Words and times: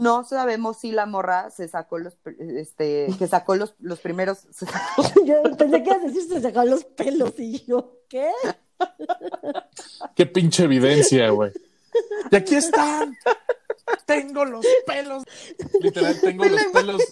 No 0.00 0.24
sabemos 0.24 0.78
si 0.78 0.90
la 0.90 1.06
morra 1.06 1.50
se 1.50 1.68
sacó 1.68 1.98
los, 1.98 2.16
este, 2.38 3.08
que 3.18 3.26
sacó 3.26 3.54
los, 3.56 3.74
los 3.78 4.00
primeros. 4.00 4.46
Yo 5.24 5.42
pensé 5.56 5.82
que 5.82 5.90
ibas 5.90 6.02
a 6.02 6.06
decir 6.06 6.22
se 6.28 6.40
sacó 6.40 6.64
los 6.64 6.84
pelos 6.84 7.34
y 7.38 7.64
yo, 7.64 8.00
¿qué? 8.08 8.30
Qué 10.14 10.26
pinche 10.26 10.64
evidencia, 10.64 11.30
güey. 11.30 11.52
Y 12.30 12.36
aquí 12.36 12.56
están. 12.56 13.16
Tengo 14.04 14.44
los 14.44 14.66
pelos. 14.86 15.24
Literal, 15.80 16.20
tengo 16.20 16.44
los 16.44 16.64
pelos. 16.64 17.02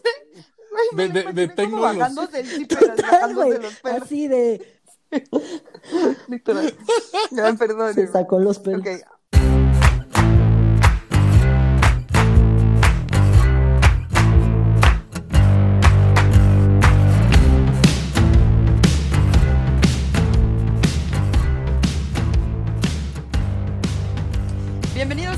De, 0.93 1.09
de, 1.09 1.33
de 1.33 1.49
tengo 1.49 1.77
los... 1.77 1.97
bajando 1.97 2.27
del 2.27 2.47
zipper, 2.47 2.97
bajando 3.01 3.43
de 3.43 3.59
los 3.61 3.75
pelos. 3.77 4.03
Así 4.03 4.29
de. 4.29 4.81
Literal. 6.29 6.75
Ya, 7.31 7.53
perdón. 7.55 7.95
Se 7.95 8.09
sacó 8.09 8.39
los 8.39 8.59
pelos. 8.59 8.81
Ok. 8.81 9.14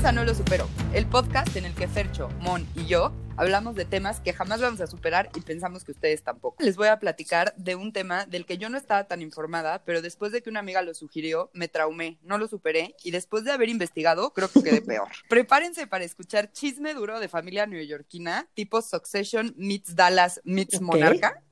A 0.07 0.13
No 0.13 0.23
Lo 0.23 0.33
Supero, 0.33 0.69
el 0.93 1.05
podcast 1.05 1.53
en 1.57 1.65
el 1.65 1.75
que 1.75 1.85
Fercho, 1.85 2.29
Mon 2.39 2.65
y 2.75 2.85
yo 2.85 3.11
hablamos 3.35 3.75
de 3.75 3.83
temas 3.83 4.21
que 4.21 4.31
jamás 4.31 4.61
vamos 4.61 4.79
a 4.79 4.87
superar 4.87 5.29
y 5.35 5.41
pensamos 5.41 5.83
que 5.83 5.91
ustedes 5.91 6.23
tampoco. 6.23 6.63
Les 6.63 6.77
voy 6.77 6.87
a 6.87 6.97
platicar 6.97 7.53
de 7.57 7.75
un 7.75 7.91
tema 7.91 8.25
del 8.25 8.45
que 8.45 8.57
yo 8.57 8.69
no 8.69 8.77
estaba 8.77 9.03
tan 9.03 9.21
informada, 9.21 9.83
pero 9.83 10.01
después 10.01 10.31
de 10.31 10.41
que 10.41 10.49
una 10.49 10.61
amiga 10.61 10.81
lo 10.81 10.93
sugirió, 10.93 11.49
me 11.51 11.67
traumé, 11.67 12.19
no 12.23 12.37
lo 12.37 12.47
superé 12.47 12.95
y 13.03 13.11
después 13.11 13.43
de 13.43 13.51
haber 13.51 13.67
investigado, 13.67 14.31
creo 14.31 14.49
que 14.49 14.63
quedé 14.63 14.81
peor. 14.81 15.09
Prepárense 15.27 15.87
para 15.87 16.05
escuchar 16.05 16.53
chisme 16.53 16.93
duro 16.93 17.19
de 17.19 17.27
familia 17.27 17.65
neoyorquina, 17.67 18.47
tipo 18.53 18.81
Succession 18.81 19.53
meets 19.57 19.93
Dallas 19.93 20.39
meets. 20.45 20.79
Monarca. 20.79 21.43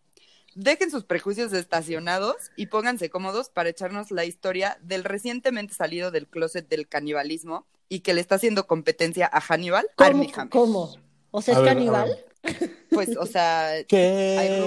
Dejen 0.54 0.90
sus 0.90 1.04
prejuicios 1.04 1.52
estacionados 1.52 2.38
y 2.56 2.68
pónganse 2.68 3.10
cómodos 3.10 3.50
para 3.50 3.68
echarnos 3.68 4.12
la 4.12 4.24
historia 4.24 4.78
del 4.82 5.04
recientemente 5.04 5.74
salido 5.74 6.12
del 6.12 6.30
closet 6.30 6.70
del 6.70 6.88
canibalismo 6.88 7.66
y 7.90 8.00
que 8.00 8.14
le 8.14 8.22
está 8.22 8.36
haciendo 8.36 8.68
competencia 8.68 9.30
a 9.32 9.42
Hannibal, 9.42 9.88
¿Cómo? 9.96 10.26
¿Cómo? 10.50 10.96
O 11.32 11.42
sea, 11.42 11.56
es 11.56 11.60
ver, 11.62 11.70
caníbal. 11.74 12.18
Pues, 12.92 13.18
o 13.18 13.26
sea, 13.26 13.70
Hay 13.70 13.86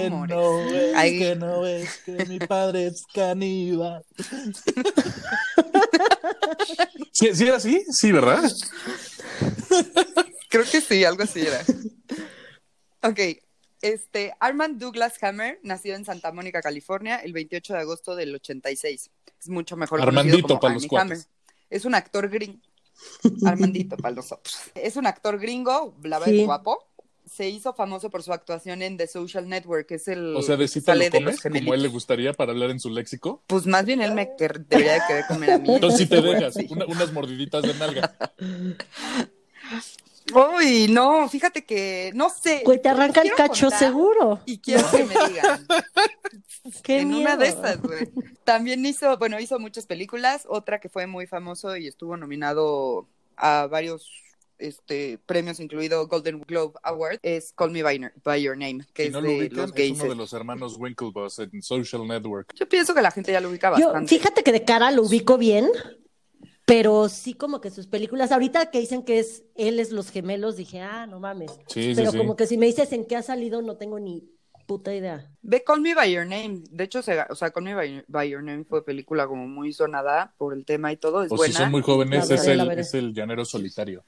rumores. 0.09 0.35
no 0.35 0.59
es, 0.69 0.95
Hay- 0.95 1.19
que 1.19 1.35
no 1.35 1.65
es, 1.65 1.97
que 2.05 2.25
mi 2.25 2.39
padre 2.39 2.87
es 2.87 3.03
caníbal. 3.13 4.03
¿Sí, 7.11 7.33
sí 7.35 7.43
era 7.45 7.57
así? 7.57 7.83
Sí, 7.91 8.11
¿verdad? 8.11 8.43
creo 10.49 10.63
que 10.69 10.81
sí, 10.81 11.03
algo 11.03 11.23
así 11.23 11.41
era. 11.41 11.61
Ok, 13.03 13.19
este, 13.81 14.33
Armand 14.39 14.79
Douglas 14.79 15.21
Hammer 15.23 15.59
nació 15.63 15.95
en 15.95 16.05
Santa 16.05 16.31
Mónica, 16.31 16.61
California, 16.61 17.17
el 17.17 17.33
28 17.33 17.73
de 17.73 17.79
agosto 17.79 18.15
del 18.15 18.35
86. 18.35 19.09
Es 19.39 19.49
mucho 19.49 19.77
mejor 19.77 19.99
conocido 19.99 20.19
Armandito 20.19 20.47
como 20.47 20.59
para 20.59 20.73
los 20.73 20.83
Armie. 20.83 20.99
Hammer. 20.99 21.17
Es 21.69 21.85
un 21.85 21.95
actor 21.95 22.29
gringo. 22.29 22.59
Armandito 23.45 23.95
para 23.97 24.15
nosotros. 24.15 24.57
Es 24.75 24.95
un 24.95 25.07
actor 25.07 25.39
gringo, 25.39 25.95
la 26.03 26.19
verdad 26.19 26.33
Sí. 26.33 26.45
guapo. 26.45 26.85
Se 27.31 27.47
hizo 27.47 27.73
famoso 27.75 28.09
por 28.09 28.23
su 28.23 28.33
actuación 28.33 28.81
en 28.81 28.97
The 28.97 29.05
Social 29.05 29.47
Network, 29.47 29.85
que 29.85 29.95
es 29.95 30.07
el 30.07 30.35
O 30.35 30.41
sea, 30.41 30.57
de 30.57 30.67
cita 30.67 30.95
lo 30.95 31.01
los 31.03 31.11
comes, 31.11 31.41
como 31.41 31.73
él 31.75 31.83
le 31.83 31.87
gustaría 31.87 32.33
para 32.33 32.53
hablar 32.53 32.71
en 32.71 32.79
su 32.79 32.89
léxico. 32.89 33.43
Pues 33.45 33.67
más 33.67 33.85
bien 33.85 34.01
él 34.01 34.13
me 34.15 34.29
quer- 34.35 34.65
debería 34.67 34.93
de 34.93 35.01
querer 35.07 35.25
comer 35.27 35.51
a 35.51 35.57
mí. 35.59 35.75
Entonces, 35.75 35.99
si 35.99 36.05
te 36.07 36.21
dejas 36.23 36.55
sí. 36.55 36.65
una- 36.71 36.87
unas 36.87 37.13
mordiditas 37.13 37.61
de 37.61 37.73
nalga. 37.75 38.15
Uy, 40.33 40.87
no, 40.89 41.27
fíjate 41.29 41.65
que 41.65 42.11
no 42.13 42.29
sé. 42.29 42.61
Güey, 42.65 42.81
te 42.81 42.89
arranca 42.89 43.21
el 43.21 43.31
cacho 43.33 43.69
seguro. 43.69 44.39
Y 44.45 44.59
quiero 44.59 44.89
que 44.91 45.03
me 45.05 45.15
digan. 45.27 45.67
Qué 46.83 46.99
en 46.99 47.09
miedo. 47.09 47.21
una 47.21 47.37
de 47.37 47.47
esas, 47.47 47.81
güey. 47.81 48.09
También 48.43 48.85
hizo, 48.85 49.17
bueno, 49.17 49.39
hizo 49.39 49.59
muchas 49.59 49.85
películas. 49.85 50.45
Otra 50.47 50.79
que 50.79 50.89
fue 50.89 51.07
muy 51.07 51.25
famoso 51.27 51.75
y 51.77 51.87
estuvo 51.87 52.15
nominado 52.17 53.07
a 53.37 53.67
varios 53.67 54.11
este, 54.59 55.17
premios, 55.25 55.59
incluido 55.61 56.05
Golden 56.07 56.41
Globe 56.41 56.73
Award, 56.83 57.19
es 57.23 57.53
Call 57.53 57.71
Me 57.71 57.81
by, 57.81 58.11
by 58.23 58.41
Your 58.41 58.57
Name, 58.57 58.85
que 58.93 59.03
Si 59.03 59.07
es 59.07 59.13
no 59.13 59.21
lo 59.21 59.29
de 59.29 59.37
ubican, 59.37 59.57
los 59.57 59.69
es 59.69 59.75
gays. 59.75 59.99
uno 60.01 60.09
de 60.09 60.15
los 60.15 60.33
hermanos 60.33 60.75
Winklevoss 60.77 61.39
en 61.39 61.61
Social 61.61 62.05
Network. 62.05 62.53
Yo 62.55 62.67
pienso 62.67 62.93
que 62.93 63.01
la 63.01 63.11
gente 63.11 63.31
ya 63.31 63.39
lo 63.39 63.49
ubica 63.49 63.69
Yo, 63.79 63.85
bastante. 63.85 64.09
fíjate 64.09 64.43
que 64.43 64.51
de 64.51 64.65
cara 64.65 64.91
lo 64.91 65.03
ubico 65.03 65.37
bien, 65.37 65.69
pero 66.69 67.09
sí 67.09 67.33
como 67.33 67.61
que 67.61 67.71
sus 67.71 67.87
películas, 67.87 68.31
ahorita 68.31 68.69
que 68.69 68.79
dicen 68.79 69.03
que 69.03 69.19
es 69.19 69.43
él 69.55 69.79
es 69.79 69.91
los 69.91 70.11
gemelos, 70.11 70.55
dije, 70.55 70.81
ah, 70.81 71.07
no 71.07 71.19
mames. 71.19 71.51
Sí, 71.67 71.93
pero 71.95 72.11
sí, 72.11 72.17
como 72.17 72.33
sí. 72.33 72.37
que 72.37 72.47
si 72.47 72.57
me 72.57 72.67
dices 72.67 72.91
en 72.93 73.05
qué 73.05 73.15
ha 73.15 73.23
salido, 73.23 73.61
no 73.61 73.75
tengo 73.77 73.99
ni 73.99 74.29
puta 74.67 74.93
idea. 74.93 75.27
Ve 75.41 75.63
Call 75.63 75.81
Me 75.81 75.95
by 75.95 76.13
Your 76.13 76.27
Name. 76.27 76.61
De 76.69 76.83
hecho, 76.83 77.01
se, 77.01 77.19
o 77.27 77.33
sea, 77.33 77.49
Call 77.49 77.63
Me 77.63 77.73
by, 77.73 78.05
by 78.07 78.29
Your 78.29 78.43
Name 78.43 78.65
fue 78.65 78.85
película 78.85 79.25
como 79.25 79.47
muy 79.47 79.73
sonada 79.73 80.35
por 80.37 80.53
el 80.53 80.63
tema 80.63 80.91
y 80.91 80.97
todo. 80.97 81.23
Es 81.23 81.31
O 81.31 81.37
buena. 81.37 81.51
si 81.51 81.57
son 81.57 81.71
muy 81.71 81.81
jóvenes, 81.81 82.29
es 82.29 82.45
el, 82.45 82.67
veré. 82.67 82.81
es 82.81 82.93
el 82.93 83.13
llanero 83.15 83.45
solitario. 83.45 84.03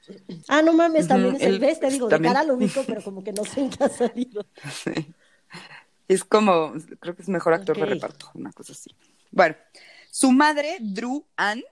Ah, 0.46 0.62
no 0.62 0.72
mames, 0.72 1.08
también 1.08 1.34
es 1.34 1.42
el 1.42 1.58
ves, 1.58 1.80
te 1.80 1.90
digo, 1.90 2.06
también. 2.08 2.32
de 2.32 2.38
cara 2.38 2.46
lo 2.46 2.54
ubico, 2.54 2.84
pero 2.86 3.02
como 3.02 3.24
que 3.24 3.32
no 3.32 3.44
sé 3.44 3.62
en 3.62 3.70
qué 3.70 3.84
ha 3.84 3.88
salido. 3.88 4.46
Es 6.08 6.24
como, 6.24 6.74
creo 7.00 7.14
que 7.14 7.22
es 7.22 7.28
mejor 7.28 7.54
actor 7.54 7.78
de 7.78 7.86
reparto, 7.86 8.30
una 8.34 8.52
cosa 8.52 8.72
así. 8.72 8.90
Bueno, 9.30 9.54
su 10.10 10.30
madre, 10.30 10.76
Drew 10.80 11.24
Ann, 11.36 11.62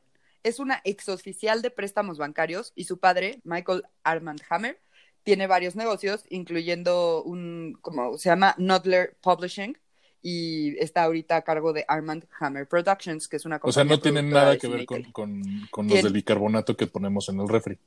es 0.43 0.59
una 0.59 0.81
exoficial 0.84 1.62
de 1.62 1.71
préstamos 1.71 2.19
bancarios 2.19 2.73
y 2.75 2.84
su 2.84 2.99
padre, 2.99 3.41
Michael 3.45 3.84
Armand 4.03 4.41
Hammer, 4.49 4.81
tiene 5.23 5.47
varios 5.47 5.77
negocios, 5.77 6.25
incluyendo 6.31 7.23
un, 7.23 7.78
como 7.83 8.17
se 8.17 8.31
llama, 8.31 8.55
Nodler 8.59 9.17
Publishing, 9.21 9.77
y 10.23 10.77
está 10.78 11.05
ahorita 11.05 11.37
a 11.37 11.43
cargo 11.43 11.73
de 11.73 11.84
Armand 11.89 12.27
Hammer 12.39 12.67
Productions, 12.67 13.28
que 13.28 13.37
es 13.37 13.45
una 13.45 13.56
O 13.56 13.61
compañía 13.61 13.84
sea, 13.89 13.97
no 13.97 14.01
tienen 14.01 14.31
nada 14.31 14.56
que 14.56 14.69
ver 14.69 14.84
con, 14.84 15.03
con, 15.12 15.43
con 15.71 15.89
los 15.89 16.03
del 16.03 16.12
bicarbonato 16.12 16.77
que 16.77 16.87
ponemos 16.87 17.28
en 17.28 17.41
el 17.41 17.49
refri. 17.49 17.78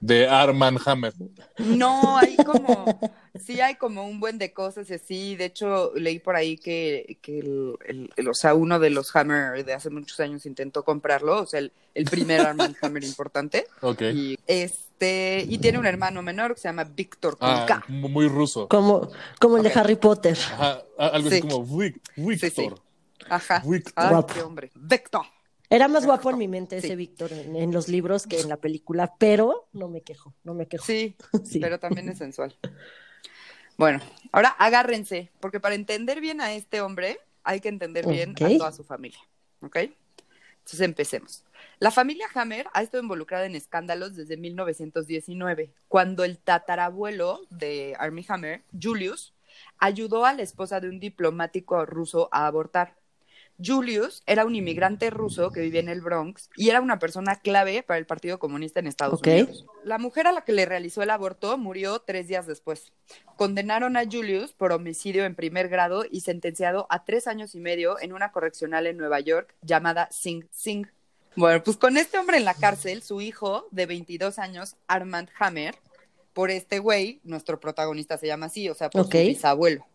De 0.00 0.28
Arman 0.28 0.76
Hammer. 0.84 1.12
No, 1.58 2.18
hay 2.18 2.36
como, 2.36 3.00
sí 3.42 3.60
hay 3.60 3.76
como 3.76 4.06
un 4.06 4.20
buen 4.20 4.38
de 4.38 4.52
cosas 4.52 4.88
y 4.90 4.94
así. 4.94 5.36
De 5.36 5.46
hecho, 5.46 5.92
leí 5.94 6.18
por 6.18 6.36
ahí 6.36 6.58
que, 6.58 7.18
que 7.22 7.38
el, 7.40 7.74
el- 7.86 8.10
el- 8.16 8.28
o 8.28 8.34
sea, 8.34 8.54
uno 8.54 8.78
de 8.78 8.90
los 8.90 9.14
Hammer 9.16 9.64
de 9.64 9.72
hace 9.74 9.90
muchos 9.90 10.20
años 10.20 10.44
intentó 10.46 10.84
comprarlo, 10.84 11.40
o 11.42 11.46
sea, 11.46 11.60
el, 11.60 11.72
el 11.94 12.04
primer 12.04 12.40
Armand 12.40 12.76
Hammer 12.82 13.04
importante. 13.04 13.66
Ok. 13.80 14.02
Y 14.14 14.38
este, 14.46 15.44
y 15.48 15.58
tiene 15.58 15.78
un 15.78 15.86
hermano 15.86 16.22
menor 16.22 16.54
que 16.54 16.60
se 16.60 16.68
llama 16.68 16.84
Víctor 16.84 17.36
Ah, 17.40 17.82
muy 17.88 18.28
ruso. 18.28 18.68
Como, 18.68 19.08
como 19.40 19.56
el 19.56 19.62
de 19.62 19.72
Harry 19.74 19.96
Potter. 19.96 20.36
Ajá, 20.52 20.82
algo 20.98 21.30
Sí. 21.30 21.36
así 21.38 21.48
como 21.48 21.64
Víctor. 22.16 22.80
Ajá. 23.28 23.62
Víctor. 23.66 23.92
Ay, 23.96 24.34
qué 24.34 24.42
hombre. 24.42 24.70
Víctor. 24.74 25.22
Era 25.68 25.88
más 25.88 26.06
guapo 26.06 26.30
en 26.30 26.38
mi 26.38 26.48
mente 26.48 26.76
ese 26.78 26.88
Sí. 26.88 26.96
Víctor 26.96 27.32
en, 27.32 27.56
en 27.56 27.72
los 27.72 27.88
libros 27.88 28.26
que 28.26 28.40
en 28.40 28.48
la 28.48 28.56
película, 28.56 29.14
pero 29.18 29.68
no 29.72 29.88
me 29.88 30.02
quejo, 30.02 30.34
no 30.44 30.54
me 30.54 30.66
quejo. 30.68 30.84
Sí, 30.84 31.16
Sí. 31.44 31.58
pero 31.60 31.78
también 31.80 32.08
es 32.08 32.18
sensual. 32.18 32.56
Bueno, 33.76 34.00
ahora 34.32 34.50
agárrense, 34.50 35.30
porque 35.40 35.60
para 35.60 35.74
entender 35.74 36.20
bien 36.20 36.40
a 36.40 36.52
este 36.54 36.80
hombre 36.80 37.18
hay 37.44 37.60
que 37.60 37.68
entender 37.68 38.06
bien 38.06 38.34
a 38.42 38.48
toda 38.58 38.72
su 38.72 38.84
familia, 38.84 39.18
¿ok? 39.60 39.76
Entonces 39.76 40.80
empecemos. 40.80 41.44
La 41.78 41.90
familia 41.90 42.26
Hammer 42.34 42.66
ha 42.72 42.82
estado 42.82 43.02
involucrada 43.02 43.44
en 43.46 43.54
escándalos 43.54 44.16
desde 44.16 44.36
1919, 44.36 45.70
cuando 45.88 46.24
el 46.24 46.38
tatarabuelo 46.38 47.42
de 47.50 47.94
Armie 47.98 48.24
Hammer, 48.28 48.62
Julius, 48.80 49.34
ayudó 49.78 50.24
a 50.24 50.32
la 50.32 50.42
esposa 50.42 50.80
de 50.80 50.88
un 50.88 50.98
diplomático 50.98 51.84
ruso 51.86 52.28
a 52.32 52.46
abortar. 52.46 52.96
Julius 53.64 54.22
era 54.26 54.44
un 54.44 54.54
inmigrante 54.54 55.10
ruso 55.10 55.50
que 55.50 55.60
vivía 55.60 55.80
en 55.80 55.88
el 55.88 56.00
Bronx 56.00 56.50
y 56.56 56.68
era 56.68 56.80
una 56.80 56.98
persona 56.98 57.36
clave 57.36 57.82
para 57.82 57.98
el 57.98 58.06
Partido 58.06 58.38
Comunista 58.38 58.80
en 58.80 58.86
Estados. 58.86 59.20
Unidos. 59.22 59.66
La 59.84 59.98
mujer 59.98 60.26
a 60.26 60.32
la 60.32 60.42
que 60.42 60.52
le 60.52 60.66
realizó 60.66 61.02
el 61.02 61.10
aborto 61.10 61.56
murió 61.58 62.00
tres 62.00 62.28
días 62.28 62.46
después. 62.46 62.92
Condenaron 63.36 63.96
a 63.96 64.04
Julius 64.04 64.52
por 64.52 64.72
homicidio 64.72 65.24
en 65.24 65.34
primer 65.34 65.68
grado 65.68 66.04
y 66.10 66.20
sentenciado 66.20 66.86
a 66.90 67.04
tres 67.04 67.26
años 67.26 67.54
y 67.54 67.60
medio 67.60 68.00
en 68.00 68.12
una 68.12 68.32
correccional 68.32 68.86
en 68.86 68.96
Nueva 68.96 69.20
York 69.20 69.54
llamada 69.62 70.08
Sing 70.10 70.46
Sing. 70.50 70.86
Bueno, 71.36 71.62
pues 71.62 71.76
con 71.76 71.96
este 71.98 72.18
hombre 72.18 72.38
en 72.38 72.46
la 72.46 72.54
cárcel, 72.54 73.02
su 73.02 73.20
hijo 73.20 73.68
de 73.70 73.84
22 73.84 74.38
años, 74.38 74.76
Armand 74.86 75.28
Hammer, 75.38 75.74
por 76.32 76.50
este 76.50 76.78
güey, 76.78 77.20
nuestro 77.24 77.60
protagonista 77.60 78.18
se 78.18 78.26
llama 78.26 78.46
así, 78.46 78.68
o 78.68 78.74
sea, 78.74 78.90
por 78.90 79.04
su 79.04 79.10
bisabuelo. 79.10 79.86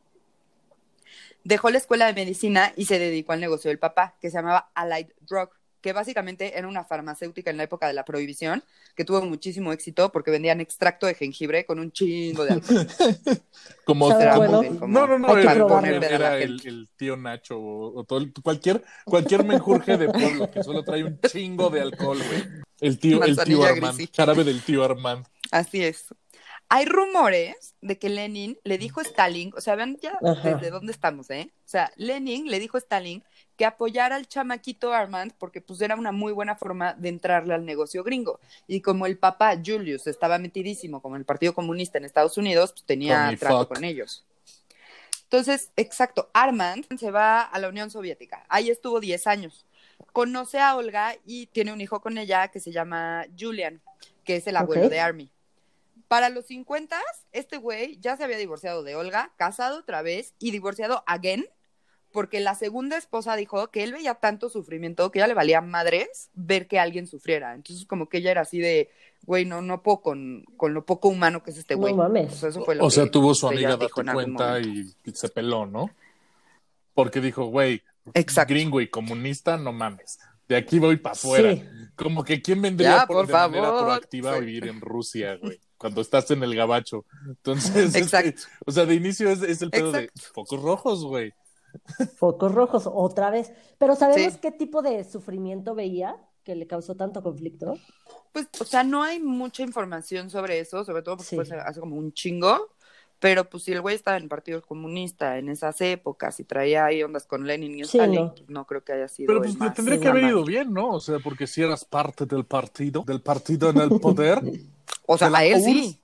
Dejó 1.44 1.70
la 1.70 1.78
escuela 1.78 2.06
de 2.08 2.14
medicina 2.14 2.72
y 2.76 2.86
se 2.86 3.00
dedicó 3.00 3.34
al 3.34 3.40
negocio 3.40 3.70
del 3.70 3.80
papá, 3.80 4.16
que 4.22 4.30
se 4.30 4.38
llamaba 4.38 4.70
Allied 4.76 5.08
Drug, 5.22 5.50
que 5.82 5.94
básicamente 5.94 6.56
era 6.60 6.68
una 6.68 6.84
farmacéutica 6.84 7.50
en 7.50 7.58
la 7.58 7.64
época 7.64 7.88
de 7.88 7.94
la 7.94 8.06
prohibición, 8.06 8.64
que 8.96 9.04
tuvo 9.04 9.22
muchísimo 9.24 9.74
éxito 9.74 10.12
porque 10.12 10.30
vendían 10.30 10.62
extracto 10.62 11.08
de 11.08 11.16
jengibre 11.16 11.66
con 11.66 11.80
un 11.80 11.92
chingo 11.92 12.46
de 12.46 12.52
alcohol. 12.54 12.88
Como, 13.86 14.08
bueno. 14.38 14.62
Como 14.80 14.88
no, 14.88 15.08
no, 15.08 15.18
no, 15.18 15.38
era, 15.38 16.08
era- 16.08 16.38
el, 16.38 16.62
el 16.66 16.88
tío 16.96 17.18
Nacho 17.18 17.58
o, 17.58 18.00
o 18.00 18.04
todo 18.04 18.20
el- 18.20 18.32
cualquier, 18.44 18.84
cualquier 19.06 19.44
menjurje 19.44 19.98
de 19.98 20.08
pueblo 20.10 20.52
que 20.52 20.64
solo 20.64 20.84
trae 20.84 21.04
un 21.04 21.20
chingo 21.22 21.72
de 21.72 21.82
alcohol, 21.82 22.18
güey. 22.20 22.44
El 22.80 23.00
tío, 23.00 23.24
el 23.24 23.36
tío 23.38 23.64
Armand, 23.64 24.08
jarabe 24.16 24.44
del 24.44 24.62
tío 24.62 24.84
Armand. 24.84 25.26
Así 25.52 25.84
es. 25.84 26.06
Hay 26.74 26.86
rumores 26.86 27.76
de 27.82 28.00
que 28.00 28.08
Lenin 28.08 28.58
le 28.64 28.78
dijo 28.78 29.02
a 29.02 29.04
Stalin, 29.04 29.52
o 29.58 29.60
sea, 29.60 29.76
vean 29.76 29.98
ya 30.02 30.18
Ajá. 30.24 30.54
desde 30.54 30.70
dónde 30.70 30.94
estamos, 30.94 31.30
¿eh? 31.30 31.52
O 31.66 31.68
sea, 31.68 31.92
Lenin 31.98 32.50
le 32.50 32.62
dijo 32.62 32.78
a 32.78 32.80
Stalin 32.80 33.26
que 33.58 33.66
apoyara 33.66 34.16
al 34.16 34.26
chamaquito 34.26 34.94
Armand 34.94 35.34
porque 35.38 35.60
pues 35.60 35.82
era 35.82 35.98
una 35.98 36.14
muy 36.14 36.32
buena 36.32 36.56
forma 36.56 36.94
de 36.94 37.10
entrarle 37.10 37.56
al 37.56 37.66
negocio 37.66 38.06
gringo. 38.06 38.40
Y 38.68 38.80
como 38.80 39.06
el 39.06 39.18
papá 39.18 39.58
Julius 39.58 40.08
estaba 40.08 40.38
metidísimo 40.38 41.02
como 41.02 41.18
el 41.18 41.26
Partido 41.26 41.54
Comunista 41.54 41.98
en 41.98 42.06
Estados 42.06 42.38
Unidos, 42.38 42.72
pues 42.72 42.86
tenía 42.86 43.36
trato 43.38 43.60
fuck. 43.60 43.76
con 43.76 43.84
ellos. 43.84 44.24
Entonces, 45.24 45.72
exacto, 45.76 46.30
Armand 46.34 46.86
se 46.98 47.12
va 47.12 47.42
a 47.42 47.60
la 47.60 47.68
Unión 47.68 47.92
Soviética. 47.92 48.46
Ahí 48.48 48.70
estuvo 48.70 49.02
10 49.02 49.28
años. 49.28 49.66
Conoce 50.14 50.60
a 50.60 50.78
Olga 50.78 51.18
y 51.26 51.48
tiene 51.48 51.74
un 51.74 51.82
hijo 51.82 52.00
con 52.00 52.18
ella 52.18 52.48
que 52.48 52.62
se 52.62 52.72
llama 52.72 53.26
Julian, 53.38 53.82
que 54.24 54.38
es 54.38 54.48
el 54.48 54.56
abuelo 54.56 54.88
de 54.88 55.02
Army. 55.02 55.30
Para 56.12 56.28
los 56.28 56.46
50, 56.48 57.00
este 57.32 57.56
güey 57.56 57.98
ya 58.02 58.18
se 58.18 58.26
había 58.26 58.36
divorciado 58.36 58.84
de 58.84 58.98
Olga, 58.98 59.32
casado 59.38 59.80
otra 59.80 60.02
vez 60.02 60.34
y 60.40 60.52
divorciado 60.52 61.06
again, 61.08 61.46
porque 62.12 62.42
la 62.42 62.54
segunda 62.54 62.98
esposa 62.98 63.38
dijo 63.38 63.72
que 63.72 63.86
él 63.86 63.94
veía 63.94 64.16
tanto 64.16 64.50
sufrimiento 64.50 65.10
que 65.10 65.20
ya 65.20 65.28
le 65.28 65.34
valía 65.34 65.62
madres 65.62 66.30
ver 66.34 66.68
que 66.68 66.80
alguien 66.80 67.08
sufriera. 67.08 67.56
Entonces, 67.56 67.86
como 67.86 68.10
que 68.10 68.18
ella 68.18 68.32
era 68.32 68.42
así 68.42 68.60
de, 68.60 68.90
güey, 69.24 69.46
no, 69.46 69.62
no 69.62 69.84
puedo 69.84 70.02
con, 70.02 70.44
con 70.58 70.74
lo 70.74 70.86
poco 70.86 71.08
humano 71.08 71.44
que 71.44 71.52
es 71.52 71.58
este 71.60 71.76
No 71.76 71.80
güey. 71.80 71.94
mames. 71.94 72.34
O 72.34 72.36
sea, 72.36 72.50
eso 72.50 72.66
fue 72.66 72.76
lo 72.76 72.84
O 72.86 72.90
sea, 72.92 73.06
que 73.06 73.12
tuvo 73.12 73.34
su 73.34 73.48
amiga 73.48 73.78
dijo 73.78 74.02
en 74.02 74.08
date 74.08 74.14
cuenta 74.14 74.60
y, 74.60 74.94
y 75.06 75.12
se 75.14 75.30
peló, 75.30 75.66
¿no? 75.66 75.92
Porque 76.94 77.22
dijo, 77.22 77.46
güey, 77.46 77.84
Exacto. 78.16 78.54
gringo 78.54 78.82
y 78.82 78.90
comunista, 78.90 79.56
no 79.56 79.72
mames. 79.72 80.20
De 80.50 80.58
aquí 80.58 80.78
voy 80.78 80.98
para 80.98 81.14
afuera. 81.14 81.54
Sí. 81.54 81.64
Como 81.96 82.26
que 82.26 82.42
quién 82.42 82.62
vendría 82.62 82.98
Ya, 82.98 83.08
por, 83.08 83.16
por 83.16 83.28
de 83.28 83.34
manera 83.34 83.64
favor. 83.68 83.84
proactiva 83.86 84.34
a 84.34 84.40
vivir 84.40 84.68
en 84.68 84.82
Rusia, 84.82 85.38
güey. 85.38 85.58
Cuando 85.82 86.02
estás 86.02 86.30
en 86.32 86.44
el 86.44 86.56
gabacho. 86.56 87.06
Entonces, 87.28 87.96
Exacto. 87.96 88.30
este, 88.30 88.42
o 88.66 88.72
sea, 88.72 88.86
de 88.86 88.96
inicio 88.96 89.30
es, 89.30 89.42
es 89.42 89.62
el 89.62 89.72
pedo 89.72 89.92
de 89.92 90.04
Exacto. 90.06 90.22
focos 90.34 90.62
rojos, 90.62 91.04
güey. 91.06 91.34
Focos 92.18 92.54
rojos, 92.54 92.90
otra 92.92 93.30
vez. 93.30 93.52
Pero 93.78 93.96
¿sabemos 93.96 94.34
Sí. 94.34 94.40
qué 94.42 94.52
tipo 94.52 94.82
de 94.82 95.04
sufrimiento 95.04 95.74
veía 95.76 96.16
que 96.44 96.56
le 96.56 96.68
causó 96.68 96.96
tanto 96.96 97.24
conflicto? 97.24 97.78
Pues, 98.34 98.48
o 98.60 98.66
sea, 98.66 98.84
no 98.84 99.04
hay 99.04 99.20
mucha 99.20 99.64
información 99.64 100.30
sobre 100.30 100.60
eso, 100.60 100.84
sobre 100.84 101.02
todo 101.02 101.18
porque 101.18 101.46
Sí. 101.46 101.54
hace, 101.66 101.80
como 101.80 101.96
un 101.96 102.14
chingo. 102.14 102.70
Pero 103.20 103.48
pues 103.48 103.64
si 103.64 103.72
el 103.72 103.82
güey 103.82 103.96
estaba 103.96 104.18
en 104.18 104.24
el 104.24 104.30
Partido 104.30 104.64
Comunista 104.64 105.38
en 105.38 105.48
esas 105.50 105.80
épocas 105.82 106.40
y 106.40 106.44
traía 106.44 106.86
ahí 106.86 107.04
ondas 107.04 107.28
con 107.28 107.46
Lenin 107.46 107.76
y 107.80 107.84
Sí, 107.84 108.00
Stalin, 108.00 108.16
no. 108.22 108.34
pues, 108.34 108.50
no 108.50 108.66
creo 108.66 108.84
que 108.84 108.94
haya 108.94 109.08
sido 109.08 109.28
Pero 109.28 109.42
pues 109.42 109.60
le 109.60 109.70
tendría 109.70 110.00
que 110.00 110.08
haber 110.08 110.24
ido 110.24 110.44
bien, 110.44 110.74
¿no? 110.74 110.90
O 110.90 111.00
sea, 111.00 111.20
porque 111.20 111.46
si 111.46 111.62
eras 111.62 111.86
parte 111.86 112.26
del 112.26 112.46
partido, 112.46 113.04
del 113.06 113.22
partido 113.22 113.70
en 113.70 113.78
el 113.78 114.00
poder, 114.00 114.42
O 115.14 115.18
sea, 115.18 115.30
la 115.30 115.40
a 115.40 115.46
él 115.46 115.56
URSS, 115.56 115.66
sí. 115.66 116.02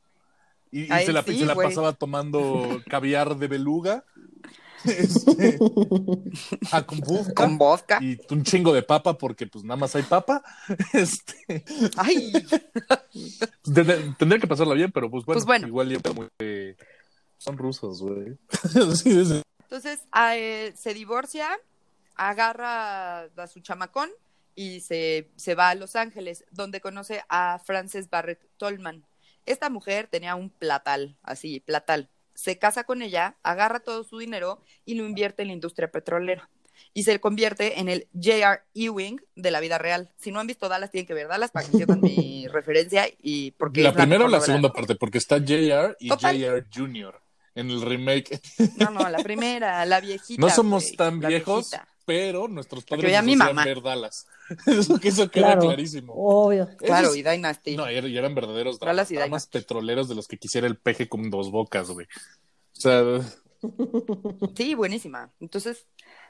y, 0.72 0.86
se 0.88 1.04
él 1.06 1.14
la, 1.14 1.24
sí, 1.24 1.40
se 1.40 1.46
la 1.46 1.54
güey. 1.54 1.68
pasaba 1.70 1.94
tomando 1.94 2.82
caviar 2.90 3.36
de 3.38 3.48
beluga, 3.48 4.04
este, 4.86 5.58
ah, 6.72 6.84
con 6.86 7.00
vodka, 7.00 7.34
Con 7.34 7.58
vodka. 7.58 8.00
y 8.02 8.18
un 8.30 8.44
chingo 8.44 8.74
de 8.74 8.84
papa, 8.84 9.18
porque 9.18 9.48
pues 9.48 9.64
nada 9.66 9.78
más 9.78 9.96
hay 9.96 10.04
papa. 10.04 10.44
Este, 10.94 11.64
Ay, 11.98 12.32
de- 13.66 13.84
de- 13.84 14.14
tendría 14.18 14.40
que 14.40 14.48
pasarla 14.48 14.76
bien, 14.76 14.92
pero 14.92 15.10
pues 15.10 15.26
bueno, 15.26 15.38
Pues 15.38 15.46
bueno. 15.46 15.68
igual 15.68 15.90
ya 15.90 16.14
muy, 16.14 16.28
eh, 16.40 16.76
son 17.38 17.58
rusos, 17.58 18.02
güey. 18.02 18.38
Sí, 18.96 19.26
sí. 19.26 19.42
Entonces 19.64 20.00
a 20.12 20.34
se 20.76 20.94
divorcia, 20.94 21.50
agarra 22.16 23.24
a 23.24 23.48
su 23.48 23.60
chamacón 23.60 24.10
y 24.58 24.80
se, 24.80 25.30
se 25.36 25.54
va 25.54 25.70
a 25.70 25.76
Los 25.76 25.96
Ángeles, 25.96 26.44
donde 26.50 26.82
conoce 26.82 27.24
a 27.30 27.62
Frances 27.64 28.10
Barrett 28.10 28.42
Tolman. 28.58 29.06
Esta 29.46 29.70
mujer 29.70 30.08
tenía 30.08 30.34
un 30.34 30.50
platal, 30.50 31.16
así, 31.22 31.60
platal. 31.60 32.10
Se 32.34 32.58
casa 32.58 32.84
con 32.84 33.04
ella, 33.04 33.38
agarra 33.44 33.80
todo 33.80 34.04
su 34.04 34.18
dinero 34.18 34.60
y 34.84 34.96
lo 34.96 35.06
invierte 35.06 35.44
en 35.44 35.50
la 35.50 35.54
industria 35.54 35.92
petrolera. 35.92 36.50
Y 36.96 37.04
se 37.04 37.20
convierte 37.20 37.80
en 37.80 37.88
el 37.88 38.08
J.R. 38.14 38.64
Ewing 38.74 39.22
de 39.36 39.52
la 39.52 39.60
vida 39.60 39.78
real. 39.78 40.12
Si 40.18 40.32
no 40.32 40.40
han 40.40 40.48
visto 40.48 40.68
Dallas, 40.68 40.90
tienen 40.90 41.06
que 41.06 41.14
ver 41.14 41.28
Dallas 41.28 41.52
para 41.52 41.66
que 41.68 41.74
entiendan 41.74 42.02
mi 42.02 42.48
referencia 42.52 43.08
y 43.22 43.52
porque 43.52 43.84
La 43.84 43.94
primera 43.94 44.26
o 44.26 44.28
mejor 44.28 44.40
la 44.40 44.46
segunda 44.46 44.74
parte, 44.74 44.96
porque 44.96 45.20
está 45.20 45.38
JR 45.38 45.96
y. 46.00 46.10
JR 46.10 46.66
Jr. 46.74 47.22
en 47.54 47.70
el 47.70 47.82
remake. 47.84 48.42
No, 48.78 48.90
no, 48.90 49.08
la 49.08 49.20
primera, 49.20 49.86
la 49.86 50.02
viejita. 50.02 50.42
No 50.42 50.50
somos 50.50 50.92
tan 50.98 51.22
la 51.22 51.30
viejos, 51.30 51.70
viejita. 51.70 51.97
Pero 52.08 52.48
nuestros 52.48 52.86
padres 52.86 53.14
nos 53.14 53.24
mi 53.24 53.36
mamá. 53.36 53.66
ver 53.66 53.82
Dallas. 53.84 54.26
Eso, 54.66 54.98
que 54.98 55.10
eso 55.10 55.30
queda 55.30 55.48
Claro. 55.54 55.62
clarísimo. 55.62 56.14
Obvio. 56.16 56.70
Claro, 56.78 57.10
Esos- 57.10 57.18
y 57.18 57.22
Dynasty. 57.22 57.76
No, 57.76 57.92
y 57.92 57.96
er- 57.96 58.10
y 58.10 58.18
eran 58.18 58.34
verdaderos 58.34 58.80
Dallas 58.80 59.12
y 59.12 59.16
dramas 59.16 59.46
petroleros 59.48 60.08
de 60.08 60.16
los 60.16 60.28
que 60.28 60.38
quisiera 60.38 60.66
el 60.68 60.78
peje 60.78 61.10
con 61.10 61.30
dos 61.30 61.52
bocas, 61.52 61.90
güey. 61.92 62.08
O 62.78 62.80
sea, 62.80 63.04
Sí, 64.56 64.74
buenísima. 64.76 65.32
Entonces, 65.40 65.86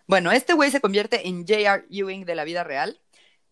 bueno, 0.08 0.32
este 0.32 0.54
güey 0.54 0.72
se 0.72 0.82
convierte 0.82 1.28
en 1.28 1.46
J.R. 1.46 1.86
Ewing 1.92 2.26
de 2.26 2.36
la 2.36 2.44
vida 2.46 2.64
real. 2.64 3.00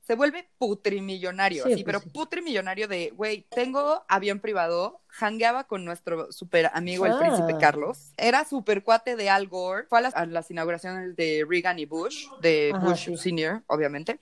Se 0.06 0.16
vuelve 0.16 0.48
putrimillonario, 0.60 1.64
Sí, 1.64 1.74
así, 1.74 1.84
pues 1.84 1.98
pero 1.98 2.00
sí. 2.02 2.10
putrimillonario 2.12 2.88
de, 2.88 3.10
güey, 3.16 3.48
tengo 3.54 4.06
avión 4.08 4.40
privado, 4.40 5.02
hangueaba 5.20 5.64
con 5.66 5.84
nuestro 5.84 6.32
super 6.32 6.70
amigo 6.74 7.06
el 7.08 7.14
Ah. 7.14 7.20
príncipe 7.20 7.58
Carlos, 7.60 8.12
era 8.18 8.46
super 8.46 8.84
cuate 8.84 9.16
de 9.16 9.30
Al 9.32 9.48
Gore, 9.48 9.88
fue 9.88 9.98
a 10.00 10.02
las, 10.02 10.16
a 10.16 10.26
las 10.28 10.52
inauguraciones 10.52 11.16
de 11.16 11.44
Reagan 11.50 11.80
y 11.80 11.86
Bush, 11.86 12.28
de 12.38 12.70
Ajá, 12.76 12.86
Bush 12.86 13.06
sí. 13.06 13.18
Senior, 13.18 13.64
obviamente, 13.68 14.20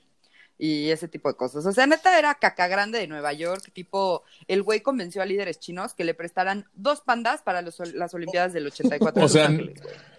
y 0.65 0.91
ese 0.91 1.09
tipo 1.09 1.27
de 1.27 1.35
cosas. 1.35 1.65
O 1.65 1.73
sea, 1.73 1.85
neta 1.87 2.17
era 2.17 2.35
caca 2.35 2.67
grande 2.69 2.97
de 2.97 3.07
Nueva 3.07 3.33
York, 3.33 3.69
tipo, 3.73 4.23
el 4.47 4.63
güey 4.63 4.79
convenció 4.79 5.21
a 5.21 5.25
líderes 5.25 5.59
chinos 5.59 5.93
que 5.93 6.05
le 6.05 6.13
prestaran 6.13 6.65
dos 6.73 7.01
pandas 7.01 7.41
para 7.41 7.61
los- 7.61 7.79
las 7.93 8.13
Olimpiadas 8.13 8.53
del 8.53 8.67
84 8.67 9.25
O 9.25 9.27
sea. 9.27 9.49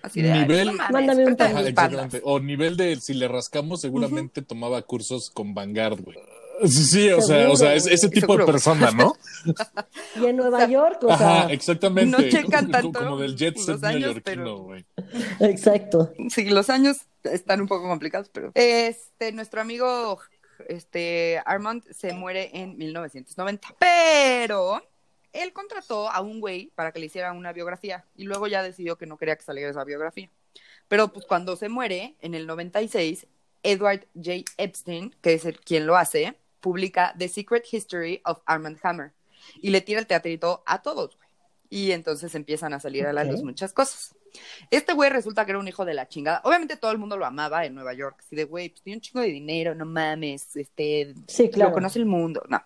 Así 0.03 0.21
de, 0.21 0.33
nivel- 0.35 0.67
no 0.67 0.73
mames, 0.91 1.17
un 1.19 1.37
pandas. 1.75 2.21
O 2.25 2.41
nivel 2.41 2.77
de 2.77 2.97
si 2.97 3.15
le 3.15 3.27
rascamos, 3.27 3.81
seguramente 3.81 4.43
tomaba 4.43 4.83
cursos 4.83 5.31
con 5.31 5.55
Vanguard, 5.55 6.01
güey. 6.03 6.19
Sí, 6.67 6.85
sí, 6.85 7.11
o 7.11 7.21
sea, 7.21 7.51
o 7.51 7.57
sea, 7.57 7.75
es, 7.75 7.87
ese 7.87 8.09
tipo 8.09 8.27
Seguro. 8.27 8.47
de 8.47 8.53
persona, 8.53 8.91
¿no? 8.93 9.15
Y 10.23 10.27
en 10.27 10.37
Nueva 10.37 10.69
York, 10.69 11.03
o 11.03 11.09
sea, 11.17 11.41
Ajá, 11.45 11.53
exactamente. 11.53 12.17
no 12.17 12.23
checan 12.31 12.71
tanto 12.71 13.01
Como 13.03 13.19
del 13.19 13.35
jet 13.35 13.57
set 13.59 13.81
neoyorquino, 13.81 14.23
pero- 14.23 14.59
güey. 14.59 14.87
exacto. 15.41 16.13
Sí, 16.29 16.45
los 16.51 16.71
años 16.71 16.99
están 17.25 17.61
un 17.61 17.67
poco 17.67 17.89
complicados, 17.89 18.29
pero 18.33 18.53
este 18.55 19.33
nuestro 19.33 19.61
amigo 19.63 20.21
este 20.69 21.41
Armand 21.47 21.85
se 21.91 22.13
muere 22.13 22.51
en 22.53 22.77
1990, 22.77 23.77
pero 23.79 24.83
él 25.33 25.53
contrató 25.53 26.11
a 26.11 26.21
un 26.21 26.41
güey 26.41 26.71
para 26.75 26.93
que 26.93 27.01
le 27.01 27.07
hiciera 27.07 27.33
una 27.33 27.53
biografía 27.53 28.05
y 28.15 28.25
luego 28.25 28.47
ya 28.47 28.63
decidió 28.63 28.97
que 28.97 29.07
no 29.07 29.17
quería 29.17 29.37
que 29.37 29.43
saliera 29.43 29.71
esa 29.71 29.85
biografía. 29.85 30.31
Pero 30.89 31.13
pues 31.13 31.27
cuando 31.27 31.57
se 31.57 31.69
muere 31.69 32.17
en 32.21 32.35
el 32.35 32.47
96, 32.47 33.27
Edward 33.63 34.07
J. 34.15 34.45
Epstein, 34.59 35.15
que 35.21 35.35
es 35.35 35.45
el 35.45 35.59
quien 35.61 35.87
lo 35.87 35.97
hace, 35.97 36.39
publica 36.61 37.15
The 37.19 37.29
Secret 37.29 37.65
History 37.71 38.21
of 38.25 38.41
Armand 38.47 38.79
Hammer 38.83 39.13
y 39.61 39.71
le 39.71 39.81
tira 39.81 40.01
el 40.01 40.07
teatrito 40.07 40.63
a 40.67 40.83
todos, 40.83 41.17
güey. 41.17 41.29
Y 41.71 41.93
entonces 41.93 42.35
empiezan 42.35 42.73
a 42.73 42.81
salir 42.81 43.07
a 43.07 43.13
la 43.13 43.25
luz 43.25 43.43
muchas 43.43 43.73
cosas. 43.73 44.15
Este 44.71 44.93
güey 44.93 45.11
resulta 45.11 45.45
que 45.45 45.53
era 45.53 45.59
un 45.59 45.69
hijo 45.69 45.85
de 45.85 45.95
la 45.95 46.09
chingada. 46.09 46.41
Obviamente 46.45 46.77
todo 46.77 46.91
el 46.93 46.99
mundo 46.99 47.17
lo 47.17 47.25
amaba 47.27 47.65
en 47.65 47.75
Nueva 47.75 47.93
York. 47.95 48.17
Así 48.21 48.35
de, 48.37 48.45
güey, 48.45 48.69
pues 48.71 48.83
tiene 48.83 48.97
un 48.97 49.01
chingo 49.01 49.21
de 49.21 49.29
dinero, 49.29 49.75
no 49.75 49.85
mames, 49.87 50.57
este, 50.57 51.15
Sí, 51.29 51.51
claro. 51.51 51.71
lo 51.71 51.75
conoce 51.75 51.99
el 51.99 52.07
mundo. 52.07 52.43
No. 52.49 52.63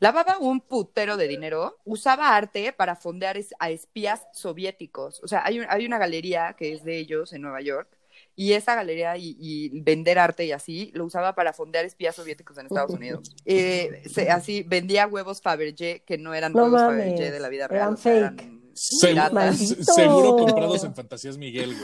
Lavaba 0.00 0.38
un 0.38 0.60
putero 0.60 1.16
de 1.16 1.28
dinero, 1.28 1.78
usaba 1.84 2.34
arte 2.36 2.72
para 2.72 2.96
fondear 2.96 3.36
a 3.58 3.70
espías 3.70 4.26
soviéticos. 4.32 5.22
O 5.22 5.28
sea, 5.28 5.42
hay, 5.44 5.60
un- 5.60 5.66
hay 5.68 5.86
una 5.86 5.98
galería 5.98 6.54
que 6.58 6.72
es 6.72 6.84
de 6.84 6.98
ellos 6.98 7.32
en 7.32 7.42
Nueva 7.42 7.60
York. 7.60 7.88
Y 8.34 8.54
esa 8.54 8.74
galería 8.74 9.16
y, 9.18 9.36
y 9.38 9.68
vender 9.82 10.18
arte 10.18 10.46
y 10.46 10.52
así 10.52 10.90
lo 10.94 11.04
usaba 11.04 11.34
para 11.34 11.52
fondear 11.52 11.84
espías 11.84 12.16
soviéticos 12.16 12.56
en 12.56 12.66
Estados 12.66 12.92
Unidos. 12.92 13.30
Eh, 13.44 14.02
se- 14.06 14.30
así 14.30 14.62
vendía 14.62 15.06
huevos 15.06 15.42
Fabergé 15.42 16.02
que 16.06 16.16
no 16.16 16.32
eran 16.32 16.52
No 16.54 16.64
huevos 16.64 16.80
mames, 16.80 17.04
Fabergé 17.04 17.30
de 17.30 17.40
la 17.40 17.48
vida 17.50 17.66
eran 17.66 17.78
real. 17.78 17.92
o 17.94 17.96
sea, 17.96 18.30
fake. 18.30 18.42
Segu- 18.42 18.61
seguro 18.74 20.36
comprados 20.36 20.84
en 20.84 20.94
Fantasías 20.94 21.36
Miguel, 21.38 21.74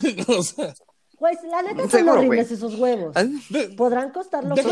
güey. 0.00 0.16
o 0.38 0.42
sea, 0.42 0.74
Pues 1.18 1.38
la 1.48 1.62
neta 1.62 1.88
son 1.88 2.08
horribles 2.08 2.50
esos 2.50 2.74
huevos. 2.74 3.14
de- 3.48 3.68
Podrán 3.76 4.10
costar 4.10 4.44
lo 4.44 4.54
de 4.54 4.62
que- 4.62 4.68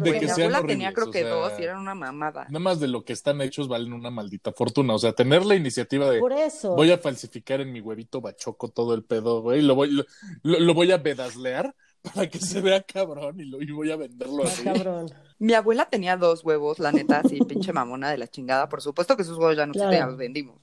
de 0.00 0.12
que 0.20 0.26
Mi 0.26 0.30
abuela 0.30 0.62
tenía 0.64 0.92
creo 0.92 1.10
que 1.10 1.24
o 1.24 1.26
sea, 1.26 1.34
dos 1.34 1.52
y 1.58 1.64
eran 1.64 1.78
una 1.78 1.94
mamada. 1.94 2.44
nada 2.44 2.58
más 2.60 2.78
de 2.80 2.88
lo 2.88 3.04
que 3.04 3.12
están 3.12 3.40
hechos 3.40 3.66
valen 3.68 3.92
una 3.92 4.10
maldita 4.10 4.52
fortuna. 4.52 4.94
O 4.94 4.98
sea, 4.98 5.12
tener 5.12 5.44
la 5.44 5.56
iniciativa 5.56 6.08
de 6.08 6.20
Por 6.20 6.32
eso. 6.32 6.74
voy 6.76 6.90
a 6.92 6.98
falsificar 6.98 7.60
en 7.60 7.72
mi 7.72 7.80
huevito 7.80 8.20
bachoco 8.20 8.68
todo 8.68 8.94
el 8.94 9.02
pedo, 9.04 9.42
güey, 9.42 9.62
lo 9.62 9.74
voy, 9.74 9.90
lo, 9.90 10.04
lo- 10.42 10.60
lo 10.60 10.74
voy 10.74 10.92
a 10.92 10.98
bedaslear 10.98 11.74
para 12.14 12.30
que 12.30 12.38
se 12.38 12.60
vea 12.62 12.82
cabrón 12.82 13.40
y, 13.40 13.44
lo, 13.44 13.60
y 13.60 13.70
voy 13.72 13.90
a 13.90 13.96
venderlo 13.96 14.44
Ah, 14.44 14.46
así. 14.46 14.62
cabrón. 14.64 15.10
Mi 15.38 15.52
abuela 15.54 15.86
tenía 15.90 16.16
dos 16.16 16.44
huevos, 16.44 16.78
la 16.78 16.92
neta, 16.92 17.18
así, 17.24 17.38
pinche 17.48 17.72
mamona 17.72 18.10
de 18.10 18.18
la 18.18 18.28
chingada. 18.28 18.68
Por 18.68 18.80
supuesto 18.80 19.16
que 19.16 19.24
sus 19.24 19.36
huevos 19.36 19.56
ya 19.56 19.66
no 19.66 19.72
Claro. 19.72 19.88
existían, 19.90 20.08
los 20.08 20.16
vendimos. 20.18 20.56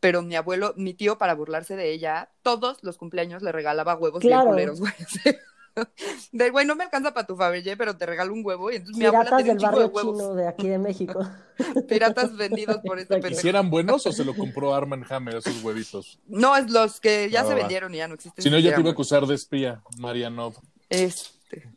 Pero 0.00 0.22
mi 0.22 0.36
abuelo, 0.36 0.74
mi 0.76 0.94
tío, 0.94 1.18
para 1.18 1.34
burlarse 1.34 1.76
de 1.76 1.90
ella, 1.92 2.30
todos 2.42 2.78
los 2.82 2.98
cumpleaños 2.98 3.42
le 3.42 3.52
regalaba 3.52 3.96
huevos 3.96 4.20
Claro. 4.20 4.54
bien 4.54 4.70
culeros, 4.70 4.80
güey. 4.80 4.92
De, 6.32 6.50
güey, 6.50 6.66
no 6.66 6.74
me 6.74 6.82
alcanza 6.82 7.14
para 7.14 7.24
tu 7.24 7.36
Fabergé, 7.36 7.76
pero 7.76 7.96
te 7.96 8.04
regalo 8.04 8.32
un 8.32 8.44
huevo. 8.44 8.72
Y 8.72 8.76
entonces 8.76 8.98
mi 8.98 9.04
abuela 9.06 9.36
Piratas 9.36 9.38
tenía 9.38 9.54
del 9.54 9.54
un 9.54 9.60
de 9.60 9.66
barrio 9.66 9.86
huevos. 9.94 10.16
chino 10.18 10.34
de 10.34 10.48
aquí 10.48 10.68
de 10.68 10.78
México. 10.78 11.20
Piratas 11.88 12.36
vendidos 12.36 12.78
por 12.84 12.98
este 12.98 13.14
Exacto. 13.14 13.18
¿Y 13.18 13.22
pendejo. 13.22 13.42
si 13.42 13.48
eran 13.48 13.70
buenos 13.70 14.04
o 14.06 14.12
se 14.12 14.24
lo 14.24 14.34
compró 14.34 14.74
Arman 14.74 15.04
Hammer 15.08 15.36
esos 15.36 15.62
huevitos? 15.62 16.18
No, 16.26 16.56
es 16.56 16.68
los 16.70 16.98
que 17.00 17.30
ya 17.30 17.42
Va, 17.42 17.48
se 17.48 17.54
va, 17.54 17.60
vendieron 17.60 17.94
y 17.94 17.98
ya 17.98 18.08
no 18.08 18.14
existen. 18.14 18.42
Si 18.42 18.50
no, 18.50 18.58
ya 18.58 18.74
te 18.74 18.80
iba 18.80 18.90
a 18.90 18.92
acusar 18.92 19.24
de 19.24 19.36
espía, 19.36 19.80
Marianov. 19.98 20.54
Este, 20.88 21.70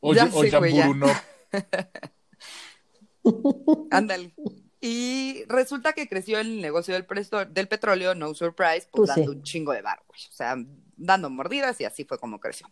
O, 0.00 0.12
Ya 0.12 0.26
o 0.30 0.42
sé, 0.42 0.50
ándale. 3.90 4.34
Y 4.80 5.44
resulta 5.46 5.92
que 5.92 6.08
creció 6.08 6.38
el 6.38 6.60
negocio 6.60 6.94
del, 6.94 7.04
presto- 7.06 7.44
del 7.44 7.68
petróleo, 7.68 8.14
no 8.14 8.32
surprise, 8.34 8.88
pues, 8.90 9.08
Pues 9.08 9.10
sí. 9.14 9.20
dando 9.20 9.32
un 9.32 9.42
chingo 9.42 9.72
de 9.72 9.82
bar, 9.82 10.02
güey. 10.08 10.20
O 10.28 10.32
sea, 10.32 10.56
dando 10.96 11.28
mordidas 11.30 11.80
y 11.80 11.84
así 11.84 12.04
fue 12.04 12.18
como 12.18 12.40
creció. 12.40 12.66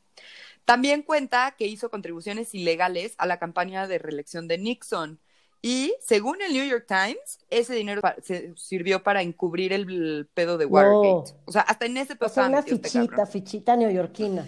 También 0.65 1.03
cuenta 1.03 1.55
que 1.59 1.67
hizo 1.67 1.91
contribuciones 1.91 2.55
ilegales 2.55 3.15
a 3.19 3.27
la 3.27 3.39
campaña 3.39 3.87
de 3.87 3.99
reelección 3.99 4.49
de 4.49 4.59
Nixon. 4.59 5.21
Y 5.61 5.93
según 6.01 6.41
el 6.41 6.53
New 6.53 6.65
York 6.67 6.87
Times, 6.87 7.41
ese 7.51 7.75
dinero 7.75 8.01
pa- 8.01 8.17
se 8.23 8.55
sirvió 8.57 9.03
para 9.03 9.23
encubrir 9.23 9.73
el, 9.73 10.29
pedo 10.33 10.57
de 10.57 10.67
Watergate. 10.67 11.35
O 11.47 11.53
sea, 11.53 11.63
hasta 11.63 11.87
en 11.87 11.97
ese 11.97 12.17
pedo 12.17 12.31
O 12.31 12.33
sea, 12.33 12.47
una 12.47 12.61
este 12.61 12.77
fichita, 12.79 13.27
fichita 13.27 13.77
neoyorquina. 13.77 14.47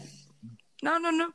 No, 0.83 0.99
no, 0.99 1.11
no. 1.13 1.35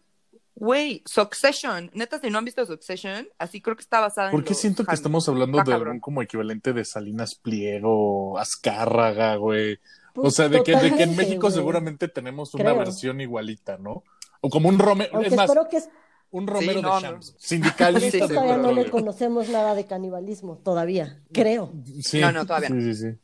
Güey, 0.55 1.01
Succession. 1.05 1.91
Neta, 1.93 2.19
si 2.19 2.29
no 2.29 2.37
han 2.37 2.45
visto 2.45 2.65
Succession, 2.65 3.27
así 3.37 3.61
creo 3.61 3.75
que 3.75 3.81
está 3.81 3.99
basada 3.99 4.29
en. 4.29 4.31
¿Por 4.31 4.43
qué 4.43 4.51
los 4.51 4.59
siento 4.59 4.85
que 4.85 4.95
estamos 4.95 5.27
hablando 5.27 5.57
Está 5.59 5.71
de 5.71 5.75
cabrón. 5.75 5.87
algún 5.89 5.99
como 5.99 6.21
equivalente 6.21 6.71
de 6.71 6.85
Salinas 6.85 7.35
Pliego, 7.35 8.37
Azcárraga, 8.39 9.35
güey? 9.35 9.75
O 10.15 10.21
Pues, 10.21 10.35
sea, 10.35 10.47
de 10.47 10.63
que, 10.63 10.77
de 10.77 10.95
que 10.95 11.03
en 11.03 11.15
México 11.17 11.41
güey. 11.47 11.53
seguramente 11.53 12.07
tenemos 12.07 12.53
una 12.53 12.63
Creo. 12.63 12.77
versión 12.77 13.19
igualita, 13.19 13.77
¿no? 13.77 14.03
O 14.39 14.49
como 14.49 14.69
un 14.69 14.79
Romero, 14.79 15.09
Aunque 15.13 15.27
es 15.29 15.35
más, 15.35 15.49
espero 15.49 15.67
que 15.67 15.77
es- 15.77 15.89
un 16.31 16.47
Romero 16.47 16.81
no, 16.81 17.01
de 17.01 17.11
no. 17.11 17.19
Sindicalista 17.37 18.11
Sí, 18.11 18.19
del 18.19 18.29
todavía 18.29 18.57
no 18.57 18.71
le 18.71 18.89
conocemos 18.89 19.49
nada 19.49 19.75
de 19.75 19.85
canibalismo, 19.85 20.57
todavía, 20.63 21.21
creo. 21.33 21.73
Sí, 22.01 22.21
No, 22.21 22.31
no, 22.31 22.45
todavía 22.45 22.69
no. 22.69 22.79
Sí, 22.79 22.93
sí, 22.93 23.11
sí. 23.11 23.17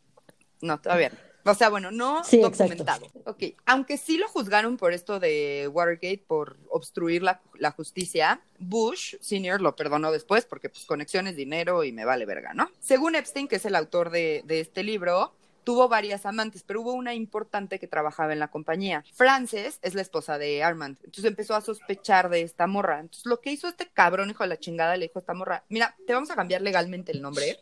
No, 0.61 0.79
todavía 0.81 1.09
no. 1.11 1.30
O 1.43 1.53
sea, 1.53 1.69
bueno, 1.69 1.91
no 1.91 2.23
Sí, 2.23 2.37
exacto. 2.37 2.63
documentado. 2.63 3.07
Ok, 3.25 3.43
aunque 3.65 3.97
sí 3.97 4.17
lo 4.17 4.27
juzgaron 4.27 4.77
por 4.77 4.93
esto 4.93 5.19
de 5.19 5.69
Watergate, 5.71 6.23
por 6.27 6.57
obstruir 6.69 7.23
la, 7.23 7.41
la 7.57 7.71
justicia, 7.71 8.41
Bush 8.59 9.15
Senior 9.21 9.61
lo 9.61 9.75
perdonó 9.75 10.11
después 10.11 10.45
porque 10.45 10.69
pues 10.69 10.85
conexiones, 10.85 11.35
dinero 11.35 11.83
y 11.83 11.91
me 11.91 12.05
vale 12.05 12.25
verga, 12.25 12.53
¿no? 12.53 12.69
Según 12.79 13.15
Epstein, 13.15 13.47
que 13.47 13.55
es 13.57 13.65
el 13.65 13.75
autor 13.75 14.11
de, 14.11 14.43
de 14.45 14.59
este 14.59 14.83
libro, 14.83 15.33
tuvo 15.63 15.87
varias 15.87 16.25
amantes, 16.25 16.63
pero 16.63 16.81
hubo 16.81 16.93
una 16.93 17.13
importante 17.13 17.79
que 17.79 17.87
trabajaba 17.87 18.33
en 18.33 18.39
la 18.39 18.49
compañía. 18.49 19.03
Frances 19.13 19.79
es 19.81 19.93
la 19.93 20.01
esposa 20.01 20.37
de 20.37 20.63
Armand, 20.63 20.97
entonces 21.03 21.25
empezó 21.25 21.55
a 21.55 21.61
sospechar 21.61 22.29
de 22.29 22.41
esta 22.41 22.67
morra. 22.67 22.99
Entonces 22.99 23.25
lo 23.25 23.41
que 23.41 23.51
hizo 23.51 23.67
este 23.67 23.87
cabrón, 23.87 24.29
hijo 24.29 24.43
de 24.43 24.49
la 24.49 24.57
chingada, 24.59 24.97
le 24.97 25.05
dijo 25.05 25.19
a 25.19 25.21
esta 25.21 25.33
morra, 25.33 25.63
mira, 25.69 25.95
te 26.05 26.13
vamos 26.13 26.31
a 26.31 26.35
cambiar 26.35 26.61
legalmente 26.61 27.11
el 27.11 27.21
nombre, 27.21 27.59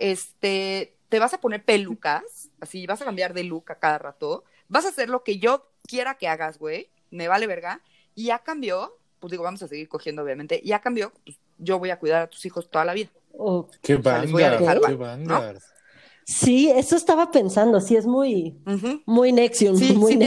este, 0.00 0.96
te 1.08 1.18
vas 1.18 1.34
a 1.34 1.40
poner 1.40 1.64
pelucas, 1.64 2.41
así 2.62 2.86
vas 2.86 3.02
a 3.02 3.04
cambiar 3.04 3.34
de 3.34 3.44
look 3.44 3.64
a 3.70 3.74
cada 3.78 3.98
rato, 3.98 4.44
vas 4.68 4.84
a 4.86 4.88
hacer 4.90 5.08
lo 5.10 5.24
que 5.24 5.38
yo 5.38 5.66
quiera 5.86 6.14
que 6.14 6.28
hagas, 6.28 6.58
güey, 6.58 6.88
me 7.10 7.26
vale 7.28 7.46
verga, 7.46 7.80
y 8.14 8.30
a 8.30 8.38
cambio, 8.38 8.96
pues 9.18 9.32
digo, 9.32 9.42
vamos 9.42 9.62
a 9.62 9.68
seguir 9.68 9.88
cogiendo, 9.88 10.22
obviamente, 10.22 10.60
y 10.62 10.72
a 10.72 10.80
cambio, 10.80 11.12
pues 11.24 11.36
yo 11.58 11.78
voy 11.78 11.90
a 11.90 11.98
cuidar 11.98 12.22
a 12.22 12.26
tus 12.30 12.46
hijos 12.46 12.70
toda 12.70 12.84
la 12.84 12.94
vida. 12.94 13.10
Qué 13.82 14.00
sea, 14.00 14.18
les 14.20 14.30
voy 14.32 14.42
a 14.44 14.50
vanguard, 14.50 14.60
dejar 14.60 14.80
qué 14.80 14.94
va, 14.94 15.16
vanguard. 15.16 15.58
sí, 16.24 16.70
eso 16.70 16.94
estaba 16.96 17.30
pensando, 17.32 17.80
sí, 17.80 17.96
es 17.96 18.06
muy, 18.06 18.56
Ujú. 18.64 19.02
muy 19.06 19.32
Nexium, 19.32 19.76
Sí, 19.76 19.94
muy 19.96 20.12
sí. 20.12 20.18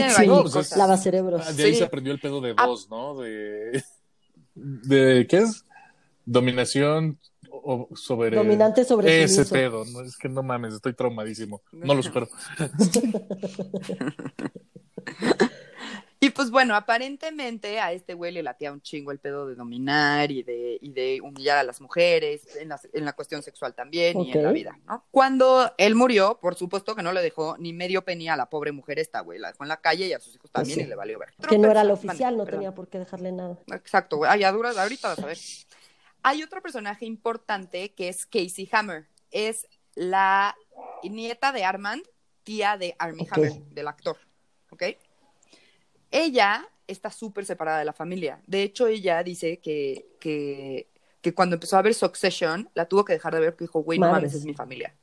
Lava 0.76 0.96
cerebros. 0.98 1.42
Ah, 1.46 1.52
De 1.52 1.64
ahí 1.64 1.72
Sí. 1.72 1.78
se 1.78 1.84
aprendió 1.84 2.12
el 2.12 2.20
pedo 2.20 2.40
de 2.42 2.54
Ah. 2.56 2.66
dos, 2.66 2.90
¿no? 2.90 3.18
De, 3.18 3.82
de 4.54 5.26
¿qué 5.28 5.38
es? 5.38 5.64
Dominación 6.26 7.18
o- 7.66 7.96
sobre 7.96 8.36
Dominante 8.36 8.84
sobre 8.84 9.24
ese 9.24 9.44
sumiso. 9.44 9.52
pedo. 9.54 9.84
No, 9.86 10.00
es 10.02 10.16
que 10.16 10.28
no 10.28 10.42
mames, 10.42 10.74
estoy 10.74 10.94
traumadísimo. 10.94 11.62
No 11.72 11.94
lo 11.94 12.02
supero. 12.02 12.28
Y 16.18 16.30
pues 16.30 16.50
bueno, 16.50 16.74
aparentemente 16.74 17.78
a 17.78 17.92
este 17.92 18.14
güey 18.14 18.32
le 18.32 18.42
latía 18.42 18.72
un 18.72 18.80
chingo 18.80 19.12
el 19.12 19.18
pedo 19.18 19.46
de 19.46 19.54
dominar 19.54 20.32
y 20.32 20.42
de, 20.42 20.78
y 20.80 20.90
de 20.90 21.20
humillar 21.22 21.58
a 21.58 21.62
las 21.62 21.82
mujeres, 21.82 22.56
en 22.56 22.70
la, 22.70 22.80
en 22.94 23.04
la 23.04 23.12
cuestión 23.12 23.42
sexual 23.42 23.74
también 23.74 24.18
y 24.22 24.32
en 24.32 24.42
la 24.42 24.50
vida, 24.50 24.78
¿no? 24.86 25.04
Cuando 25.10 25.70
él 25.76 25.94
murió, 25.94 26.38
por 26.40 26.54
supuesto 26.54 26.96
que 26.96 27.02
no 27.02 27.12
le 27.12 27.20
dejó 27.20 27.56
ni 27.58 27.74
medio 27.74 28.02
penny 28.02 28.28
a 28.30 28.36
la 28.36 28.48
pobre 28.48 28.72
mujer 28.72 28.98
esta, 28.98 29.20
güey, 29.20 29.38
la 29.38 29.48
dejó 29.48 29.64
en 29.64 29.68
la 29.68 29.76
calle 29.82 30.06
y 30.06 30.14
a 30.14 30.18
sus 30.18 30.34
hijos 30.34 30.50
también 30.50 30.76
Pues 30.76 30.84
sí. 30.84 30.86
y 30.86 30.90
le 30.90 30.96
valió 30.96 31.18
ver. 31.18 31.34
Que 31.48 31.58
no 31.58 31.70
era 31.70 31.82
el 31.82 31.90
oficial, 31.90 32.34
no 32.36 32.44
perdón. 32.44 32.60
tenía 32.60 32.74
por 32.74 32.88
qué 32.88 32.98
dejarle 32.98 33.30
nada. 33.32 33.58
Exacto, 33.72 34.16
güey. 34.16 34.30
Ay, 34.32 34.40
ya 34.40 34.50
dura, 34.52 34.70
ahorita 34.70 35.08
vas 35.08 35.18
a 35.18 35.26
ver. 35.26 35.36
Hay 36.28 36.42
otro 36.42 36.60
personaje 36.60 37.06
importante 37.06 37.94
que 37.94 38.08
es 38.08 38.26
Casey 38.26 38.68
Hammer. 38.72 39.06
Es 39.30 39.68
la 39.94 40.56
nieta 41.04 41.52
de 41.52 41.62
Armand, 41.62 42.02
tía 42.42 42.76
de 42.76 42.96
Armie. 42.98 43.28
Hammer, 43.30 43.52
del 43.70 43.86
actor. 43.86 44.16
¿Ok? 44.70 44.82
Ella 46.10 46.68
está 46.88 47.12
súper 47.12 47.46
separada 47.46 47.78
de 47.78 47.84
la 47.84 47.92
familia. 47.92 48.40
De 48.44 48.64
hecho, 48.64 48.88
ella 48.88 49.22
dice 49.22 49.58
que, 49.58 50.06
que, 50.18 50.88
que 51.20 51.32
cuando 51.32 51.54
empezó 51.54 51.76
a 51.76 51.82
ver 51.82 51.94
Succession, 51.94 52.68
la 52.74 52.88
tuvo 52.88 53.04
que 53.04 53.12
dejar 53.12 53.32
de 53.32 53.40
ver 53.40 53.52
porque 53.52 53.64
dijo, 53.64 53.84
güey, 53.84 54.00
no 54.00 54.10
mames, 54.10 54.34
es 54.34 54.44
mi 54.44 54.54
familia. 54.54 54.96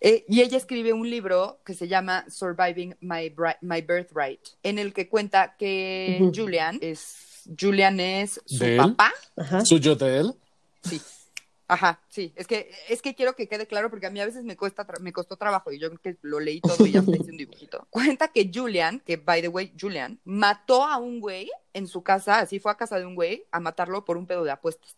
Eh, 0.00 0.24
y 0.28 0.40
ella 0.40 0.56
escribe 0.56 0.92
un 0.92 1.10
libro 1.10 1.60
que 1.64 1.74
se 1.74 1.88
llama 1.88 2.24
Surviving 2.30 2.96
My, 3.00 3.28
Bri- 3.28 3.58
My 3.60 3.82
Birthright, 3.82 4.40
en 4.62 4.78
el 4.78 4.92
que 4.92 5.08
cuenta 5.08 5.56
que. 5.56 6.30
Julian 6.32 6.78
es 6.80 7.29
Julian 7.58 8.00
es 8.00 8.40
su 8.46 8.64
¿De 8.64 8.76
papá. 8.76 9.12
Ajá. 9.36 9.64
¿Suyo 9.64 9.96
de 9.96 10.18
él? 10.18 10.34
Sí. 10.82 11.00
Ajá, 11.70 12.00
sí. 12.08 12.32
Es 12.34 12.48
que, 12.48 12.68
es 12.88 13.00
que 13.00 13.14
quiero 13.14 13.36
que 13.36 13.46
quede 13.46 13.66
claro 13.66 13.90
porque 13.90 14.06
a 14.06 14.10
mí 14.10 14.20
a 14.20 14.26
veces 14.26 14.42
me 14.42 14.56
cuesta 14.56 14.84
me 15.00 15.12
costó 15.12 15.36
trabajo 15.36 15.70
y 15.70 15.78
yo 15.78 15.88
creo 15.88 16.00
que 16.00 16.16
lo 16.22 16.40
leí 16.40 16.60
todo 16.60 16.84
y 16.84 16.90
ya 16.90 17.00
me 17.00 17.16
hice 17.16 17.30
un 17.30 17.36
dibujito. 17.36 17.86
Cuenta 17.90 18.28
que 18.28 18.50
Julian, 18.52 19.00
que 19.00 19.16
by 19.16 19.40
the 19.40 19.48
way, 19.48 19.72
Julian, 19.80 20.18
mató 20.24 20.84
a 20.84 20.96
un 20.96 21.20
güey 21.20 21.48
en 21.72 21.86
su 21.86 22.02
casa, 22.02 22.40
así 22.40 22.58
fue 22.58 22.72
a 22.72 22.76
casa 22.76 22.98
de 22.98 23.06
un 23.06 23.14
güey 23.14 23.44
a 23.52 23.60
matarlo 23.60 24.04
por 24.04 24.16
un 24.16 24.26
pedo 24.26 24.42
de 24.42 24.50
apuestas. 24.50 24.96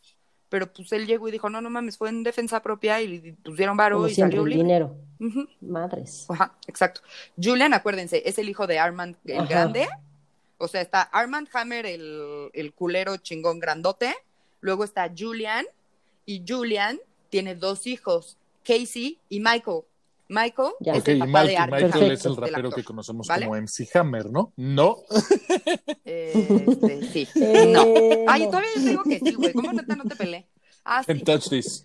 Pero 0.48 0.72
pues 0.72 0.90
él 0.92 1.06
llegó 1.06 1.28
y 1.28 1.30
dijo, 1.30 1.50
no, 1.50 1.60
no 1.60 1.68
mames, 1.68 1.98
fue 1.98 2.08
en 2.08 2.22
defensa 2.22 2.62
propia 2.62 3.02
y 3.02 3.32
pusieron 3.32 3.76
varo 3.76 3.96
Como 3.96 4.08
y 4.08 4.14
siempre, 4.14 4.38
salió 4.38 4.50
el 4.52 4.58
dinero. 4.58 4.96
Ujú. 5.20 5.46
Madres. 5.60 6.26
Ajá, 6.30 6.56
exacto. 6.66 7.02
Julian, 7.42 7.74
acuérdense, 7.74 8.22
es 8.24 8.38
el 8.38 8.48
hijo 8.48 8.66
de 8.66 8.78
Armand 8.78 9.16
el 9.26 9.40
Ajá. 9.40 9.46
grande. 9.46 9.88
O 10.62 10.68
sea, 10.68 10.80
está 10.80 11.02
Armand 11.02 11.48
Hammer, 11.52 11.86
el, 11.86 12.50
el 12.52 12.72
culero 12.72 13.16
chingón 13.16 13.58
grandote. 13.58 14.14
Luego 14.60 14.84
está 14.84 15.10
Julian. 15.16 15.66
Y 16.24 16.44
Julian 16.46 17.00
tiene 17.30 17.56
dos 17.56 17.86
hijos, 17.88 18.38
Casey 18.64 19.18
y 19.28 19.40
Michael. 19.40 19.80
Michael 20.28 20.70
Ya. 20.80 20.92
es 20.92 21.00
Ok, 21.00 21.08
el 21.08 21.16
y 21.16 21.20
papá 21.20 21.42
Michael, 21.44 21.48
de 21.48 21.72
Michael 21.72 21.92
Hammer, 21.94 22.12
es 22.12 22.24
el 22.24 22.36
rapero 22.36 22.70
que 22.70 22.84
conocemos 22.84 23.26
¿Vale? 23.26 23.46
como 23.46 23.60
MC 23.60 23.88
Hammer, 23.96 24.30
¿no? 24.30 24.52
No. 24.56 24.98
Este, 26.04 27.02
sí. 27.12 27.28
Eh, 27.34 27.66
no. 27.66 27.82
Ay, 28.28 28.44
no. 28.44 28.50
todavía 28.50 28.70
yo 28.76 28.82
digo 28.82 29.02
que 29.02 29.18
sí, 29.18 29.34
güey. 29.34 29.52
¿Cómo 29.52 29.72
neta 29.72 29.96
no 29.96 30.04
te 30.04 30.16
peleé? 30.16 30.46
Ah, 30.84 31.02
sí. 31.02 31.12
En 31.12 31.24
Touch 31.24 31.48
This. 31.48 31.84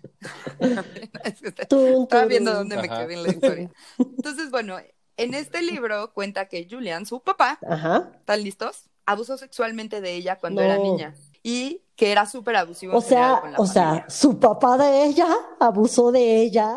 Estaba 1.20 2.24
viendo 2.26 2.52
dónde 2.54 2.76
me 2.76 2.88
Ajá. 2.88 3.02
quedé 3.06 3.14
en 3.14 3.22
la 3.22 3.28
historia. 3.30 3.70
Entonces, 3.98 4.50
bueno, 4.50 4.78
en 5.18 5.34
este 5.34 5.62
libro 5.62 6.12
cuenta 6.14 6.46
que 6.48 6.66
Julian, 6.70 7.04
su 7.06 7.20
papá, 7.20 7.58
Ajá. 7.68 8.10
¿Están 8.18 8.42
listos? 8.42 8.84
Abusó 9.04 9.36
sexualmente 9.36 10.00
de 10.00 10.14
ella 10.14 10.36
cuando 10.38 10.60
No. 10.62 10.66
era 10.66 10.78
niña 10.78 11.14
y 11.42 11.82
que 11.96 12.12
era 12.12 12.26
súper 12.26 12.56
abusivo. 12.56 12.96
O 12.96 13.00
sea, 13.00 13.38
con 13.40 13.52
la 13.52 13.58
o 13.58 13.66
sea, 13.66 14.06
su 14.08 14.38
papá 14.38 14.76
de 14.78 15.04
ella 15.04 15.28
abusó 15.60 16.10
de 16.12 16.40
ella. 16.42 16.76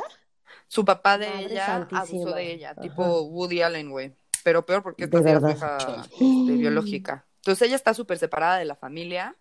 su 0.68 0.84
papá 0.86 1.18
de 1.18 1.28
Madre 1.30 1.46
ella 1.46 1.66
santísima. 1.66 2.02
abusó 2.02 2.36
de 2.36 2.52
ella, 2.54 2.72
Ajá. 2.72 2.82
tipo 2.82 3.22
Woody 3.24 3.62
Allen, 3.62 3.90
güey. 3.92 4.14
Pero 4.44 4.66
peor 4.66 4.82
porque 4.82 5.04
su 5.06 5.10
verdad. 5.22 5.50
hija 5.56 5.78
este, 6.10 6.24
biológica. 6.54 7.26
Entonces 7.38 7.68
ella 7.68 7.76
está 7.76 7.94
súper 7.94 8.18
separada 8.18 8.58
de 8.58 8.66
la 8.66 8.76
familia. 8.76 9.36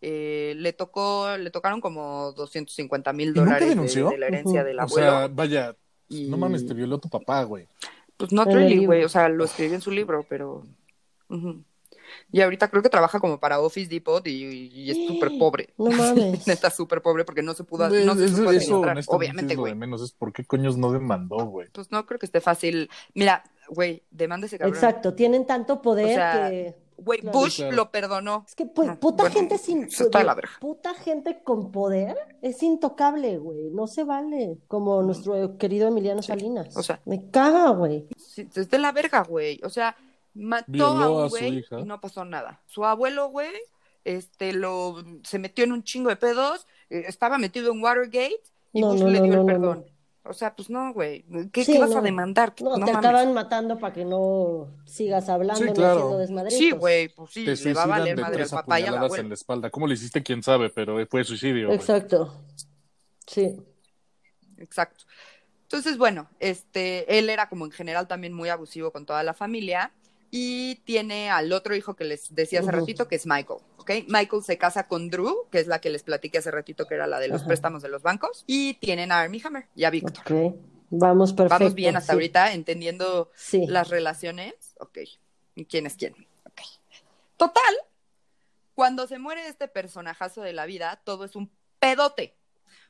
Eh, 0.00 0.52
le 0.58 0.72
tocó, 0.74 1.36
le 1.38 1.50
tocaron 1.50 1.80
como 1.80 2.32
250 2.32 3.12
mil 3.14 3.32
dólares 3.32 3.70
de, 3.70 3.74
la 4.18 4.26
herencia 4.26 4.60
Ujú. 4.60 4.66
del 4.66 4.78
O 4.78 4.82
abuelo. 4.82 5.10
sea, 5.18 5.28
vaya, 5.28 5.74
y- 6.08 6.28
no 6.28 6.36
mames, 6.36 6.66
te 6.66 6.74
violó 6.74 6.98
tu 6.98 7.08
papá, 7.08 7.42
güey. 7.44 7.66
Pues 8.28 8.32
not 8.32 8.46
really, 8.52 8.84
güey. 8.86 9.04
O 9.04 9.08
sea, 9.08 9.28
lo 9.28 9.44
escribió 9.44 9.74
en 9.74 9.80
su 9.80 9.90
libro, 9.90 10.24
pero. 10.28 10.64
Y 12.30 12.40
ahorita 12.40 12.68
creo 12.68 12.82
que 12.82 12.88
trabaja 12.88 13.18
como 13.20 13.38
para 13.40 13.60
Office 13.60 13.88
Depot 13.88 14.26
y, 14.26 14.70
y 14.72 14.90
es 14.90 15.06
súper 15.06 15.30
pobre. 15.38 15.74
No 15.78 15.90
mames. 15.90 16.46
Neta, 16.46 16.70
súper 16.70 17.02
pobre 17.02 17.24
porque 17.24 17.42
no 17.42 17.54
se 17.54 17.64
pudo, 17.64 17.88
De- 17.88 18.04
no 18.04 18.14
se 18.14 18.26
eso, 18.26 18.50
eso, 18.50 18.82
Obviamente, 19.08 19.54
güey. 19.56 19.74
menos. 19.74 20.02
Es 20.02 20.12
por 20.12 20.32
qué 20.32 20.44
coños 20.44 20.76
no 20.76 20.92
demandó, 20.92 21.36
güey. 21.46 21.68
Pues 21.72 21.90
no 21.90 22.04
creo 22.06 22.18
que 22.18 22.26
esté 22.26 22.40
fácil. 22.40 22.90
Mira, 23.14 23.42
güey, 23.68 24.02
demanda 24.10 24.46
ese 24.46 24.58
cabrón. 24.58 24.74
Exacto, 24.74 25.14
tienen 25.14 25.46
tanto 25.46 25.80
poder 25.82 26.06
O 26.06 26.14
sea, 26.14 26.50
que 26.50 26.74
Güey, 26.96 27.20
Claro. 27.20 27.38
Bush 27.38 27.56
Claro. 27.56 27.76
lo 27.76 27.90
perdonó. 27.90 28.44
es 28.46 28.54
que 28.54 28.66
pues, 28.66 28.96
puta 28.98 29.24
bueno, 29.24 29.34
gente 29.34 29.58
sin 29.58 29.84
eso 29.84 30.04
está 30.04 30.18
de 30.20 30.24
la 30.24 30.34
verga. 30.34 30.52
puta 30.60 30.94
gente 30.94 31.40
con 31.42 31.72
poder 31.72 32.16
es 32.42 32.62
intocable, 32.62 33.38
güey, 33.38 33.70
no 33.70 33.86
se 33.86 34.04
vale, 34.04 34.58
como 34.68 35.02
nuestro 35.02 35.58
querido 35.58 35.88
Emiliano 35.88 36.22
Salinas. 36.22 36.76
o 36.76 36.82
sea. 36.82 37.00
me 37.04 37.30
caga, 37.30 37.70
güey. 37.70 38.06
Sí, 38.16 38.48
es 38.54 38.70
de 38.70 38.78
la 38.78 38.92
verga, 38.92 39.22
güey. 39.22 39.60
O 39.64 39.70
sea, 39.70 39.96
mató 40.34 40.64
Violó 40.68 41.02
a 41.02 41.22
un 41.24 41.30
su 41.30 41.36
güey 41.36 41.64
y 41.78 41.82
no 41.84 42.00
pasó 42.00 42.24
nada. 42.24 42.60
Su 42.66 42.84
abuelo, 42.84 43.28
güey, 43.28 43.50
este, 44.04 44.52
lo, 44.52 45.02
se 45.22 45.38
metió 45.38 45.64
en 45.64 45.72
un 45.72 45.82
chingo 45.84 46.10
de 46.10 46.16
pedos, 46.16 46.66
eh, 46.90 47.04
estaba 47.06 47.38
metido 47.38 47.72
en 47.72 47.82
Watergate 47.82 48.40
y 48.72 48.80
No, 48.80 48.90
Bush 48.90 49.00
no, 49.00 49.08
le 49.08 49.20
dio 49.20 49.32
no, 49.32 49.40
el 49.40 49.40
no, 49.40 49.46
perdón. 49.46 49.86
O 50.26 50.32
sea, 50.32 50.56
pues 50.56 50.70
no, 50.70 50.92
güey. 50.94 51.22
¿Qué, 51.52 51.64
Sí, 51.64 51.74
qué 51.74 51.78
vas 51.80 51.90
no. 51.90 51.98
a 51.98 52.00
demandar? 52.00 52.54
No, 52.62 52.70
No 52.78 52.86
te 52.86 52.92
mames. 52.92 52.96
acaban 52.96 53.34
matando 53.34 53.78
para 53.78 53.92
que 53.92 54.04
no 54.06 54.68
sigas 54.86 55.28
hablando 55.28 55.62
Sí, 55.66 55.70
claro. 55.72 55.92
haciendo 55.96 56.18
desmadritos. 56.18 56.58
Sí, 56.58 56.70
güey, 56.70 57.08
pues 57.10 57.30
sí, 57.30 57.44
Te 57.44 57.54
le 57.56 57.74
va 57.74 57.82
a 57.82 57.86
valer 57.86 58.16
de 58.16 58.22
madre 58.22 58.42
al 58.44 58.48
papá 58.48 58.80
y 58.80 58.82
apuñaladas 58.84 59.04
abuelo. 59.06 59.22
en 59.22 59.28
la 59.28 59.34
espalda. 59.34 59.70
¿Cómo 59.70 59.86
lo 59.86 59.92
hiciste? 59.92 60.22
¿Quién 60.22 60.42
sabe? 60.42 60.70
Pero 60.70 61.06
fue 61.08 61.24
suicidio. 61.24 61.70
Exacto. 61.72 62.34
Sí. 63.26 63.54
Exacto. 64.58 65.04
Entonces, 65.62 65.98
bueno, 65.98 66.28
este, 66.40 67.18
él 67.18 67.28
era 67.28 67.48
como 67.48 67.64
en 67.66 67.72
general 67.72 68.06
también 68.06 68.32
muy 68.32 68.48
abusivo 68.48 68.92
con 68.92 69.04
toda 69.06 69.22
la 69.24 69.34
familia 69.34 69.92
y 70.36 70.74
tiene 70.84 71.30
al 71.30 71.52
otro 71.52 71.76
hijo 71.76 71.94
que 71.94 72.02
les 72.02 72.34
decía 72.34 72.58
hace 72.58 72.72
ratito, 72.72 73.06
que 73.06 73.14
es 73.14 73.24
Michael, 73.24 73.60
¿ok? 73.76 73.90
Michael 74.08 74.42
se 74.42 74.58
casa 74.58 74.88
con 74.88 75.08
Drew, 75.08 75.46
que 75.48 75.60
es 75.60 75.68
la 75.68 75.80
que 75.80 75.90
les 75.90 76.02
platiqué 76.02 76.38
hace 76.38 76.50
ratito, 76.50 76.88
que 76.88 76.96
era 76.96 77.06
la 77.06 77.20
de 77.20 77.28
los 77.28 77.42
Ajá. 77.42 77.46
préstamos 77.46 77.84
de 77.84 77.88
los 77.88 78.02
bancos, 78.02 78.42
y 78.48 78.74
tienen 78.74 79.12
a 79.12 79.20
Armie 79.20 79.40
Hammer 79.44 79.68
y 79.76 79.84
a 79.84 79.90
Victor. 79.90 80.24
Ok. 80.26 80.56
Vamos 80.90 81.32
perfecto. 81.34 81.60
Vamos 81.60 81.74
bien 81.76 81.94
hasta 81.96 82.12
sí. 82.12 82.16
ahorita, 82.16 82.52
entendiendo 82.52 83.30
Sí. 83.36 83.64
las 83.68 83.90
relaciones. 83.90 84.54
Ok. 84.80 84.98
¿Y 85.54 85.66
quién 85.66 85.86
es 85.86 85.94
quién? 85.94 86.14
Ok. 86.46 86.62
Total, 87.36 87.74
cuando 88.74 89.06
se 89.06 89.20
muere 89.20 89.46
este 89.46 89.68
personajazo 89.68 90.42
de 90.42 90.52
la 90.52 90.66
vida, 90.66 91.00
todo 91.04 91.24
es 91.24 91.36
un 91.36 91.48
pedote. 91.78 92.34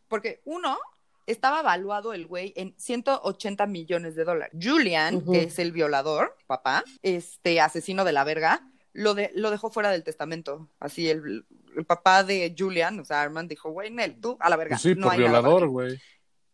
Porque 0.09 0.41
uno, 0.47 0.79
estaba 1.27 1.61
evaluado 1.61 2.13
el 2.13 2.27
güey 2.27 2.53
en 2.57 2.75
180 2.79 3.67
millones 3.67 4.15
de 4.15 4.25
dólares. 4.25 4.57
Julian, 4.61 5.23
que 5.25 5.45
es 5.45 5.59
el 5.59 5.73
violador, 5.73 6.37
papá, 6.47 6.85
este 7.03 7.61
asesino 7.61 8.05
de 8.05 8.13
la 8.13 8.25
verga, 8.25 8.69
lo, 8.93 9.15
de, 9.15 9.31
lo 9.35 9.51
dejó 9.51 9.71
fuera 9.71 9.91
del 9.91 10.05
testamento. 10.05 10.69
Así 10.79 11.09
el, 11.11 11.47
el 11.77 11.85
papá 11.85 12.25
de 12.25 12.55
Julian, 12.57 13.01
o 13.01 13.05
sea, 13.05 13.23
Armand, 13.23 13.49
dijo, 13.49 13.71
güey, 13.71 13.91
Nel, 13.91 14.21
tú 14.21 14.37
a 14.41 14.49
la 14.51 14.57
verga. 14.57 14.77
Pues 14.77 14.83
sí, 14.83 14.95
no 14.95 15.05
por 15.07 15.13
hay 15.15 15.19
violador, 15.19 15.63
ti". 15.63 15.69
güey. 15.69 16.01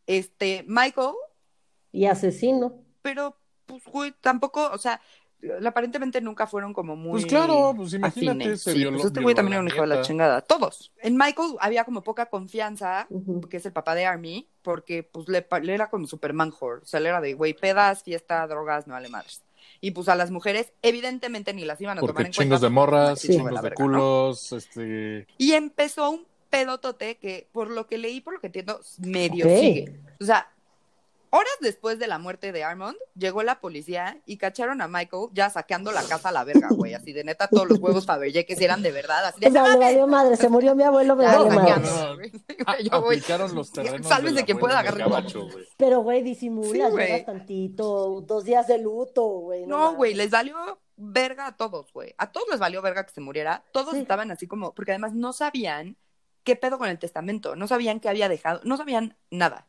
Este, 0.06 0.64
Michael 0.66 1.12
Y 1.92 2.06
asesino. 2.06 2.84
pero 3.02 3.36
pues 3.66 3.84
güey, 3.84 4.12
tampoco, 4.20 4.68
o 4.72 4.78
sea, 4.78 5.00
aparentemente 5.66 6.20
nunca 6.20 6.46
fueron 6.46 6.72
como 6.72 6.96
muy 6.96 7.12
Pues 7.12 7.26
claro, 7.26 7.72
pues 7.76 7.92
imagínate, 7.94 8.40
afines. 8.44 8.62
se 8.62 8.72
Sí, 8.72 8.78
violó- 8.78 8.96
pues 8.98 9.06
este 9.06 9.20
güey 9.22 9.34
también 9.34 9.54
era 9.54 9.62
un 9.62 9.68
hijo 9.68 9.80
de 9.80 9.86
la 9.86 10.02
chingada, 10.02 10.40
todos. 10.42 10.92
En 11.02 11.16
Michael 11.16 11.56
había 11.60 11.84
como 11.84 12.02
poca 12.02 12.26
confianza, 12.26 13.06
que 13.48 13.56
es 13.56 13.66
el 13.66 13.72
papá 13.72 13.94
de 13.94 14.06
Army, 14.06 14.48
porque 14.62 15.02
pues 15.02 15.28
le, 15.28 15.46
le 15.62 15.74
era 15.74 15.88
como 15.90 16.06
Superman 16.06 16.52
whore, 16.60 16.82
o 16.82 16.86
sea, 16.86 17.00
le 17.00 17.08
era 17.08 17.20
de 17.20 17.34
güey, 17.34 17.54
pedas, 17.54 18.02
fiesta, 18.02 18.46
drogas, 18.46 18.86
no 18.86 18.94
vale 18.94 19.08
madres. 19.08 19.42
Y 19.82 19.92
pues 19.92 20.08
a 20.08 20.14
las 20.14 20.30
mujeres 20.30 20.72
evidentemente 20.82 21.54
ni 21.54 21.64
las 21.64 21.80
iban 21.80 21.96
a 21.96 22.00
tomar 22.00 22.14
Porque 22.14 22.26
en 22.28 22.32
chingos 22.32 22.60
cuenta. 22.60 22.66
de 22.66 22.70
morras, 22.70 23.20
Sí. 23.20 23.28
chingos 23.28 23.46
de 23.54 23.60
verga, 23.62 23.68
¿no? 23.70 23.74
culos, 23.86 24.52
este... 24.52 25.26
Y 25.38 25.52
empezó 25.52 26.10
un 26.10 26.26
pedotote 26.50 27.16
que 27.16 27.48
por 27.52 27.70
lo 27.70 27.86
que 27.86 27.96
leí, 27.96 28.20
por 28.20 28.34
lo 28.34 28.40
que 28.40 28.48
entiendo, 28.48 28.80
medio 28.98 29.46
Ok. 29.46 29.52
sigue. 29.60 30.00
O 30.20 30.24
sea, 30.24 30.50
horas 31.30 31.52
después 31.60 31.98
de 31.98 32.06
la 32.08 32.18
muerte 32.18 32.52
de 32.52 32.64
Armand, 32.64 32.96
llegó 33.14 33.42
la 33.42 33.60
policía 33.60 34.20
y 34.26 34.36
cacharon 34.36 34.80
a 34.80 34.88
Michael 34.88 35.28
ya 35.32 35.48
saqueando 35.50 35.92
la 35.92 36.02
casa 36.02 36.30
a 36.30 36.32
la 36.32 36.44
verga, 36.44 36.68
güey. 36.70 36.94
Así 36.94 37.12
de 37.12 37.24
neta, 37.24 37.46
todos 37.48 37.68
los 37.68 37.78
huevos 37.78 38.04
Fabergé 38.06 38.44
que 38.46 38.56
si 38.56 38.64
eran 38.64 38.82
de 38.82 38.92
verdad. 38.92 39.26
Así 39.26 39.40
de, 39.40 39.46
O 39.48 39.50
sea, 39.52 39.76
valió 39.76 40.06
madre. 40.06 40.36
Se 40.36 40.48
murió 40.48 40.74
mi 40.74 40.82
abuelo, 40.82 41.14
me 41.16 41.24
no, 41.26 41.46
madre. 41.48 41.80
no. 41.80 42.40
Ah, 42.66 42.76
aplicaron 42.92 43.54
los 43.54 43.70
terrenos 43.72 44.06
Sálvese 44.06 44.34
de 44.34 44.40
la 44.40 44.46
quien 44.46 44.58
pueda 44.58 44.78
agarrar 44.78 44.98
gabacho, 45.08 45.48
güey. 45.48 45.66
Pero, 45.76 46.00
güey, 46.00 46.22
disimulas, 46.22 46.92
Sí, 46.92 47.24
tantito, 47.24 48.20
dos 48.22 48.44
días 48.44 48.66
de 48.66 48.78
luto, 48.78 49.22
güey. 49.24 49.66
No, 49.66 49.94
güey, 49.94 50.14
les 50.14 50.30
valió 50.30 50.80
verga 50.96 51.46
a 51.46 51.56
todos, 51.56 51.92
güey. 51.92 52.14
A 52.18 52.30
todos 52.30 52.46
les 52.50 52.58
valió 52.58 52.82
verga 52.82 53.06
que 53.06 53.12
se 53.12 53.20
muriera. 53.20 53.64
Todos 53.72 53.94
Sí. 53.94 54.00
estaban 54.00 54.30
así 54.30 54.46
como, 54.46 54.74
porque 54.74 54.92
además 54.92 55.14
no 55.14 55.32
sabían 55.32 55.96
qué 56.44 56.56
pedo 56.56 56.78
con 56.78 56.88
el 56.88 56.98
testamento, 56.98 57.54
no 57.56 57.68
sabían 57.68 58.00
qué 58.00 58.08
había 58.08 58.28
dejado, 58.28 58.60
no 58.64 58.76
sabían 58.76 59.16
nada. 59.30 59.66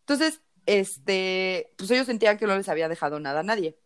Entonces, 0.00 0.42
este, 0.78 1.72
pues 1.76 1.90
ellos 1.90 2.06
sentían 2.06 2.38
que 2.38 2.46
no 2.46 2.56
les 2.56 2.68
había 2.68 2.88
dejado 2.88 3.20
nada 3.20 3.40
a 3.40 3.42
nadie. 3.42 3.78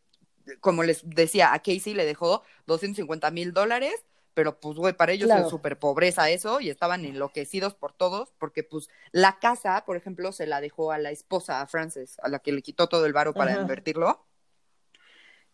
Como 0.61 0.83
les 0.83 1.03
decía, 1.09 1.55
a 1.55 1.61
Casey 1.61 1.95
le 1.95 2.05
dejó 2.05 2.42
250 2.66 3.31
mil 3.31 3.53
dólares, 3.55 3.94
pero 4.35 4.61
pues, 4.61 4.77
güey, 4.77 4.92
para 4.94 5.12
ellos 5.12 5.29
Claro. 5.29 5.44
es 5.44 5.49
súper 5.49 5.79
pobreza 5.79 6.29
eso 6.31 6.61
y 6.61 6.68
estaban 6.70 7.05
enloquecidos 7.05 7.75
por 7.75 7.92
todos, 7.94 8.33
porque 8.38 8.62
pues 8.64 8.88
la 9.12 9.38
casa, 9.38 9.85
por 9.87 9.97
ejemplo, 9.97 10.33
se 10.33 10.47
la 10.47 10.61
dejó 10.61 10.92
a 10.92 10.99
la 10.99 11.11
esposa, 11.12 11.61
a 11.62 11.66
Frances, 11.66 12.18
a 12.23 12.29
la 12.29 12.40
que 12.40 12.53
le 12.53 12.62
quitó 12.62 12.88
todo 12.88 13.07
el 13.07 13.12
varo 13.14 13.37
para 13.37 13.53
Ajá. 13.53 13.62
invertirlo. 13.62 14.27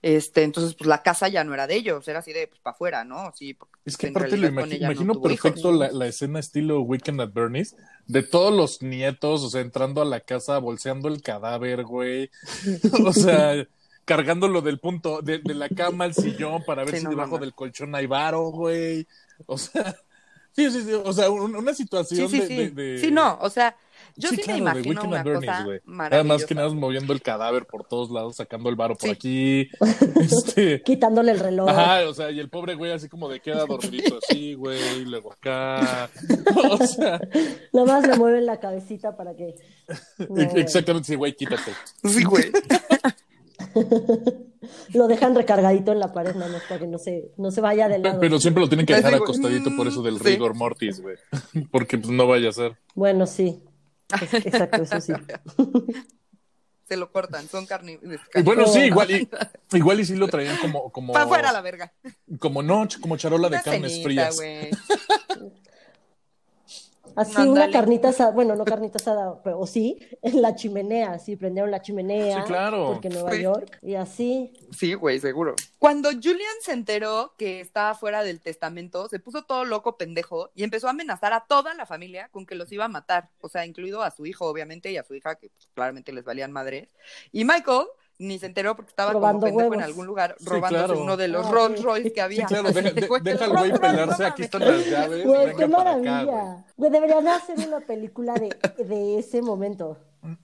Este, 0.02 0.44
entonces, 0.44 0.74
pues 0.74 0.88
la 0.88 1.02
casa 1.02 1.28
ya 1.28 1.44
no 1.44 1.52
era 1.52 1.66
de 1.66 1.74
ellos, 1.76 2.08
era 2.08 2.20
así 2.20 2.32
de, 2.32 2.46
pues, 2.48 2.58
para 2.62 2.72
afuera, 2.74 3.04
¿no? 3.04 3.32
Sí, 3.36 3.56
Es 3.84 3.98
que 3.98 4.08
aparte 4.08 4.38
lo 4.38 4.48
imagi- 4.48 4.80
no 4.80 4.86
imagino 4.86 5.20
perfecto 5.20 5.72
la, 5.72 5.90
la 5.92 6.06
escena 6.06 6.40
estilo 6.40 6.80
Weekend 6.80 7.20
at 7.20 7.32
Bernie's, 7.34 7.76
de 8.06 8.22
todos 8.22 8.54
los 8.54 8.80
nietos, 8.80 9.42
o 9.44 9.50
sea, 9.50 9.60
entrando 9.60 10.00
a 10.00 10.06
la 10.06 10.20
casa, 10.20 10.58
bolseando 10.58 11.08
el 11.08 11.20
cadáver, 11.20 11.84
güey. 11.84 12.30
o 13.04 13.12
sea, 13.12 13.66
cargándolo 14.06 14.62
del 14.62 14.78
punto, 14.80 15.20
de, 15.20 15.38
de 15.38 15.54
la 15.54 15.68
cama 15.68 16.04
al 16.04 16.14
sillón 16.14 16.64
para 16.64 16.82
ver 16.84 16.94
Sí, 16.94 16.98
si 17.00 17.04
no 17.04 17.10
debajo 17.10 17.38
del 17.38 17.54
colchón 17.54 17.94
hay 17.94 18.06
varo, 18.06 18.44
güey. 18.44 19.06
O 19.44 19.58
sea, 19.58 19.94
sí, 20.52 20.70
sí, 20.70 20.82
sí, 20.82 20.92
o 20.94 21.12
sea, 21.12 21.28
un- 21.28 21.54
una 21.56 21.74
situación 21.74 22.30
sí, 22.30 22.40
de, 22.40 22.46
sí. 22.46 22.56
de- 22.56 22.70
de- 22.70 22.98
Sí, 22.98 23.10
no, 23.10 23.38
o 23.42 23.50
sea, 23.50 23.76
yo 24.16 24.28
sí, 24.30 24.36
claro, 24.38 24.52
me 24.52 24.58
imagino 24.70 25.02
una 25.04 25.20
at 25.20 25.24
Bernie's, 25.24 25.50
cosa 25.50 25.64
güey. 25.64 25.80
Nada 25.84 25.96
maravillosa. 25.96 26.24
más 26.34 26.44
que 26.46 26.54
nada 26.54 26.68
más 26.68 26.76
moviendo 26.76 27.12
el 27.12 27.22
cadáver 27.22 27.66
por 27.66 27.84
todos 27.86 28.10
lados, 28.10 28.36
sacando 28.36 28.68
el 28.68 28.76
varo 28.76 28.94
por 28.96 29.08
Sí. 29.08 29.10
aquí. 29.10 29.68
Este, 30.20 30.82
Quitándole 30.82 31.32
el 31.32 31.38
reloj. 31.40 31.68
Ajá, 31.68 32.08
o 32.08 32.14
sea, 32.14 32.30
y 32.30 32.38
el 32.40 32.48
pobre 32.48 32.74
güey 32.74 32.92
así 32.92 33.08
como 33.08 33.28
de 33.28 33.40
queda 33.40 33.64
dormidito 33.66 34.18
así, 34.22 34.54
güey, 34.54 34.78
y 35.00 35.04
luego 35.04 35.32
acá. 35.32 36.10
O 36.70 36.76
sea, 36.86 37.20
Nomás 37.72 38.06
le 38.06 38.16
mueven 38.16 38.46
la 38.46 38.60
cabecita 38.60 39.16
para 39.16 39.34
que. 39.34 39.54
No, 40.18 40.26
güey. 40.28 40.48
exactamente, 40.60 41.06
sí, 41.08 41.14
güey, 41.16 41.34
quítate. 41.34 41.72
Sí, 42.04 42.22
güey. 42.24 42.44
Lo 44.94 45.06
dejan 45.08 45.34
recargadito 45.34 45.92
en 45.92 46.00
la 46.00 46.12
pared, 46.12 46.34
nada 46.34 46.52
más 46.52 46.62
para 46.68 46.80
que 46.80 46.86
no 46.86 46.98
se, 46.98 47.30
no 47.36 47.50
se 47.50 47.60
vaya 47.60 47.88
de 47.88 47.96
Pe- 47.96 48.00
lado. 48.08 48.20
Pero 48.20 48.38
siempre 48.38 48.62
lo 48.62 48.68
tienen 48.68 48.86
que 48.86 48.94
dejar 48.94 49.14
acostadito 49.14 49.70
por 49.76 49.86
eso 49.88 50.02
del 50.02 50.18
sí. 50.18 50.24
rigor 50.24 50.54
mortis, 50.54 51.00
güey. 51.00 51.16
Porque 51.70 51.96
pues 51.98 52.10
no 52.12 52.26
vaya 52.26 52.50
a 52.50 52.52
ser. 52.52 52.76
Bueno, 52.94 53.26
sí. 53.26 53.62
Es- 54.12 54.34
exacto, 54.46 54.82
eso 54.82 55.00
sí. 55.00 55.12
Se 56.88 56.96
lo 56.96 57.12
cortan, 57.12 57.48
son 57.48 57.66
carne. 57.66 58.00
Y 58.34 58.42
bueno, 58.42 58.66
sí, 58.66 58.80
igual 58.80 59.10
y, 59.12 59.28
igual 59.76 60.00
y 60.00 60.04
sí 60.04 60.16
lo 60.16 60.26
traían 60.26 60.56
como, 60.56 60.90
como, 60.90 61.12
Para 61.12 61.24
afuera 61.24 61.52
la 61.52 61.60
verga. 61.60 61.92
como 62.40 62.64
no, 62.64 62.88
como 63.00 63.16
charola 63.16 63.48
de 63.48 63.56
Una 63.56 63.62
carnes 63.62 63.92
cenita, 63.92 64.32
frías. 64.32 64.36
Así, 67.16 67.32
Ándale. 67.36 67.50
una 67.50 67.70
carnita 67.70 68.08
asada, 68.10 68.30
bueno, 68.30 68.54
no 68.56 68.64
carnita 68.64 68.98
asada, 68.98 69.42
pero 69.42 69.58
o 69.58 69.66
sí, 69.66 69.98
en 70.22 70.40
la 70.42 70.54
chimenea, 70.54 71.18
sí, 71.18 71.36
prendieron 71.36 71.70
la 71.70 71.82
chimenea. 71.82 72.40
Sí, 72.42 72.46
claro. 72.46 72.92
Porque 72.92 73.08
en 73.08 73.14
Nueva 73.14 73.32
Sí. 73.32 73.42
York, 73.42 73.78
y 73.82 73.94
así. 73.94 74.52
Sí, 74.76 74.94
güey, 74.94 75.18
seguro. 75.20 75.54
Cuando 75.78 76.10
Julian 76.10 76.56
se 76.62 76.72
enteró 76.72 77.34
que 77.38 77.60
estaba 77.60 77.94
fuera 77.94 78.22
del 78.22 78.40
testamento, 78.40 79.08
se 79.08 79.18
puso 79.18 79.42
todo 79.44 79.64
loco 79.64 79.96
pendejo 79.96 80.50
y 80.54 80.62
empezó 80.64 80.86
a 80.88 80.90
amenazar 80.90 81.32
a 81.32 81.40
toda 81.48 81.74
la 81.74 81.86
familia 81.86 82.28
con 82.30 82.46
que 82.46 82.54
los 82.54 82.70
iba 82.72 82.84
a 82.84 82.88
matar. 82.88 83.30
O 83.40 83.48
sea, 83.48 83.64
incluido 83.66 84.02
a 84.02 84.10
su 84.10 84.26
hijo, 84.26 84.46
obviamente, 84.46 84.90
y 84.92 84.96
a 84.96 85.04
su 85.04 85.14
hija, 85.14 85.34
que 85.36 85.48
pues, 85.50 85.68
claramente 85.74 86.12
les 86.12 86.24
valían 86.24 86.52
madres. 86.52 86.88
Y 87.32 87.44
Michael 87.44 87.86
ni 88.20 88.38
se 88.38 88.46
enteró 88.46 88.76
porque 88.76 88.90
estaba 88.90 89.12
Robando 89.12 89.40
como 89.40 89.50
pendejo 89.50 89.64
en 89.64 89.70
huevos. 89.80 89.84
algún 89.84 90.06
lugar 90.06 90.36
Sí, 90.38 90.44
robándose 90.46 90.84
claro. 90.84 91.00
uno 91.00 91.16
de 91.16 91.28
los 91.28 91.46
Ah, 91.46 91.50
Rolls 91.50 91.78
sí. 91.78 91.84
Royce 91.84 92.08
que 92.10 92.14
Sí, 92.14 92.20
había. 92.20 92.46
claro, 92.46 92.70
deja, 92.70 92.80
de- 92.92 93.20
deja 93.22 93.44
al 93.46 93.50
güey 93.50 93.70
Rolls 93.70 93.80
Royce, 93.80 93.80
pelarse, 93.80 94.24
aquí 94.24 94.42
están 94.42 94.60
las 94.60 94.86
llaves, 94.86 95.24
Güey, 95.24 95.56
qué 95.56 95.68
para 95.68 95.90
acá, 95.90 95.98
güey. 95.98 96.04
maravilla. 96.26 96.64
Güey, 96.76 96.90
deberían 96.92 97.24
de 97.24 97.30
hacer 97.30 97.58
una 97.66 97.80
película 97.80 98.34
de, 98.34 98.56
de 98.84 99.18
ese 99.18 99.42
momento. 99.42 99.96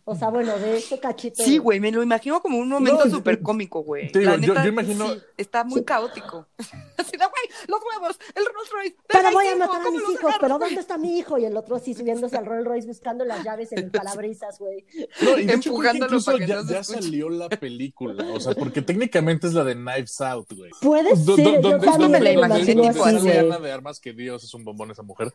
O 0.05 0.15
sea, 0.17 0.31
bueno, 0.31 0.57
de 0.59 0.79
este 0.79 0.99
cachito. 0.99 1.43
Sí, 1.45 1.59
güey, 1.59 1.81
me 1.81 1.93
lo 1.93 2.03
imagino 2.03 2.41
como 2.41 2.59
un 2.59 2.69
momento 2.69 3.05
No, 3.05 3.11
súper 3.11 3.43
cómico, 3.43 3.81
güey. 3.83 4.11
te 4.11 4.21
digo, 4.21 4.31
La 4.31 4.37
yo- 4.39 4.49
neta, 4.55 4.63
yo 4.65 4.69
imagino- 4.71 5.13
sí, 5.13 5.21
está 5.37 5.65
muy 5.65 5.85
caótico. 5.85 6.47
Así 6.97 7.11
de, 7.13 7.19
güey, 7.19 7.69
los 7.69 7.81
huevos, 7.83 8.19
el 8.35 8.45
Rolls 8.47 8.71
Royce. 8.73 8.97
Pero 9.07 9.31
voy 9.33 9.47
a 9.49 9.57
matar 9.57 9.81
a 9.83 9.85
¿cómo 9.85 9.99
mis 9.99 10.11
hijos, 10.11 10.35
pero? 10.41 10.59
¿dónde 10.59 10.81
está 10.81 10.97
mi 10.97 11.19
hijo? 11.19 11.37
Y 11.39 11.45
el 11.45 11.57
otro 11.57 11.77
así 11.77 11.93
subiéndose 11.93 12.37
al 12.39 12.47
Rolls 12.47 12.65
Royce 12.67 12.87
buscando 12.89 13.25
las 13.27 13.45
llaves 13.45 13.71
en 13.73 13.79
el 13.81 13.91
parabrisas, 13.91 14.59
güey. 14.59 14.87
No, 15.21 15.39
y 15.39 15.47
que 15.47 15.53
Empujándolo 15.53 16.07
incluso 16.07 16.33
para 16.33 16.39
que 16.39 16.47
ya, 16.47 16.63
no 16.63 16.83
salió 16.85 17.29
la 17.29 17.49
película. 17.51 18.25
O 18.33 18.41
sea, 18.41 18.55
porque 18.55 18.81
técnicamente 18.81 19.47
es 19.47 19.53
la 19.53 19.65
de 19.65 19.75
Knives 19.75 20.21
Out, 20.23 20.53
güey. 20.55 20.71
Puede 20.81 21.15
ser, 21.17 21.37
yo 21.37 21.61
donde- 21.61 21.87
también 21.87 22.13
me 22.13 22.21
la 22.21 22.33
imaginé 22.33 22.73
imagino 22.73 22.93
tipo 22.95 23.05
así, 23.05 23.29
de 23.63 23.73
Armas, 23.73 24.01
que 24.01 24.13
Dios 24.15 24.43
es 24.43 24.55
un 24.55 24.65
bombón 24.65 24.91
esa 24.91 25.03
mujer. 25.03 25.35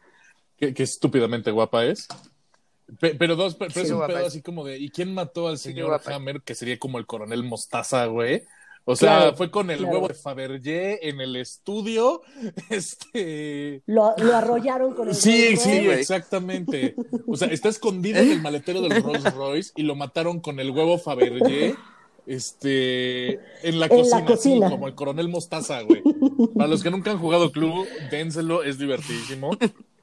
Qué 0.58 0.74
estúpidamente 0.84 1.50
guapa 1.52 1.86
es. 1.86 2.08
Pe- 3.00 3.16
pero 3.16 3.36
dos, 3.36 3.56
pero 3.56 3.72
Sí, 3.72 3.80
es 3.82 3.92
un 3.92 3.98
guapa 3.98 4.14
pedo 4.16 4.26
así 4.28 4.42
como 4.42 4.66
de, 4.66 4.78
¿y 4.78 4.90
quién 4.90 5.14
mató 5.14 5.48
al 5.48 5.58
Sí, 5.58 5.70
señor. 5.70 6.00
Hammer? 6.06 6.42
Que 6.42 6.56
sería 6.56 6.78
como 6.78 6.98
el 6.98 7.06
coronel 7.06 7.44
Mostaza, 7.44 8.06
güey. 8.08 8.44
O 8.84 8.96
sea, 8.96 9.18
Claro, 9.20 9.36
fue 9.38 9.52
con 9.52 9.70
el 9.70 9.78
claro. 9.78 9.94
huevo 9.94 10.08
de 10.08 10.16
Fabergé 10.16 11.08
en 11.08 11.22
el 11.22 11.36
estudio. 11.36 12.22
Este. 12.70 13.84
Lo, 13.86 14.14
lo 14.18 14.36
arrollaron 14.36 14.94
con 14.96 15.10
el 15.10 15.16
Sí, 15.16 15.56
sí, 15.56 15.86
güey. 15.86 16.00
exactamente. 16.00 16.96
O 17.28 17.38
sea, 17.38 17.48
está 17.50 17.70
escondido 17.70 18.20
en 18.20 18.32
el 18.32 18.42
maletero 18.42 18.82
del 18.82 19.04
Rolls 19.04 19.34
Royce 19.36 19.72
y 19.76 19.84
lo 19.84 19.96
mataron 19.96 20.40
con 20.40 20.60
el 20.60 20.72
huevo 20.72 20.98
Fabergé. 20.98 21.76
este, 22.26 23.34
en 23.34 23.80
la 23.80 23.86
En 23.86 23.88
la 23.88 23.90
cocina, 23.90 24.18
así, 24.18 24.26
cocina. 24.26 24.70
como 24.70 24.88
el 24.88 24.96
coronel 24.96 25.28
Mostaza, 25.30 25.82
güey. 25.82 26.02
Para 26.56 26.68
los 26.70 26.82
que 26.84 26.90
nunca 26.92 27.12
han 27.12 27.20
jugado 27.20 27.52
club, 27.52 27.88
dénselo, 28.10 28.64
es 28.64 28.78
divertidísimo. 28.78 29.52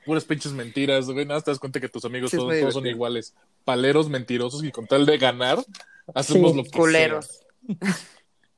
Puras 0.09 0.25
pinches 0.25 0.53
mentiras, 0.53 1.05
güey. 1.11 1.27
Nada, 1.27 1.43
te 1.43 1.51
das 1.51 1.59
cuenta 1.59 1.79
que 1.81 1.89
tus 1.91 2.03
amigos 2.07 2.31
Sí, 2.31 2.39
todos, 2.39 2.73
son 2.73 2.87
iguales. 2.87 3.35
Paleros, 3.67 4.09
mentirosos, 4.09 4.65
y 4.65 4.73
con 4.73 4.87
tal 4.87 5.05
de 5.05 5.19
ganar, 5.19 5.59
hacemos 6.15 6.53
Sí. 6.53 6.57
lo 6.57 6.65
que 6.65 6.71
Culeros. 6.71 7.43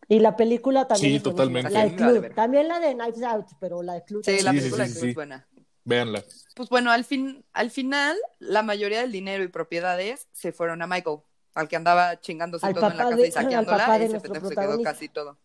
Y 0.09 0.21
la 0.21 0.37
película 0.37 0.87
también. 0.87 1.11
Sí, 1.11 1.17
es 1.17 1.23
totalmente. 1.25 1.73
La 1.73 1.87
de 1.87 1.97
Club. 1.97 2.33
También 2.37 2.69
la 2.69 2.79
de 2.79 2.95
Knives 2.95 3.23
Out, 3.25 3.47
pero 3.59 3.83
la 3.83 3.95
de 3.95 4.05
Club. 4.05 4.23
Sí, 4.25 4.37
también. 4.37 4.45
la 4.45 4.53
Sí, 4.53 4.59
sí, 4.59 4.63
película 4.63 4.87
sí, 4.87 4.93
que 4.95 5.01
sí. 5.01 5.09
es 5.09 5.15
buena. 5.17 5.49
Véanla. 5.85 6.25
Pues 6.55 6.69
bueno, 6.69 6.93
al 6.93 7.05
fin, 7.05 7.45
al 7.53 7.73
final, 7.73 8.17
la 8.39 8.63
mayoría 8.63 9.01
del 9.01 9.11
dinero 9.11 9.43
y 9.43 9.49
propiedades 9.49 10.29
se 10.33 10.53
fueron 10.53 10.83
a 10.83 10.87
Michael, 10.87 11.19
al 11.55 11.67
que 11.67 11.75
andaba 11.75 12.21
chingándose 12.21 12.65
Al 12.65 12.75
todo 12.75 12.91
en 12.91 12.97
la 12.97 13.05
casa 13.05 13.17
de- 13.17 13.27
y 13.27 13.33
saqueándola, 13.33 13.99
de 13.99 14.05
ese 14.05 14.21
pendejo 14.21 14.49
se 14.49 14.55
quedó 14.55 14.81
casi 14.83 15.09
todo. 15.09 15.37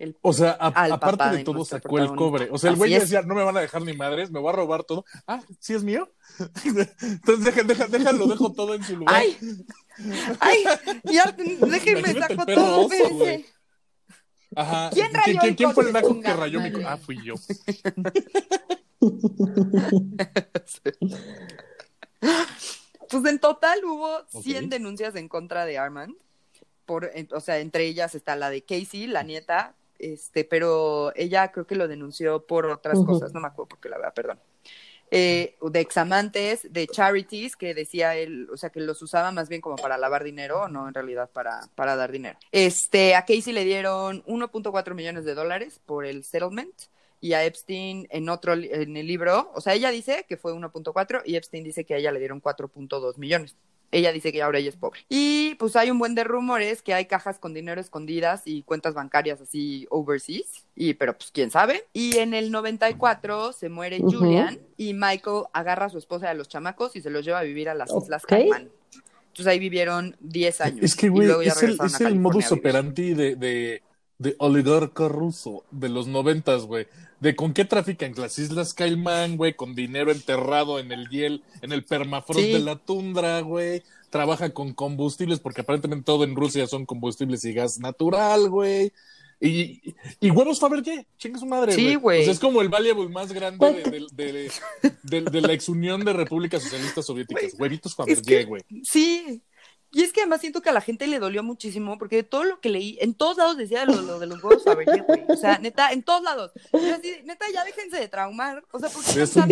El- 0.00 0.16
O 0.22 0.32
sea, 0.32 0.52
a- 0.58 0.68
aparte 0.94 1.24
de 1.30 1.36
de 1.38 1.44
todo, 1.44 1.62
sacó 1.64 1.98
el 1.98 2.14
cobre. 2.16 2.48
O 2.50 2.56
sea, 2.58 2.70
el 2.70 2.76
güey 2.76 2.92
decía, 2.92 3.20
no 3.22 3.34
me 3.34 3.44
van 3.44 3.56
a 3.56 3.60
dejar 3.60 3.82
ni 3.82 3.92
madres, 3.92 4.30
me 4.30 4.40
voy 4.40 4.48
a 4.48 4.56
robar 4.56 4.82
todo. 4.84 5.04
Ah, 5.26 5.42
¿sí 5.58 5.74
es 5.74 5.84
mío? 5.84 6.10
Entonces, 6.64 7.44
deja, 7.44 7.62
deja, 7.64 7.86
déjalo, 7.86 8.26
dejo 8.26 8.50
todo 8.52 8.74
en 8.74 8.82
su 8.82 8.96
lugar. 8.96 9.14
¡Ay! 9.14 9.36
¡Ay! 10.40 10.64
Ya, 11.04 11.30
déjenme 11.36 12.14
saco 12.14 12.46
todo, 12.46 12.86
oso. 12.86 12.94
Ajá. 14.56 14.90
¿Quién 14.92 15.12
rayó 15.12 15.38
¿Quién, 15.40 15.50
el 15.50 15.56
quién 15.56 15.72
fue 15.74 15.84
el 15.84 15.92
coche? 15.92 16.02
naco 16.08 16.20
que 16.22 16.32
rayó 16.32 16.60
mi 16.60 16.70
madre. 16.70 16.82
co- 16.82 16.88
Ah, 16.88 16.96
fui 16.96 17.18
yo. 17.22 17.34
Pues 23.08 23.24
en 23.24 23.38
total 23.40 23.84
hubo 23.84 24.16
Ok. 24.32 24.42
100 24.42 24.70
denuncias 24.70 25.16
en 25.16 25.28
contra 25.28 25.64
de 25.64 25.78
Armand. 25.78 26.14
Por, 26.86 27.10
o 27.32 27.40
sea, 27.40 27.58
entre 27.58 27.86
ellas 27.86 28.14
está 28.14 28.36
la 28.36 28.50
de 28.50 28.62
Casey, 28.62 29.06
la 29.06 29.22
nieta, 29.22 29.74
este, 30.00 30.44
pero 30.44 31.12
ella 31.14 31.52
creo 31.52 31.66
que 31.66 31.76
lo 31.76 31.88
denunció 31.88 32.46
por 32.46 32.66
otras 32.66 32.98
cosas, 33.04 33.32
no 33.32 33.40
me 33.40 33.48
acuerdo 33.48 33.68
porque 33.68 33.88
la 33.88 33.98
verdad, 33.98 34.14
perdón. 34.14 34.40
Eh, 35.12 35.56
de 35.60 35.80
examantes, 35.80 36.72
de 36.72 36.86
charities, 36.86 37.56
que 37.56 37.74
decía 37.74 38.14
él, 38.14 38.48
o 38.52 38.56
sea, 38.56 38.70
que 38.70 38.80
los 38.80 39.02
usaba 39.02 39.32
más 39.32 39.48
bien 39.48 39.60
como 39.60 39.74
para 39.74 39.98
lavar 39.98 40.22
dinero, 40.22 40.68
no 40.68 40.86
en 40.86 40.94
realidad 40.94 41.28
para, 41.32 41.62
para 41.74 41.96
dar 41.96 42.12
dinero. 42.12 42.38
Este, 42.52 43.16
a 43.16 43.22
Casey 43.22 43.52
le 43.52 43.64
dieron 43.64 44.22
1.4 44.24 44.94
millones 44.94 45.24
de 45.24 45.34
dólares 45.34 45.80
por 45.84 46.06
el 46.06 46.22
settlement 46.22 46.74
y 47.20 47.32
a 47.32 47.44
Epstein 47.44 48.06
en 48.10 48.28
otro 48.28 48.54
en 48.54 48.96
el 48.96 49.06
libro, 49.06 49.50
o 49.54 49.60
sea, 49.60 49.74
ella 49.74 49.90
dice 49.90 50.24
que 50.28 50.36
fue 50.36 50.54
1.4 50.54 51.22
y 51.24 51.36
Epstein 51.36 51.64
dice 51.64 51.84
que 51.84 51.94
a 51.94 51.96
ella 51.98 52.12
le 52.12 52.20
dieron 52.20 52.40
4.2 52.40 53.18
millones. 53.18 53.56
Ella 53.92 54.12
dice 54.12 54.32
que 54.32 54.42
ahora 54.42 54.58
ella 54.58 54.68
es 54.68 54.76
pobre. 54.76 55.00
Y 55.08 55.56
pues 55.56 55.74
hay 55.76 55.90
un 55.90 55.98
buen 55.98 56.14
de 56.14 56.24
rumores 56.24 56.82
que 56.82 56.94
hay 56.94 57.06
cajas 57.06 57.38
con 57.38 57.54
dinero 57.54 57.80
escondidas 57.80 58.42
y 58.44 58.62
cuentas 58.62 58.94
bancarias 58.94 59.40
así 59.40 59.86
overseas, 59.90 60.66
y 60.76 60.94
pero 60.94 61.16
pues 61.16 61.30
quién 61.32 61.50
sabe. 61.50 61.84
Y 61.92 62.18
en 62.18 62.34
el 62.34 62.50
94 62.50 63.52
se 63.52 63.68
muere. 63.68 63.98
Julian 64.00 64.58
y 64.76 64.94
Michael 64.94 65.44
agarra 65.52 65.86
a 65.86 65.88
su 65.88 65.98
esposa 65.98 66.26
y 66.26 66.28
a 66.28 66.34
los 66.34 66.48
chamacos 66.48 66.96
y 66.96 67.00
se 67.00 67.10
los 67.10 67.24
lleva 67.24 67.40
a 67.40 67.42
vivir 67.42 67.68
a 67.68 67.74
las 67.74 67.90
Islas 67.94 68.24
Ok. 68.24 68.30
Caimán. 68.30 68.70
Entonces 69.28 69.46
ahí 69.46 69.58
vivieron 69.58 70.16
10 70.20 70.60
años. 70.60 70.82
Es 70.82 70.96
que, 70.96 71.08
güey, 71.08 71.28
es 71.46 71.62
el, 71.62 71.78
es 71.84 72.00
el 72.00 72.18
modus 72.18 72.50
operandi 72.50 73.14
de, 73.14 73.36
de, 73.36 73.82
de 74.20 74.36
oligarca 74.38 75.08
ruso 75.08 75.64
de 75.72 75.88
los 75.88 76.06
noventas, 76.06 76.66
güey. 76.66 76.86
De 77.20 77.34
con 77.34 77.52
qué 77.52 77.64
trafican 77.64 78.12
las 78.16 78.38
Islas 78.38 78.72
Caimán, 78.74 79.36
güey, 79.36 79.54
con 79.54 79.74
dinero 79.74 80.12
enterrado 80.12 80.78
en 80.78 80.92
el 80.92 81.08
hiel, 81.08 81.42
en 81.62 81.72
el 81.72 81.84
permafrost 81.84 82.40
Sí. 82.40 82.52
de 82.52 82.60
la 82.60 82.76
tundra, 82.76 83.40
güey. 83.40 83.82
Trabaja 84.10 84.50
con 84.50 84.72
combustibles, 84.74 85.40
porque 85.40 85.62
aparentemente 85.62 86.04
todo 86.04 86.24
en 86.24 86.36
Rusia 86.36 86.66
son 86.66 86.84
combustibles 86.86 87.44
y 87.44 87.52
gas 87.54 87.78
natural, 87.78 88.48
güey. 88.48 88.92
Y, 89.42 89.80
y 90.20 90.30
huevos 90.30 90.60
Fabergé, 90.60 91.06
chinga 91.16 91.38
su 91.38 91.46
madre, 91.46 91.72
Sí, 91.72 91.94
güey. 91.94 92.20
O 92.20 92.24
sea, 92.24 92.32
es 92.34 92.38
como 92.40 92.60
el 92.60 92.68
valuable 92.68 93.08
más 93.08 93.32
grande 93.32 93.72
de, 93.72 94.06
de- 94.12 94.50
de- 94.82 94.92
de- 95.02 95.30
de 95.30 95.40
la 95.40 95.54
exunión 95.54 96.04
de 96.04 96.12
repúblicas 96.12 96.62
socialistas 96.62 97.06
soviéticas. 97.06 97.54
Huevitos 97.58 97.94
Fabergé, 97.94 98.44
güey. 98.44 98.62
Sí. 98.82 99.40
Y 99.92 100.02
es 100.02 100.12
que 100.12 100.20
además 100.20 100.40
siento 100.40 100.62
que 100.62 100.70
a 100.70 100.72
la 100.72 100.80
gente 100.80 101.06
le 101.06 101.18
dolió 101.18 101.42
muchísimo 101.42 101.98
porque 101.98 102.16
de 102.16 102.22
todo 102.22 102.44
lo 102.44 102.60
que 102.60 102.68
leí, 102.68 102.96
en 103.00 103.14
todos 103.14 103.38
lados 103.38 103.56
decía 103.56 103.84
lo, 103.84 104.00
lo 104.02 104.18
de 104.20 104.26
los 104.26 104.42
huevos 104.42 104.62
Fabergé, 104.62 105.00
güey. 105.00 105.24
O 105.28 105.36
sea, 105.36 105.58
neta, 105.58 105.90
en 105.92 106.02
todos 106.02 106.22
lados. 106.22 106.52
Yo 106.72 106.94
así, 106.94 107.16
neta, 107.24 107.46
ya 107.52 107.64
déjense 107.64 107.98
de 107.98 108.08
traumar. 108.08 108.62
O 108.70 108.78
sea, 108.78 108.88
¿por 108.88 109.02
qué 109.02 109.10
Es 109.10 109.36
están 109.36 109.50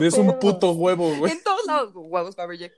Es 0.00 0.14
un 0.14 0.38
puto 0.38 0.72
huevo, 0.72 1.14
güey. 1.16 1.32
En 1.32 1.42
todos 1.42 1.66
lados, 1.66 1.92
huevos 1.94 2.34
Fabergé. 2.34 2.72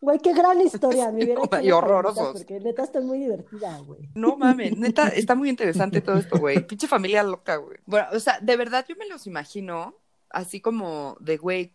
Güey, 0.00 0.18
qué 0.18 0.32
gran 0.32 0.60
historia. 0.66 1.10
Me 1.10 1.24
No, 1.26 1.48
y 1.62 1.70
horrorosos. 1.70 2.38
Porque 2.38 2.60
neta 2.60 2.82
está 2.82 3.00
muy 3.00 3.18
divertida, 3.18 3.78
güey. 3.78 4.08
No 4.14 4.36
mames, 4.36 4.76
neta, 4.76 5.08
está 5.08 5.34
muy 5.34 5.48
interesante 5.48 6.00
todo 6.00 6.16
esto, 6.16 6.38
güey. 6.38 6.66
Pinche 6.66 6.86
familia 6.86 7.22
loca, 7.22 7.56
güey. 7.56 7.78
Bueno, 7.86 8.06
o 8.12 8.20
sea, 8.20 8.38
de 8.40 8.56
verdad 8.56 8.84
yo 8.88 8.96
me 8.96 9.08
los 9.08 9.26
imagino 9.26 9.94
así 10.30 10.60
como 10.60 11.16
de, 11.20 11.36
güey, 11.36 11.74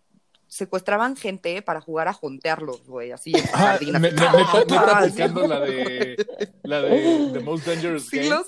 secuestraban 0.54 1.16
gente 1.16 1.62
para 1.62 1.82
jugar 1.82 2.08
a 2.08 2.14
jontearlos, 2.14 2.86
güey, 2.88 3.12
así 3.12 3.32
en 3.36 3.44
Ah, 3.54 3.58
jardín. 3.58 3.94
ne- 3.94 4.00
neta, 4.00 4.32
neta 4.34 4.80
Ah, 4.80 5.00
aplicando 5.00 5.48
la 5.48 5.60
de 5.60 6.26
la 6.64 6.82
de 6.82 7.30
The 7.34 7.40
Most 7.40 7.66
Dangerous 7.66 8.08
Sí, 8.08 8.18
Game. 8.18 8.30
los- 8.30 8.48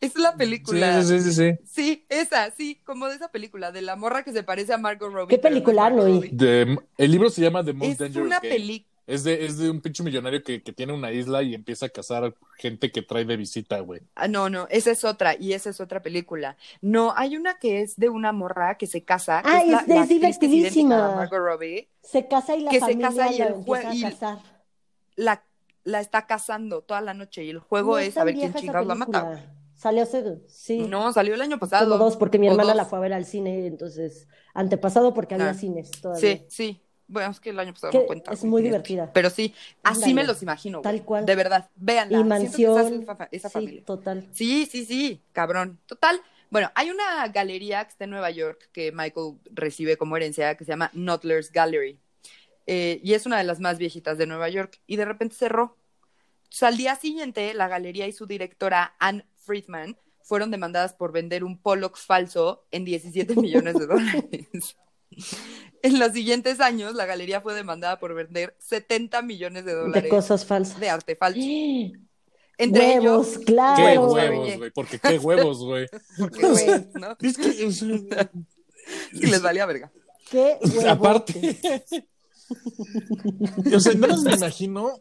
Es 0.00 0.14
la 0.16 0.36
película. 0.36 1.02
Sí, 1.02 1.18
sí, 1.20 1.32
sí, 1.32 1.32
sí. 1.32 1.58
Sí, 1.66 2.06
esa, 2.10 2.50
sí, 2.50 2.82
como 2.84 3.08
de 3.08 3.16
esa 3.16 3.28
película, 3.30 3.72
de 3.72 3.80
la 3.80 3.96
morra 3.96 4.22
que 4.22 4.32
se 4.32 4.42
parece 4.42 4.74
a 4.74 4.78
Margot 4.78 5.10
Robbie. 5.10 5.28
¿Qué 5.28 5.36
es 5.36 5.40
película? 5.40 5.88
Robbie. 5.88 6.28
De- 6.30 6.78
el 6.98 7.10
libro 7.10 7.30
se 7.30 7.40
llama 7.40 7.64
The 7.64 7.72
Most 7.72 7.92
Es 7.92 7.98
Dangerous 7.98 8.26
una 8.26 8.40
Game. 8.40 8.48
película. 8.54 8.91
Es 9.06 9.24
de, 9.24 9.44
es 9.44 9.58
de 9.58 9.68
un 9.68 9.80
pinche 9.80 10.02
millonario 10.04 10.42
que, 10.44 10.62
que 10.62 10.72
tiene 10.72 10.92
una 10.92 11.10
isla 11.10 11.42
y 11.42 11.54
empieza 11.54 11.86
a 11.86 11.88
cazar 11.88 12.34
gente 12.56 12.92
que 12.92 13.02
trae 13.02 13.24
de 13.24 13.36
visita, 13.36 13.80
güey. 13.80 14.00
Ah, 14.14 14.28
no, 14.28 14.48
no, 14.48 14.68
esa 14.70 14.92
es 14.92 15.02
otra, 15.04 15.34
y 15.36 15.54
esa 15.54 15.70
es 15.70 15.80
otra 15.80 16.02
película. 16.02 16.56
No, 16.80 17.12
hay 17.16 17.36
una 17.36 17.58
que 17.58 17.80
es 17.82 17.96
de 17.96 18.08
una 18.08 18.30
morra 18.32 18.76
que 18.78 18.86
se 18.86 19.02
casa. 19.04 19.42
que 19.42 19.50
Ah, 19.50 19.62
es, 19.62 19.70
la, 19.70 19.78
es- 19.80 19.88
la 19.88 20.06
divertidísima. 20.06 21.16
Margot 21.16 21.38
Robbie. 21.40 21.88
Se 22.02 22.28
casa 22.28 22.54
y 22.56 22.60
la 22.62 22.70
Que 22.70 22.80
se 22.80 22.96
casa 22.98 23.32
y 23.32 23.40
el 23.40 23.48
empieza 23.54 23.90
jue- 23.90 23.94
y- 23.96 24.04
a 24.04 24.10
casar. 24.10 24.38
La, 25.16 25.44
la 25.84 26.00
está 26.00 26.26
casando 26.26 26.82
toda 26.82 27.00
la 27.00 27.12
noche 27.12 27.44
y 27.44 27.50
el 27.50 27.58
juego 27.58 27.92
No 27.92 27.98
es 27.98 28.16
a 28.16 28.24
ver 28.24 28.34
quién 28.36 28.54
chingados 28.54 28.86
la 28.86 28.94
mata. 28.94 29.52
Salió 29.74 30.04
hace, 30.04 30.38
sí, 30.46 30.78
No, 30.86 31.12
salió 31.12 31.34
el 31.34 31.40
año 31.42 31.58
pasado. 31.58 31.90
como 31.90 32.04
dos, 32.04 32.16
porque 32.16 32.38
mi 32.38 32.46
hermana 32.46 32.68
dos. 32.68 32.76
la 32.76 32.84
fue 32.84 32.98
a 32.98 33.02
ver 33.02 33.12
al 33.14 33.24
cine, 33.24 33.66
entonces, 33.66 34.28
antepasado 34.54 35.12
porque 35.12 35.34
había 35.34 35.50
Ah. 35.50 35.54
cines 35.54 35.90
todavía. 35.90 36.20
Sí, 36.36 36.46
sí. 36.48 36.82
Bueno, 37.12 37.30
es 37.30 37.40
que 37.40 37.50
el 37.50 37.58
año 37.60 37.74
pasado 37.74 37.90
Que 37.92 37.98
no 37.98 38.06
cuenta. 38.06 38.32
es 38.32 38.40
güey, 38.40 38.50
muy 38.50 38.62
divertida. 38.62 39.12
Pero 39.12 39.28
sí, 39.30 39.54
así 39.82 40.14
me 40.14 40.24
los 40.24 40.42
imagino. 40.42 40.78
güey. 40.80 40.82
Tal 40.96 41.04
cual. 41.04 41.26
De 41.26 41.34
verdad, 41.34 41.68
véanla. 41.76 42.18
Y 42.18 42.24
mansión. 42.24 42.78
esa 42.78 42.88
es 42.88 43.02
esa, 43.02 43.28
esa 43.30 43.48
sí, 43.48 43.52
familia. 43.52 43.84
total. 43.84 44.26
Sí, 44.32 44.66
sí, 44.70 44.84
sí, 44.86 45.20
cabrón. 45.32 45.78
Total. 45.86 46.20
Bueno, 46.50 46.70
hay 46.74 46.90
una 46.90 47.26
galería 47.28 47.84
que 47.84 47.90
está 47.90 48.04
en 48.04 48.10
Nueva 48.10 48.30
York 48.30 48.68
que 48.72 48.92
Michael 48.92 49.34
recibe 49.52 49.96
como 49.96 50.16
herencia 50.16 50.54
que 50.56 50.64
se 50.64 50.70
llama 50.72 50.90
Notler's 50.94 51.50
Gallery. 51.52 51.98
Eh, 52.66 53.00
y 53.02 53.14
es 53.14 53.26
una 53.26 53.38
de 53.38 53.44
las 53.44 53.60
más 53.60 53.78
viejitas 53.78 54.18
de 54.18 54.26
Nueva 54.26 54.48
York. 54.48 54.80
Y 54.86 54.96
de 54.96 55.04
repente 55.04 55.34
cerró. 55.34 55.76
Entonces, 56.44 56.62
al 56.64 56.76
día 56.76 56.96
siguiente, 56.96 57.54
la 57.54 57.68
galería 57.68 58.06
y 58.06 58.12
su 58.12 58.26
directora, 58.26 58.94
Anne 58.98 59.24
Friedman, 59.36 59.96
fueron 60.22 60.50
demandadas 60.50 60.92
por 60.92 61.10
vender 61.12 61.42
un 61.44 61.58
Pollock 61.58 61.96
falso 61.96 62.64
en 62.70 62.84
17 62.84 63.34
millones 63.36 63.74
de 63.74 63.86
dólares. 63.86 64.76
En 65.84 65.98
los 65.98 66.12
siguientes 66.12 66.60
años, 66.60 66.94
la 66.94 67.06
galería 67.06 67.40
fue 67.40 67.54
demandada 67.54 67.98
por 67.98 68.14
vender 68.14 68.54
70 68.60 69.20
millones 69.22 69.64
de 69.64 69.72
dólares 69.74 70.04
De 70.04 70.08
cosas 70.08 70.46
falsas. 70.46 70.78
de 70.78 70.88
arte 70.88 71.16
falso. 71.16 71.40
Entre 72.58 72.98
Huevos, 72.98 73.28
ellos, 73.32 73.44
claro. 73.44 73.76
Qué 73.76 73.82
Huevos, 73.98 74.12
huevos, 74.14 74.56
güey. 74.56 74.70
Porque 74.70 74.98
qué 75.00 75.18
huevos, 75.18 75.58
güey. 75.64 75.88
Es 77.20 77.36
que, 77.36 78.28
Y 79.12 79.26
les 79.26 79.42
valía 79.42 79.66
verga. 79.66 79.90
Qué 80.30 80.58
huevotes. 80.62 80.86
aparte. 80.86 81.56
o 83.74 83.80
sea, 83.80 83.94
no 83.94 84.22
me 84.22 84.34
imagino. 84.34 85.00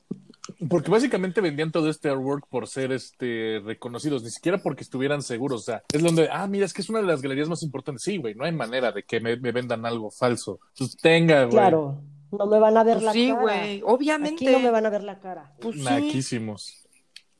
Porque 0.70 0.90
básicamente 0.90 1.40
vendían 1.40 1.72
todo 1.72 1.90
este 1.90 2.10
artwork 2.10 2.48
por 2.48 2.68
ser 2.68 2.92
este 2.92 3.62
reconocidos, 3.64 4.24
ni 4.24 4.32
siquiera 4.32 4.58
porque 4.58 4.84
estuvieran 4.84 5.22
seguros. 5.22 5.62
O 5.62 5.64
sea, 5.64 5.84
es 5.94 6.02
donde, 6.02 6.30
ah, 6.32 6.48
mira, 6.48 6.66
es 6.66 6.74
que 6.74 6.82
es 6.82 6.90
una 6.90 7.00
de 7.00 7.06
las 7.06 7.22
galerías 7.22 7.48
más 7.48 7.64
importantes. 7.64 8.04
Sí, 8.04 8.18
güey, 8.18 8.34
no 8.34 8.46
hay 8.46 8.52
manera 8.52 8.92
de 8.92 9.04
que 9.04 9.20
me, 9.20 9.38
me 9.38 9.52
vendan 9.52 9.86
algo 9.86 10.10
falso. 10.10 10.60
Pues 10.78 10.98
tenga, 10.98 11.44
güey. 11.44 11.52
Claro, 11.52 12.02
no 12.32 12.46
me 12.48 12.60
van 12.60 12.78
a 12.78 12.84
ver 12.84 12.96
Pues 12.96 13.06
la 13.06 13.14
sí, 13.14 13.30
cara. 13.30 13.42
güey, 13.42 13.82
obviamente. 13.86 14.46
Aquí 14.46 14.54
no 14.54 14.60
me 14.60 14.72
van 14.72 14.86
a 14.86 14.90
ver 14.90 15.04
la 15.04 15.20
cara. 15.20 15.54
Pues 15.62 15.76
sí. 15.76 16.40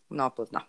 No, 0.10 0.36
pues 0.36 0.52
no. 0.52 0.66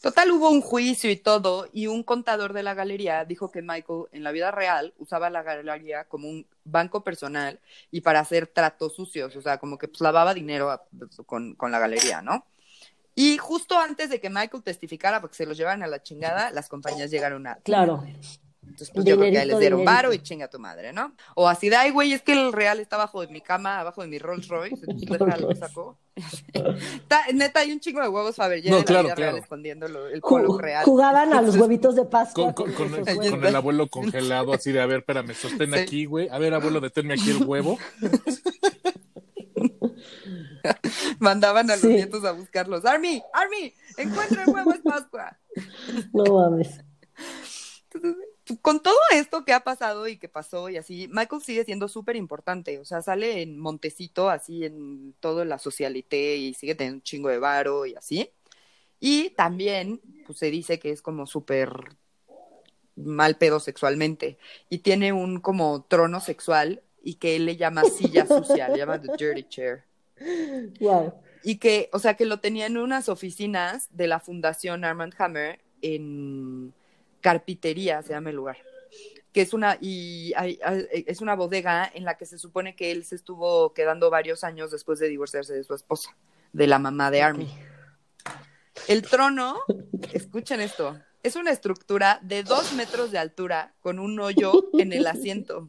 Total, 0.00 0.30
hubo 0.30 0.50
un 0.50 0.60
juicio 0.60 1.10
y 1.10 1.16
todo, 1.16 1.68
y 1.72 1.86
un 1.86 2.02
contador 2.02 2.52
de 2.52 2.62
la 2.62 2.74
galería 2.74 3.24
dijo 3.24 3.50
que 3.50 3.62
Michael 3.62 4.04
en 4.12 4.22
la 4.22 4.32
vida 4.32 4.50
real 4.50 4.94
usaba 4.98 5.30
la 5.30 5.42
galería 5.42 6.04
como 6.04 6.28
un 6.28 6.46
banco 6.64 7.02
personal 7.02 7.58
y 7.90 8.02
para 8.02 8.20
hacer 8.20 8.46
tratos 8.46 8.94
sucios, 8.94 9.34
o 9.36 9.42
sea, 9.42 9.58
como 9.58 9.78
que 9.78 9.88
pues, 9.88 10.00
lavaba 10.00 10.34
dinero 10.34 10.80
con, 11.26 11.54
con 11.54 11.72
la 11.72 11.78
galería, 11.78 12.22
¿no? 12.22 12.44
Y 13.18 13.38
justo 13.38 13.78
antes 13.78 14.10
de 14.10 14.20
que 14.20 14.28
Michael 14.28 14.62
testificara 14.62 15.22
porque 15.22 15.36
se 15.36 15.46
los 15.46 15.56
llevaran 15.56 15.82
a 15.82 15.86
la 15.86 16.02
chingada, 16.02 16.50
las 16.50 16.68
compañías 16.68 17.10
llegaron 17.10 17.46
a... 17.46 17.56
Claro. 17.56 18.04
Entonces, 18.66 18.90
pues 18.92 19.06
yo 19.06 19.16
creo 19.16 19.20
que 19.20 19.26
Dinerito, 19.30 19.52
les 19.54 19.60
dieron 19.60 19.78
dinerito. 19.80 19.96
varo 20.02 20.12
y 20.12 20.18
chinga 20.18 20.48
tu 20.48 20.58
madre, 20.58 20.92
¿no? 20.92 21.14
O 21.34 21.48
así 21.48 21.68
de, 21.70 21.76
ay, 21.76 21.90
güey, 21.92 22.12
es 22.12 22.20
que 22.22 22.32
el 22.32 22.52
real 22.52 22.78
está 22.80 22.96
abajo 22.96 23.20
de 23.22 23.28
mi 23.28 23.40
cama, 23.40 23.80
abajo 23.80 24.02
de 24.02 24.08
mi 24.08 24.18
Rolls 24.18 24.48
Royce. 24.48 24.84
Entonces, 24.86 25.18
déjalo, 25.18 25.48
lo 25.48 25.54
sacó. 25.56 25.98
Está- 26.52 27.24
neta, 27.32 27.60
hay 27.60 27.72
un 27.72 27.80
chingo 27.80 28.00
de 28.02 28.08
huevos 28.08 28.36
Fabergé 28.36 28.68
No, 28.70 28.76
en 28.76 28.80
la 28.82 28.86
claro, 28.86 29.04
vida 29.04 29.14
real 29.14 29.30
claro. 29.30 29.42
escondiendo 29.44 29.88
lo- 29.88 30.08
el 30.08 30.20
polvo 30.20 30.58
real. 30.58 30.84
Jugaban 30.84 31.32
a 31.32 31.40
los 31.42 31.56
huevitos 31.56 31.94
de 31.96 32.04
Pascua. 32.06 32.52
Con, 32.54 32.72
con- 32.72 32.74
con- 32.74 32.94
esos 32.94 33.08
con 33.14 33.18
huevos. 33.18 33.48
el 33.48 33.56
abuelo 33.56 33.86
congelado, 33.88 34.52
así 34.52 34.72
de, 34.72 34.80
a 34.80 34.86
ver, 34.86 34.98
espérame, 35.00 35.34
sostén 35.34 35.72
Sí. 35.72 35.78
aquí, 35.78 36.04
güey. 36.06 36.28
A 36.30 36.38
ver, 36.38 36.54
abuelo, 36.54 36.80
deténme 36.80 37.14
aquí 37.14 37.30
el 37.30 37.44
huevo. 37.44 37.78
Mandaban 41.18 41.70
a 41.70 41.74
los 41.74 41.82
Sí. 41.82 41.88
nietos 41.88 42.24
a 42.24 42.32
buscarlos. 42.32 42.84
Army, 42.84 43.22
Army, 43.32 43.72
encuentra 43.96 44.42
el 44.44 44.50
huevo, 44.50 44.72
es 44.72 44.80
Pascua. 44.80 45.38
No 46.12 46.24
mames. 46.34 46.80
Entonces, 47.92 48.16
con 48.62 48.80
todo 48.80 48.98
esto 49.12 49.44
que 49.44 49.52
ha 49.52 49.60
pasado 49.60 50.06
y 50.06 50.18
que 50.18 50.28
pasó 50.28 50.68
y 50.68 50.76
así, 50.76 51.08
Michael 51.10 51.42
sigue 51.42 51.64
siendo 51.64 51.88
súper 51.88 52.16
importante. 52.16 52.78
O 52.78 52.84
sea, 52.84 53.02
sale 53.02 53.42
en 53.42 53.58
Montecito, 53.58 54.30
así 54.30 54.64
en 54.64 55.14
toda 55.20 55.44
la 55.44 55.58
socialité 55.58 56.36
y 56.36 56.54
sigue 56.54 56.74
teniendo 56.74 56.98
un 56.98 57.02
chingo 57.02 57.28
de 57.28 57.38
varo 57.38 57.86
y 57.86 57.94
así. 57.94 58.30
Y 59.00 59.30
también, 59.30 60.00
pues 60.26 60.38
se 60.38 60.50
dice 60.50 60.78
que 60.78 60.90
es 60.90 61.02
como 61.02 61.26
súper 61.26 61.70
mal 62.94 63.36
pedo 63.36 63.60
sexualmente 63.60 64.38
y 64.70 64.78
tiene 64.78 65.12
un 65.12 65.40
como 65.40 65.82
trono 65.82 66.20
sexual 66.20 66.82
y 67.02 67.14
que 67.14 67.36
él 67.36 67.46
le 67.46 67.56
llama 67.56 67.84
silla 67.84 68.26
sucia, 68.26 68.68
le 68.68 68.78
llama 68.78 69.00
the 69.00 69.12
dirty 69.18 69.44
chair. 69.48 69.84
Wow. 70.80 71.12
Y 71.42 71.56
que, 71.56 71.90
o 71.92 71.98
sea, 71.98 72.14
que 72.14 72.24
lo 72.24 72.40
tenía 72.40 72.66
en 72.66 72.78
unas 72.78 73.08
oficinas 73.08 73.88
de 73.92 74.06
la 74.06 74.18
Fundación 74.18 74.84
Armand 74.84 75.14
Hammer 75.18 75.60
en 75.82 76.72
Carpintería, 77.30 78.02
se 78.02 78.10
llama 78.10 78.30
el 78.30 78.36
lugar. 78.36 78.56
Que 79.32 79.40
es 79.40 79.52
una, 79.52 79.76
y 79.80 80.32
hay- 80.36 80.60
hay- 80.64 80.86
es 81.08 81.20
una 81.20 81.34
bodega 81.34 81.90
en 81.92 82.04
la 82.04 82.16
que 82.16 82.24
se 82.24 82.38
supone 82.38 82.76
que 82.76 82.92
él 82.92 83.04
se 83.04 83.16
estuvo 83.16 83.74
quedando 83.74 84.10
varios 84.10 84.44
años 84.44 84.70
después 84.70 85.00
de 85.00 85.08
divorciarse 85.08 85.52
de 85.52 85.64
su 85.64 85.74
esposa, 85.74 86.16
de 86.52 86.66
la 86.68 86.78
mamá 86.78 87.10
de 87.10 87.22
Army. 87.22 87.52
El 88.86 89.02
trono, 89.02 89.56
escuchen 90.12 90.60
esto, 90.60 90.96
es 91.24 91.34
una 91.34 91.50
estructura 91.50 92.20
de 92.22 92.44
dos 92.44 92.74
metros 92.74 93.10
de 93.10 93.18
altura 93.18 93.74
con 93.80 93.98
un 93.98 94.20
hoyo 94.20 94.52
en 94.78 94.92
el 94.92 95.04
asiento. 95.08 95.68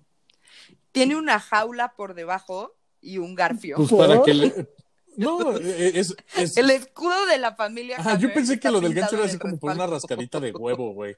Tiene 0.92 1.16
una 1.16 1.40
jaula 1.40 1.96
por 1.96 2.14
debajo 2.14 2.76
y 3.02 3.18
un 3.18 3.34
garfio. 3.34 3.78
Pues 3.78 3.92
para 3.92 4.22
que 4.22 4.34
le... 4.36 4.68
No, 5.18 5.58
es... 5.58 6.16
es... 6.36 6.58
El 6.58 6.70
escudo 6.70 7.26
de 7.26 7.40
la 7.40 7.56
familia. 7.56 7.98
Ajá, 7.98 8.20
yo 8.20 8.32
pensé 8.32 8.60
que 8.60 8.70
lo 8.70 8.80
del 8.80 8.94
gancho 8.94 9.16
era 9.16 9.26
así 9.26 9.40
como 9.40 9.58
por 9.58 9.72
una 9.72 9.88
rascadita 9.88 10.40
de 10.40 10.52
huevo, 10.52 10.94
güey. 10.94 11.16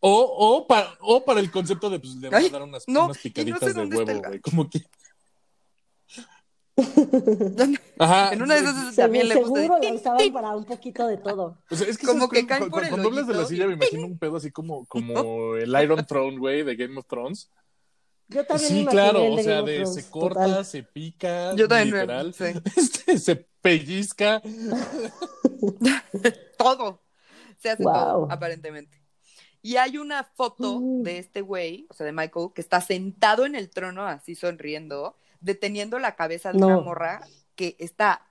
O, 0.00 0.20
o, 0.20 0.66
para, 0.66 0.96
o 1.00 1.24
para 1.24 1.40
el 1.40 1.50
concepto 1.50 1.90
de, 1.90 1.98
pues, 1.98 2.14
le 2.16 2.28
van 2.28 2.44
a 2.44 2.48
dar 2.48 2.62
unas, 2.62 2.86
no, 2.86 3.06
unas 3.06 3.08
y 3.08 3.08
no 3.08 3.14
sé 3.14 3.28
picaditas 3.28 3.74
de 3.74 3.84
huevo, 3.84 4.22
güey. 4.22 4.40
Como 4.40 4.68
que... 4.70 4.80
Ajá. 7.98 8.32
En 8.34 8.42
una 8.42 8.54
de 8.54 8.60
esas 8.60 8.94
también 8.96 9.28
le 9.28 9.36
gusta. 9.36 9.60
seguro 9.62 9.78
la 9.82 9.92
usaban 9.94 10.32
para 10.32 10.54
un 10.56 10.64
poquito 10.64 11.06
de 11.06 11.16
todo. 11.16 11.58
O 11.70 11.74
sea, 11.76 11.88
es 11.88 11.96
que 11.96 12.06
Como 12.06 12.26
¿sabes 12.26 12.40
que 12.42 12.46
caen 12.46 12.68
por 12.68 12.82
el 12.84 12.90
cuando 12.90 13.08
hablas 13.08 13.26
de 13.26 13.34
la 13.34 13.46
silla 13.46 13.66
me 13.66 13.74
imagino 13.74 14.06
un 14.06 14.18
pedo 14.18 14.36
así 14.36 14.50
como, 14.50 14.84
como 14.88 15.56
el 15.56 15.70
Iron 15.82 16.04
Throne, 16.04 16.38
güey, 16.38 16.62
de 16.64 16.76
Game 16.76 16.98
of 16.98 17.06
Thrones. 17.06 17.50
Yo 18.28 18.44
también 18.44 18.68
Sí, 18.70 18.86
claro, 18.86 19.20
el 19.20 19.32
o 19.38 19.42
sea, 19.42 19.62
de 19.62 19.76
Thrones, 19.76 19.94
se 19.94 20.10
corta, 20.10 20.44
total. 20.44 20.64
se 20.66 20.82
pica, 20.82 21.54
Yo 21.54 21.66
también 21.68 21.94
me- 21.94 22.00
literal, 22.02 22.34
sí. 22.34 22.44
este, 22.76 23.18
se 23.18 23.36
pellizca. 23.36 24.42
todo. 26.58 27.02
Se 27.58 27.70
hace 27.70 27.82
Wow. 27.84 27.92
todo, 27.94 28.28
aparentemente. 28.30 29.00
Y 29.66 29.78
hay 29.78 29.98
una 29.98 30.22
foto 30.22 30.78
Mm. 30.80 31.02
de 31.02 31.18
este 31.18 31.40
güey, 31.40 31.86
o 31.90 31.94
sea, 31.94 32.06
de 32.06 32.12
Michael, 32.12 32.50
que 32.54 32.60
está 32.60 32.80
sentado 32.80 33.46
en 33.46 33.56
el 33.56 33.68
trono, 33.68 34.06
así 34.06 34.36
sonriendo, 34.36 35.16
deteniendo 35.40 35.98
la 35.98 36.14
cabeza 36.14 36.52
de 36.52 36.58
No. 36.60 36.68
una 36.68 36.80
morra 36.80 37.26
que 37.56 37.74
está 37.80 38.22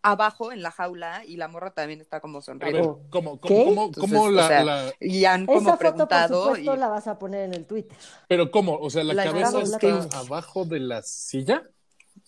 abajo 0.00 0.50
en 0.50 0.62
la 0.62 0.70
jaula 0.70 1.24
y 1.26 1.36
la 1.36 1.46
morra 1.48 1.72
también 1.74 2.00
está 2.00 2.20
como 2.20 2.38
A 2.38 2.40
ver, 2.40 2.44
sonriendo. 2.46 3.00
¿cómo, 3.10 3.38
¿Qué? 3.38 3.48
cómo, 3.48 3.64
cómo, 3.66 3.84
Entonces, 3.84 4.10
cómo 4.12 4.22
o 4.24 4.30
la, 4.30 4.48
sea, 4.48 4.64
la- 4.64 4.92
Y 4.98 5.26
han 5.26 5.44
como 5.44 5.58
Esa 5.58 5.64
foto, 5.72 5.78
por 5.78 5.78
preguntado. 5.92 6.44
supuesto, 6.44 6.74
y- 6.74 6.78
la 6.78 6.88
vas 6.88 7.06
a 7.06 7.18
poner 7.18 7.42
en 7.44 7.52
el 7.54 7.66
Twitter. 7.66 7.98
pero 8.26 8.50
cómo, 8.50 8.78
o 8.78 8.88
sea, 8.88 9.04
la, 9.04 9.12
La 9.12 9.24
cabeza 9.24 9.60
está 9.60 10.18
abajo 10.20 10.64
de 10.64 10.80
la 10.80 11.02
silla, 11.02 11.64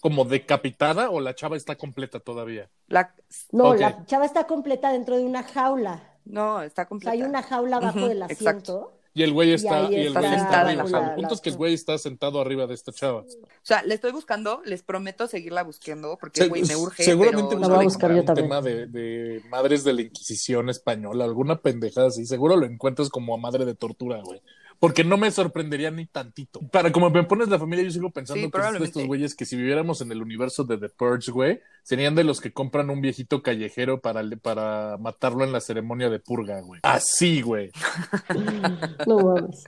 como 0.00 0.26
decapitada 0.26 1.08
o 1.08 1.18
la 1.20 1.34
chava 1.34 1.56
está 1.56 1.76
completa 1.76 2.20
todavía. 2.20 2.68
la- 2.88 3.14
No, 3.52 3.74
la 3.74 4.04
chava 4.04 4.26
está 4.26 4.46
completa 4.46 4.92
dentro 4.92 5.16
de 5.16 5.24
una 5.24 5.42
jaula. 5.44 6.10
No, 6.24 6.62
está 6.62 6.82
O 6.82 6.84
sea, 6.84 6.88
completa. 6.88 7.12
hay 7.12 7.22
una 7.22 7.42
jaula 7.42 7.76
abajo 7.76 7.98
Ujú, 7.98 8.08
del 8.08 8.22
exacto. 8.22 8.38
asiento. 8.48 8.92
Y 9.16 9.22
el 9.22 9.32
güey 9.32 9.52
está, 9.52 9.82
y, 9.90 9.94
el 9.94 10.06
está 10.08 10.20
güey 10.20 10.32
está 10.32 10.40
sentada 10.42 10.60
arriba. 10.62 10.74
la 10.74 10.84
O 10.84 10.88
sea, 10.88 11.08
el 11.10 11.14
punto 11.14 11.34
es 11.34 11.40
que 11.40 11.50
el 11.50 11.56
güey 11.56 11.74
está 11.74 11.98
sentado 11.98 12.40
arriba 12.40 12.66
de 12.66 12.74
esta 12.74 12.90
chava. 12.90 13.20
O 13.20 13.26
sea, 13.62 13.82
le 13.84 13.94
estoy 13.94 14.10
buscando, 14.10 14.60
les 14.64 14.82
prometo 14.82 15.28
seguirla 15.28 15.62
buscando 15.62 16.16
porque, 16.20 16.40
Se- 16.42 16.48
güey, 16.48 16.64
me 16.64 16.74
urge. 16.74 17.04
seguramente 17.04 17.54
pero 17.54 17.60
La 17.60 17.68
voy 17.76 17.84
a 17.84 17.84
buscar 17.84 18.10
un 18.10 18.16
yo 18.16 18.24
también. 18.24 18.46
tema 18.48 18.60
de, 18.60 18.86
de 18.86 19.40
madres 19.50 19.84
de 19.84 19.92
la 19.92 20.02
Inquisición 20.02 20.68
española, 20.68 21.24
alguna 21.24 21.60
pendejada 21.60 22.08
así. 22.08 22.26
Seguro 22.26 22.56
lo 22.56 22.66
encuentras 22.66 23.08
como 23.08 23.34
a 23.34 23.38
madre 23.38 23.64
de 23.64 23.76
tortura, 23.76 24.20
güey. 24.24 24.42
Porque 24.80 25.02
no 25.04 25.16
me 25.16 25.30
sorprendería 25.30 25.90
ni 25.90 26.06
tantito. 26.06 26.60
Para 26.70 26.92
como 26.92 27.08
me 27.10 27.22
pones 27.24 27.48
la 27.48 27.58
familia, 27.58 27.84
yo 27.84 27.90
sigo 27.90 28.10
pensando 28.10 28.34
Sí, 28.36 28.40
que 28.42 28.46
es 28.46 28.48
de 28.48 28.52
probablemente. 28.52 28.88
estos 28.90 29.06
güeyes 29.06 29.34
que 29.34 29.46
si 29.46 29.56
viviéramos 29.56 30.00
en 30.02 30.12
el 30.12 30.20
universo 30.22 30.64
de 30.64 30.76
The 30.78 30.88
Purge, 30.90 31.30
güey, 31.32 31.60
serían 31.82 32.14
de 32.14 32.24
los 32.24 32.40
que 32.40 32.52
compran 32.52 32.90
un 32.90 33.00
viejito 33.00 33.42
callejero 33.42 34.00
para, 34.00 34.22
para 34.42 34.96
matarlo 34.98 35.44
en 35.44 35.52
la 35.52 35.60
ceremonia 35.60 36.10
de 36.10 36.18
purga, 36.20 36.60
güey. 36.60 36.80
Así, 36.82 37.40
güey. 37.42 37.70
No 39.06 39.18
mames. 39.20 39.64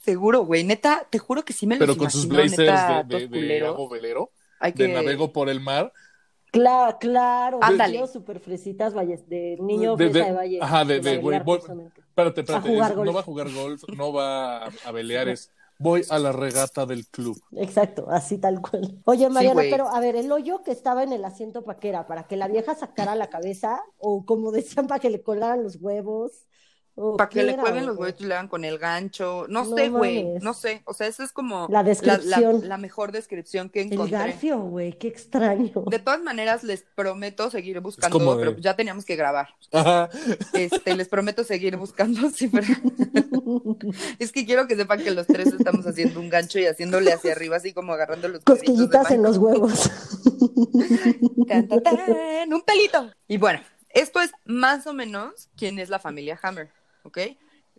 Seguro, 0.00 0.44
güey. 0.44 0.64
Neta, 0.64 1.06
te 1.10 1.18
juro 1.18 1.44
que 1.44 1.52
sí 1.52 1.66
me 1.66 1.76
los 1.76 1.86
Pero 1.86 1.96
con 1.98 2.10
sus 2.10 2.26
blazers 2.28 2.58
neta, 2.58 3.02
de, 3.04 3.28
de, 3.28 3.38
de 3.40 3.66
hago 3.66 3.88
velero, 3.88 4.30
Hay 4.58 4.72
de 4.72 4.88
navego 4.88 5.32
por 5.32 5.48
el 5.48 5.60
mar. 5.60 5.92
Claro, 6.52 6.98
claro. 6.98 7.58
Ándale. 7.62 8.06
Super 8.08 8.40
fresitas, 8.40 8.92
valles, 8.92 9.28
de 9.28 9.56
niño 9.60 9.94
De- 9.96 10.10
fresa 10.10 10.24
de- 10.26 10.30
de 10.32 10.36
valle. 10.36 10.58
ajá, 10.60 10.84
de- 10.84 11.00
de, 11.00 11.16
güey. 11.18 11.40
Espérate, 12.28 12.40
espérate. 12.42 12.68
A 12.68 12.72
jugar 12.72 12.90
es- 12.90 12.96
golf. 12.96 13.06
no 13.06 13.12
va 13.14 13.20
a 13.20 13.24
jugar 13.24 13.52
golf, 13.52 13.82
no 13.96 14.12
va 14.12 14.66
a, 14.66 14.70
a 14.84 14.92
velear, 14.92 15.28
es 15.28 15.50
voy 15.80 16.02
a 16.10 16.18
la 16.18 16.30
regata 16.32 16.84
del 16.84 17.06
club. 17.06 17.40
Exacto, 17.56 18.06
así 18.10 18.36
tal 18.38 18.60
cual. 18.60 19.00
Oye, 19.06 19.28
Mariana, 19.30 19.62
pero 19.70 19.88
a 19.88 19.98
ver, 19.98 20.14
el 20.14 20.30
hoyo 20.30 20.62
que 20.62 20.72
estaba 20.72 21.02
en 21.02 21.12
el 21.12 21.24
asiento 21.24 21.64
para 21.64 21.80
qué 21.80 21.88
era, 21.88 22.06
para 22.06 22.26
que 22.26 22.36
la 22.36 22.48
vieja 22.48 22.74
sacara 22.74 23.14
la 23.14 23.30
cabeza, 23.30 23.80
o 23.98 24.24
como 24.26 24.52
decían, 24.52 24.86
para 24.86 25.00
que 25.00 25.10
le 25.10 25.22
colgaran 25.22 25.62
los 25.62 25.76
huevos. 25.76 26.46
Para 27.16 27.30
que 27.30 27.42
le 27.42 27.56
cuelguen 27.56 27.86
los 27.86 27.96
huevos 27.96 28.20
y 28.20 28.24
le 28.24 28.34
hagan 28.34 28.48
con 28.48 28.64
el 28.64 28.78
gancho. 28.78 29.46
No, 29.48 29.64
No 29.64 29.76
sé, 29.76 29.88
güey. 29.88 30.24
No 30.42 30.52
sé. 30.54 30.82
O 30.84 30.92
sea, 30.92 31.06
eso 31.06 31.22
es 31.22 31.32
como 31.32 31.66
La 31.70 31.82
descripción. 31.82 32.60
la, 32.60 32.66
la 32.68 32.76
mejor 32.78 33.10
descripción 33.12 33.70
que 33.70 33.80
El 33.82 33.92
encontré. 33.92 34.18
garfio, 34.18 34.58
güey, 34.60 34.92
qué 34.98 35.08
extraño. 35.08 35.72
De 35.86 35.98
todas 35.98 36.20
maneras, 36.22 36.62
les 36.62 36.82
prometo 36.94 37.50
seguir 37.50 37.80
buscando, 37.80 38.18
como 38.18 38.36
pero 38.36 38.56
ya 38.58 38.76
teníamos 38.76 39.04
que 39.04 39.16
grabar. 39.16 39.48
Ajá. 39.72 40.10
Este, 40.52 40.94
les 40.94 41.08
prometo 41.08 41.42
seguir 41.44 41.76
buscando. 41.76 42.28
sí, 42.30 42.48
pero- 42.48 42.66
es 44.18 44.32
que 44.32 44.44
quiero 44.44 44.66
que 44.66 44.76
sepan 44.76 45.02
que 45.02 45.10
los 45.10 45.26
tres 45.26 45.48
estamos 45.52 45.86
haciendo 45.86 46.20
un 46.20 46.28
gancho 46.28 46.58
y 46.58 46.66
haciéndole 46.66 47.12
hacia 47.12 47.32
arriba, 47.32 47.56
así 47.56 47.72
como 47.72 47.92
agarrando 47.94 48.28
los 48.28 48.44
Cosquillitas 48.44 49.10
en 49.10 49.22
los 49.22 49.38
huevos. 49.38 49.90
Tan, 51.48 51.68
tan, 51.68 51.82
tan, 51.82 52.52
un 52.52 52.62
pelito. 52.62 53.10
Y 53.28 53.38
bueno, 53.38 53.60
esto 53.88 54.20
es 54.20 54.30
más 54.44 54.86
o 54.86 54.92
menos 54.92 55.48
quién 55.56 55.78
es 55.78 55.88
la 55.88 55.98
familia 55.98 56.38
Hammer, 56.42 56.70
¿ok? 57.04 57.18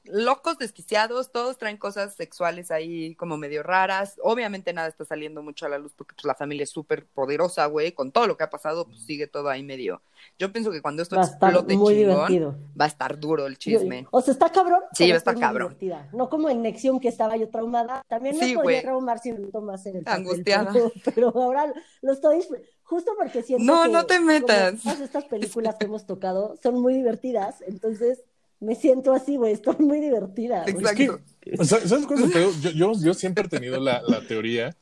Locos, 0.06 0.58
desquiciados, 0.58 1.32
todos 1.32 1.60
traen 1.60 1.78
cosas 1.78 2.16
sexuales 2.16 2.72
ahí 2.72 3.14
como 3.18 3.38
medio 3.38 3.62
raras. 3.62 4.16
Obviamente 4.24 4.74
nada 4.74 4.88
está 4.88 5.06
saliendo 5.06 5.44
mucho 5.44 5.68
a 5.68 5.70
la 5.70 5.78
luz 5.78 5.94
porque 5.96 6.16
pues, 6.16 6.26
la 6.26 6.34
familia 6.34 6.64
es 6.64 6.72
súper 6.72 7.06
poderosa, 7.06 7.68
güey. 7.68 7.92
Con 7.92 8.12
todo 8.12 8.26
lo 8.26 8.36
que 8.36 8.44
ha 8.44 8.50
pasado, 8.50 8.88
pues 8.88 9.06
sigue 9.06 9.28
todo 9.28 9.48
ahí 9.50 9.62
medio. 9.62 10.02
Yo 10.40 10.52
pienso 10.52 10.72
que 10.72 10.82
cuando 10.82 11.04
esto 11.04 11.18
Va 11.18 11.22
a 11.22 11.26
estar 11.26 11.50
explote 11.52 11.78
muy 11.78 11.94
chingón, 11.94 12.16
divertido. 12.16 12.56
va 12.80 12.86
a 12.86 12.88
estar 12.88 13.20
duro 13.20 13.46
el 13.46 13.54
Yo- 13.54 13.60
chisme. 13.60 14.08
o 14.10 14.22
sea, 14.24 14.32
está 14.32 14.50
cabrón. 14.52 14.80
Sí, 14.94 15.08
va 15.08 15.14
a 15.14 15.18
estar 15.18 15.38
cabrón. 15.38 15.78
divertida. 15.80 16.10
No 16.14 16.32
como 16.32 16.50
en 16.50 16.64
Nexium 16.64 17.00
que 17.00 17.08
estaba 17.10 17.38
yo 17.38 17.50
traumada. 17.50 18.02
También 18.08 18.36
me 18.40 18.44
Sí, 18.44 18.56
podría 18.56 18.64
güey. 18.80 18.82
traumar 18.82 19.20
si 19.20 19.34
más 19.34 19.86
en 19.86 19.98
el 19.98 20.04
papel, 20.04 20.20
Angustiada. 20.22 20.72
Pero, 20.74 20.92
pero 21.16 21.28
ahora 21.30 21.72
lo 22.02 22.12
estoy 22.14 22.40
justo 22.82 23.12
porque 23.16 23.44
siento 23.44 23.64
No, 23.72 23.84
que 23.84 23.90
no 23.90 24.06
te 24.08 24.20
metas. 24.20 24.82
todas 24.82 25.00
estas 25.00 25.26
películas 25.26 25.76
que 25.78 25.86
hemos 25.86 26.08
tocado 26.08 26.58
son 26.64 26.82
muy 26.82 26.96
divertidas, 26.96 27.62
entonces 27.68 28.24
me 28.62 28.76
siento 28.76 29.14
así, 29.14 29.36
güey, 29.36 29.52
estoy 29.54 29.76
muy 29.80 30.00
divertida. 30.00 30.64
Exacto. 30.66 31.20
O 31.60 31.66
sea, 31.66 31.80
¿Sabes 31.86 32.06
cuál 32.08 32.24
es? 32.24 32.62
Yo, 32.62 32.72
yo, 32.72 32.94
yo 32.94 33.14
siempre 33.14 33.46
he 33.46 33.50
tenido 33.50 33.80
la, 33.80 34.02
la 34.08 34.22
teoría 34.22 34.76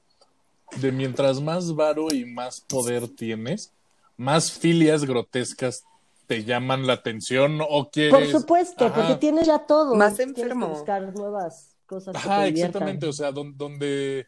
de 0.81 0.91
mientras 0.91 1.41
más 1.41 1.73
varo 1.75 2.13
y 2.13 2.25
más 2.25 2.61
poder 2.61 3.07
tienes, 3.07 3.71
más 4.17 4.51
filias 4.51 5.05
grotescas 5.05 5.83
te 6.27 6.43
llaman 6.43 6.85
la 6.85 6.93
atención 6.93 7.59
o 7.67 7.89
quieres. 7.89 8.13
Por 8.13 8.27
supuesto, 8.41 8.85
Ajá. 8.85 8.93
porque 8.95 9.15
tienes 9.15 9.47
ya 9.47 9.57
todo. 9.65 9.95
Más 9.95 10.15
Tienes 10.15 10.35
que 10.35 10.41
enfermo. 10.41 10.67
buscar 10.67 11.01
nuevas 11.15 11.75
cosas 11.87 12.13
que 12.13 12.19
Ajá, 12.19 12.43
te 12.43 12.49
exactamente. 12.49 13.07
O 13.07 13.13
sea, 13.13 13.31
don- 13.31 13.57
donde, 13.57 14.27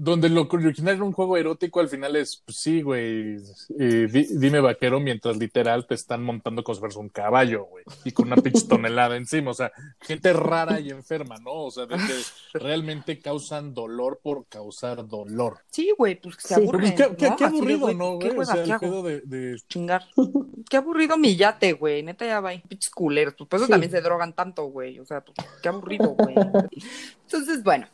donde 0.00 0.28
lo 0.28 0.42
original 0.50 0.94
era 0.94 1.04
un 1.04 1.12
juego 1.12 1.36
erótico, 1.36 1.80
al 1.80 1.88
final 1.88 2.14
es, 2.16 2.42
pues, 2.44 2.56
sí, 2.58 2.82
güey, 2.82 3.36
eh, 3.78 4.08
di- 4.10 4.28
dime 4.38 4.60
vaquero, 4.60 5.00
mientras 5.00 5.36
literal 5.36 5.86
te 5.86 5.94
están 5.94 6.22
montando 6.22 6.62
como 6.62 6.74
si 6.74 6.78
fueras 6.80 6.96
un 6.96 7.08
caballo, 7.08 7.64
güey, 7.64 7.84
y 8.04 8.12
con 8.12 8.26
una 8.28 8.36
pinche 8.36 8.66
tonelada 8.68 9.16
encima, 9.16 9.50
o 9.50 9.54
sea, 9.54 9.72
gente 10.00 10.32
rara 10.32 10.78
y 10.80 10.90
enferma, 10.90 11.36
¿no? 11.38 11.52
O 11.64 11.70
sea, 11.70 11.86
de 11.86 11.96
que 11.96 12.58
realmente 12.58 13.18
causan 13.18 13.74
dolor 13.74 14.20
por 14.22 14.46
causar 14.46 15.06
dolor. 15.08 15.58
Sí, 15.70 15.92
güey, 15.98 16.20
pues 16.20 16.36
que 16.36 16.42
se 16.42 16.54
Sí. 16.54 16.60
aburren. 16.62 16.94
Pues, 16.94 17.08
qué, 17.08 17.16
qué- 17.16 17.28
¿no? 17.30 17.36
qué 17.36 17.44
aburrido, 17.44 17.78
güey, 17.80 17.94
¿no, 17.94 18.18
¿Qué 18.18 18.28
güey? 18.28 18.40
O 18.40 18.44
sea, 18.44 18.62
qué 18.64 18.70
el 18.72 18.78
pedo 18.78 19.02
de, 19.02 19.20
de- 19.22 19.56
Chingar. 19.68 20.04
Qué 20.70 20.76
aburrido 20.76 21.16
mi 21.18 21.34
yate, 21.36 21.72
güey. 21.72 22.02
Neta, 22.02 22.24
ya 22.24 22.40
va. 22.40 22.50
Pinches 22.68 22.90
culeros. 22.90 23.34
Pues 23.36 23.48
por 23.48 23.56
eso 23.58 23.66
Sí. 23.66 23.72
también 23.72 23.90
se 23.90 24.00
drogan 24.00 24.32
tanto, 24.32 24.64
güey. 24.66 24.98
O 25.00 25.04
sea, 25.04 25.20
pues, 25.22 25.36
qué 25.62 25.68
aburrido, 25.68 26.14
güey. 26.16 26.34
Entonces, 27.26 27.62
bueno, 27.62 27.86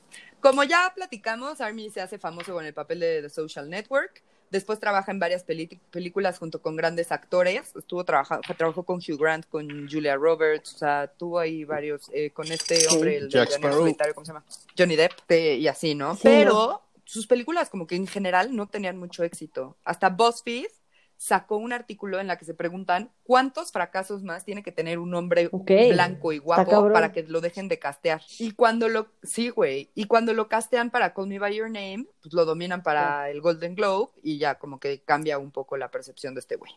como 0.45 0.63
ya 0.63 0.93
platicamos, 0.95 1.63
Army 1.63 1.89
se 1.89 2.03
hace 2.03 2.19
famoso 2.19 2.53
con 2.53 2.67
el 2.67 2.75
papel 2.75 3.01
de 3.01 3.23
The 3.23 3.31
Social 3.31 3.71
Network. 3.71 4.23
Después 4.51 4.79
trabaja 4.79 5.11
en 5.11 5.19
varias 5.19 5.43
películas 5.43 6.39
junto 6.39 6.61
con 6.61 6.77
grandes 6.77 7.13
actores. 7.13 7.75
Estuvo 7.75 8.05
trabajando, 8.05 8.47
trabajó 8.55 8.83
con 8.83 8.99
Hugh 8.99 9.19
Grant, 9.19 9.47
con 9.49 9.89
Julia 9.91 10.17
Roberts, 10.17 10.75
o 10.75 10.79
sea, 10.79 11.11
tuvo 11.17 11.39
ahí 11.39 11.65
varios, 11.65 12.11
eh, 12.13 12.31
con 12.31 12.53
este 12.53 12.87
hombre, 12.89 13.17
el 13.17 13.31
Jack. 13.31 13.59
Solitario, 13.59 14.15
¿cómo 14.15 14.27
se 14.27 14.33
llama? 14.33 14.45
Johnny 14.77 14.97
Depp, 14.97 15.13
eh, 15.31 15.57
y 15.57 15.67
así, 15.67 15.95
¿no? 15.95 16.15
Sí, 16.15 16.21
Pero 16.25 16.83
sus 17.07 17.27
películas 17.27 17.71
como 17.71 17.87
que 17.87 17.97
en 17.97 18.07
general 18.07 18.55
no 18.55 18.69
tenían 18.69 18.99
mucho 18.99 19.25
éxito. 19.25 19.79
Hasta 19.83 20.11
BuzzFeed 20.11 20.69
sacó 21.17 21.57
un 21.57 21.73
artículo 21.73 22.21
en 22.21 22.27
la 22.27 22.37
que 22.37 22.45
se 22.45 22.55
preguntan 22.55 23.11
cuántos 23.23 23.73
fracasos 23.73 24.23
más 24.23 24.45
tiene 24.45 24.63
que 24.63 24.73
tener 24.73 24.99
un 24.99 25.15
hombre 25.15 25.49
blanco 25.91 26.33
y 26.33 26.39
guapo 26.39 26.93
para 26.93 27.13
que 27.13 27.23
lo 27.23 27.41
dejen 27.41 27.69
de 27.69 27.79
castear. 27.79 28.23
Y 28.39 28.53
cuando 28.53 28.89
lo, 28.89 29.09
sí, 29.23 29.49
güey, 29.49 29.91
y 29.95 30.05
cuando 30.05 30.33
lo 30.35 30.49
castean 30.49 30.91
para 30.91 31.15
Call 31.15 31.29
Me 31.29 31.39
By 31.39 31.55
Your 31.57 31.71
Name, 31.71 32.07
pues 32.21 32.35
lo 32.35 32.45
dominan 32.45 32.83
para 32.83 33.31
el 33.31 33.41
Golden 33.41 33.75
Globe 33.75 34.13
y 34.23 34.39
ya 34.39 34.57
como 34.59 34.79
que 34.81 35.03
cambia 35.03 35.39
un 35.39 35.51
poco 35.51 35.77
la 35.77 35.91
percepción 35.91 36.35
de 36.35 36.41
este 36.41 36.57
güey. 36.57 36.73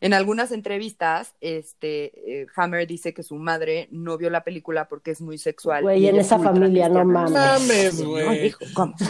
En 0.00 0.12
algunas 0.12 0.52
entrevistas, 0.52 1.34
este 1.40 2.42
eh, 2.42 2.46
Hammer 2.56 2.86
dice 2.86 3.14
que 3.14 3.22
su 3.22 3.36
madre 3.36 3.88
no 3.90 4.18
vio 4.18 4.28
la 4.28 4.44
película 4.44 4.88
porque 4.88 5.12
es 5.12 5.20
muy 5.20 5.38
sexual. 5.38 5.82
Güey, 5.82 6.02
y 6.02 6.08
en 6.08 6.16
esa 6.16 6.38
familia, 6.38 6.88
no 6.88 7.04
mames. 7.04 7.32
Mames, 7.32 8.00
No, 8.00 8.10
güey. 8.10 8.42
dijo, 8.42 8.64
¿cómo? 8.74 8.94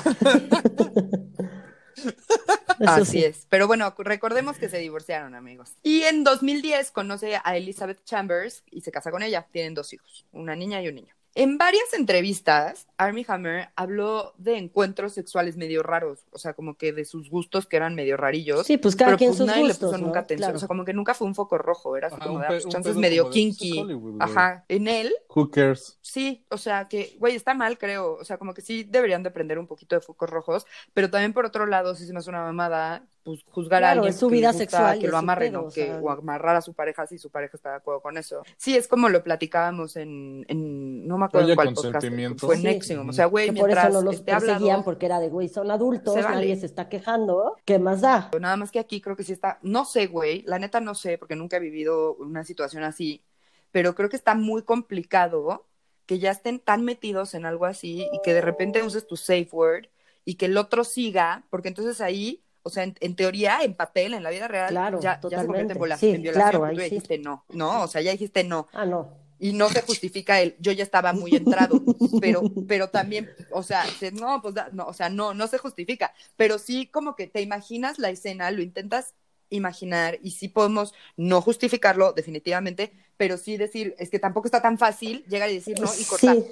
Eso 2.79 3.03
Así 3.03 3.05
sí. 3.05 3.25
es. 3.25 3.47
Pero 3.49 3.67
bueno, 3.67 3.95
recordemos 3.99 4.59
que 4.59 4.69
se 4.69 4.79
divorciaron, 4.79 5.35
amigos. 5.35 5.73
Y 5.83 6.03
en 6.03 6.25
2010 6.25 6.91
conoce 6.91 7.39
a 7.43 7.57
Elizabeth 7.57 8.05
Chambers 8.05 8.63
y 8.71 8.81
se 8.83 8.93
casa 8.93 9.11
con 9.11 9.23
ella. 9.23 9.47
Tienen 9.51 9.75
dos 9.75 9.93
hijos, 9.93 10.27
una 10.33 10.57
niña 10.57 10.83
y 10.83 10.89
un 10.89 10.97
niño. 10.97 11.15
En 11.37 11.59
varias 11.59 11.93
entrevistas, 11.95 12.87
Armie 12.97 13.25
Hammer 13.27 13.69
habló 13.75 14.35
de 14.39 14.57
encuentros 14.57 15.15
sexuales 15.15 15.57
medio 15.57 15.83
raros, 15.83 16.27
o 16.31 16.39
sea, 16.39 16.55
como 16.55 16.77
que 16.77 16.93
de 16.93 17.05
sus 17.05 17.29
gustos 17.29 17.67
que 17.67 17.77
eran 17.77 17.97
medio 17.97 18.17
rarillos. 18.17 18.67
Sí, 18.69 18.77
pues 18.79 18.95
cada 18.95 19.09
pero 19.09 19.19
quien 19.19 19.31
pues 19.31 19.39
sus 19.39 19.47
nadie 19.47 19.63
gustos, 19.63 19.79
le 19.81 19.87
puso 19.87 19.99
¿no? 19.99 20.07
nunca 20.07 20.21
atención, 20.21 20.47
Claro. 20.47 20.57
o 20.57 20.59
sea, 20.61 20.69
como 20.69 20.85
que 20.85 20.93
nunca 20.95 21.13
fue 21.15 21.27
un 21.27 21.35
foco 21.35 21.59
rojo, 21.59 21.97
era 21.97 22.07
así 22.07 22.17
Ajá, 22.21 22.25
como 22.27 22.39
de, 22.39 22.47
pues, 22.47 22.69
chances 22.69 22.97
medio 22.97 23.31
kinky. 23.31 23.81
Hollywood. 23.81 24.17
Ajá, 24.21 24.65
en 24.69 24.87
él 24.87 25.13
Who 25.35 25.51
cares? 25.51 25.99
Sí, 26.03 26.45
o 26.51 26.57
sea 26.59 26.87
que, 26.89 27.17
güey, 27.19 27.35
está 27.35 27.53
mal, 27.55 27.79
creo. 27.79 28.15
O 28.15 28.25
sea, 28.25 28.39
como 28.39 28.55
que 28.55 28.63
sí 28.63 28.85
deberían 28.85 29.25
de 29.25 29.33
prender 29.33 29.59
un 29.59 29.67
poquito 29.67 29.97
de 29.97 30.03
focos 30.03 30.31
rojos, 30.31 30.67
pero 30.93 31.11
también 31.11 31.33
por 31.33 31.47
otro 31.47 31.67
lado, 31.67 31.97
sí 31.97 32.07
se 32.07 32.13
me 32.13 32.21
hace 32.21 32.31
una 32.31 32.43
mamada, 32.45 33.09
pues 33.25 33.43
juzgar 33.51 33.83
a 33.83 33.89
Claro, 33.89 34.01
alguien 34.03 34.15
es 34.15 34.21
su 34.21 34.29
que 34.29 34.35
vida 34.35 34.49
gusta 34.49 34.59
sexual 34.65 34.99
que 35.01 35.07
lo 35.07 35.13
su 35.13 35.17
amarre, 35.17 35.49
pedo, 35.51 35.63
¿no? 35.63 35.67
o 35.69 35.71
Que, 35.71 35.87
sea. 35.87 35.99
o 36.01 36.11
amarrar 36.11 36.57
a 36.57 36.61
su 36.61 36.75
pareja 36.75 37.07
si 37.07 37.19
su 37.19 37.31
pareja 37.31 37.57
está 37.57 37.71
de 37.71 37.77
acuerdo 37.77 38.03
con 38.03 38.17
eso. 38.19 38.43
Sí, 38.59 38.77
es 38.77 38.87
como 38.87 39.09
lo 39.09 39.25
platicábamos 39.25 39.97
en, 39.97 40.45
en 40.49 41.07
no 41.09 41.19
me 41.19 41.25
acuerdo 41.25 41.49
en 41.49 41.55
cuál 41.57 41.69
podcast, 41.75 41.93
consentimiento. 41.95 42.47
fue 42.47 42.55
en 42.57 42.61
Sí. 42.61 42.67
Nexium. 42.69 43.09
O 43.09 43.13
sea, 43.13 43.27
güey, 43.27 43.47
Que 43.47 43.61
por 43.61 43.71
eso 43.71 43.77
mientras 43.81 43.93
no 43.95 44.03
los 44.03 44.21
perseguían 44.23 44.61
hablado, 44.63 44.85
porque 44.85 45.07
era 45.07 45.21
de, 45.21 45.29
güey, 45.31 45.49
son 45.49 45.71
adultos, 45.71 46.15
Se 46.15 46.23
vale. 46.23 46.37
nadie 46.37 46.57
se 46.57 46.67
está 46.67 46.89
quejando. 46.89 47.57
¿Qué 47.65 47.79
más 47.79 48.03
da? 48.03 48.31
Nada 48.39 48.57
más 48.57 48.71
que 48.71 48.79
aquí 48.79 49.01
creo 49.01 49.17
que 49.17 49.25
sí 49.25 49.33
está, 49.33 49.59
no 49.63 49.85
sé, 49.87 50.07
güey, 50.07 50.43
la 50.43 50.59
neta 50.59 50.81
no 50.81 50.95
sé, 50.95 51.19
porque 51.19 51.35
nunca 51.35 51.57
he 51.57 51.61
vivido 51.61 52.15
una 52.17 52.45
situación 52.45 52.85
así, 52.85 53.25
pero 53.73 53.95
creo 53.95 54.09
que 54.11 54.17
está 54.17 54.35
muy 54.35 54.63
complicado 54.63 55.67
que 56.07 56.19
ya 56.19 56.31
estén 56.31 56.61
tan 56.61 56.85
metidos 56.85 57.35
en 57.35 57.47
algo 57.47 57.65
así 57.65 58.07
y 58.13 58.21
que 58.23 58.35
de 58.35 58.43
repente 58.43 58.83
uses 58.83 59.07
tu 59.07 59.17
safe 59.17 59.49
word 59.51 59.87
y 60.27 60.35
que 60.37 60.47
el 60.47 60.57
otro 60.59 60.85
siga, 60.85 61.45
porque 61.51 61.69
entonces 61.69 62.01
ahí, 62.03 62.44
o 62.65 62.71
sea, 62.71 62.85
en, 62.85 62.97
en 63.01 63.17
teoría, 63.17 63.61
en 63.63 63.75
papel, 63.77 64.15
en 64.15 64.25
la 64.25 64.31
vida 64.31 64.49
real, 64.49 64.81
Claro, 64.81 64.99
ya, 64.99 65.23
ya 65.27 65.39
se 65.39 65.47
convierte 65.47 65.75
en, 65.75 65.87
Sí, 65.93 66.09
en 66.11 66.23
violación, 66.23 66.63
claro, 66.63 66.65
ahí 66.65 66.75
tú 66.75 66.81
ya 66.81 66.87
sí. 66.89 66.97
dijiste 66.97 67.19
no, 67.19 67.47
no, 67.51 67.85
o 67.85 67.89
sea, 67.89 68.03
ya 68.03 68.13
dijiste 68.13 68.45
no, 68.45 68.69
Ah, 68.73 68.85
no. 68.85 69.09
y 69.39 69.53
no 69.53 69.71
se 69.71 69.83
justifica 69.83 70.41
el 70.41 70.57
yo 70.61 70.73
ya 70.73 70.83
estaba 70.85 71.13
muy 71.13 71.37
entrado, 71.37 71.87
pero, 72.19 72.51
pero 72.67 72.91
también, 72.91 73.33
o 73.51 73.63
sea, 73.63 73.95
se- 73.95 74.13
no, 74.13 74.41
pues 74.43 74.55
no, 74.73 74.87
o 74.87 74.93
sea, 74.93 75.09
no, 75.11 75.35
no 75.35 75.47
se 75.49 75.59
justifica, 75.59 76.15
pero 76.37 76.59
sí 76.59 76.87
como 76.89 77.17
que 77.17 77.27
te 77.27 77.43
imaginas 77.43 77.99
la 77.99 78.11
escena, 78.11 78.51
lo 78.51 78.63
intentas 78.63 79.15
imaginar 79.51 80.19
y 80.23 80.33
sí 80.33 80.49
podemos 80.49 80.95
no 81.17 81.41
justificarlo 81.43 82.13
definitivamente, 82.13 82.93
pero 83.17 83.37
sí 83.37 83.57
decir, 83.57 83.95
es 83.99 84.11
que 84.11 84.19
tampoco 84.19 84.47
está 84.49 84.63
tan 84.63 84.79
fácil 84.79 85.25
llegar 85.29 85.51
y 85.51 85.55
decir 85.55 85.79
no 85.79 85.95
y 85.97 86.07
cortar. 86.07 86.43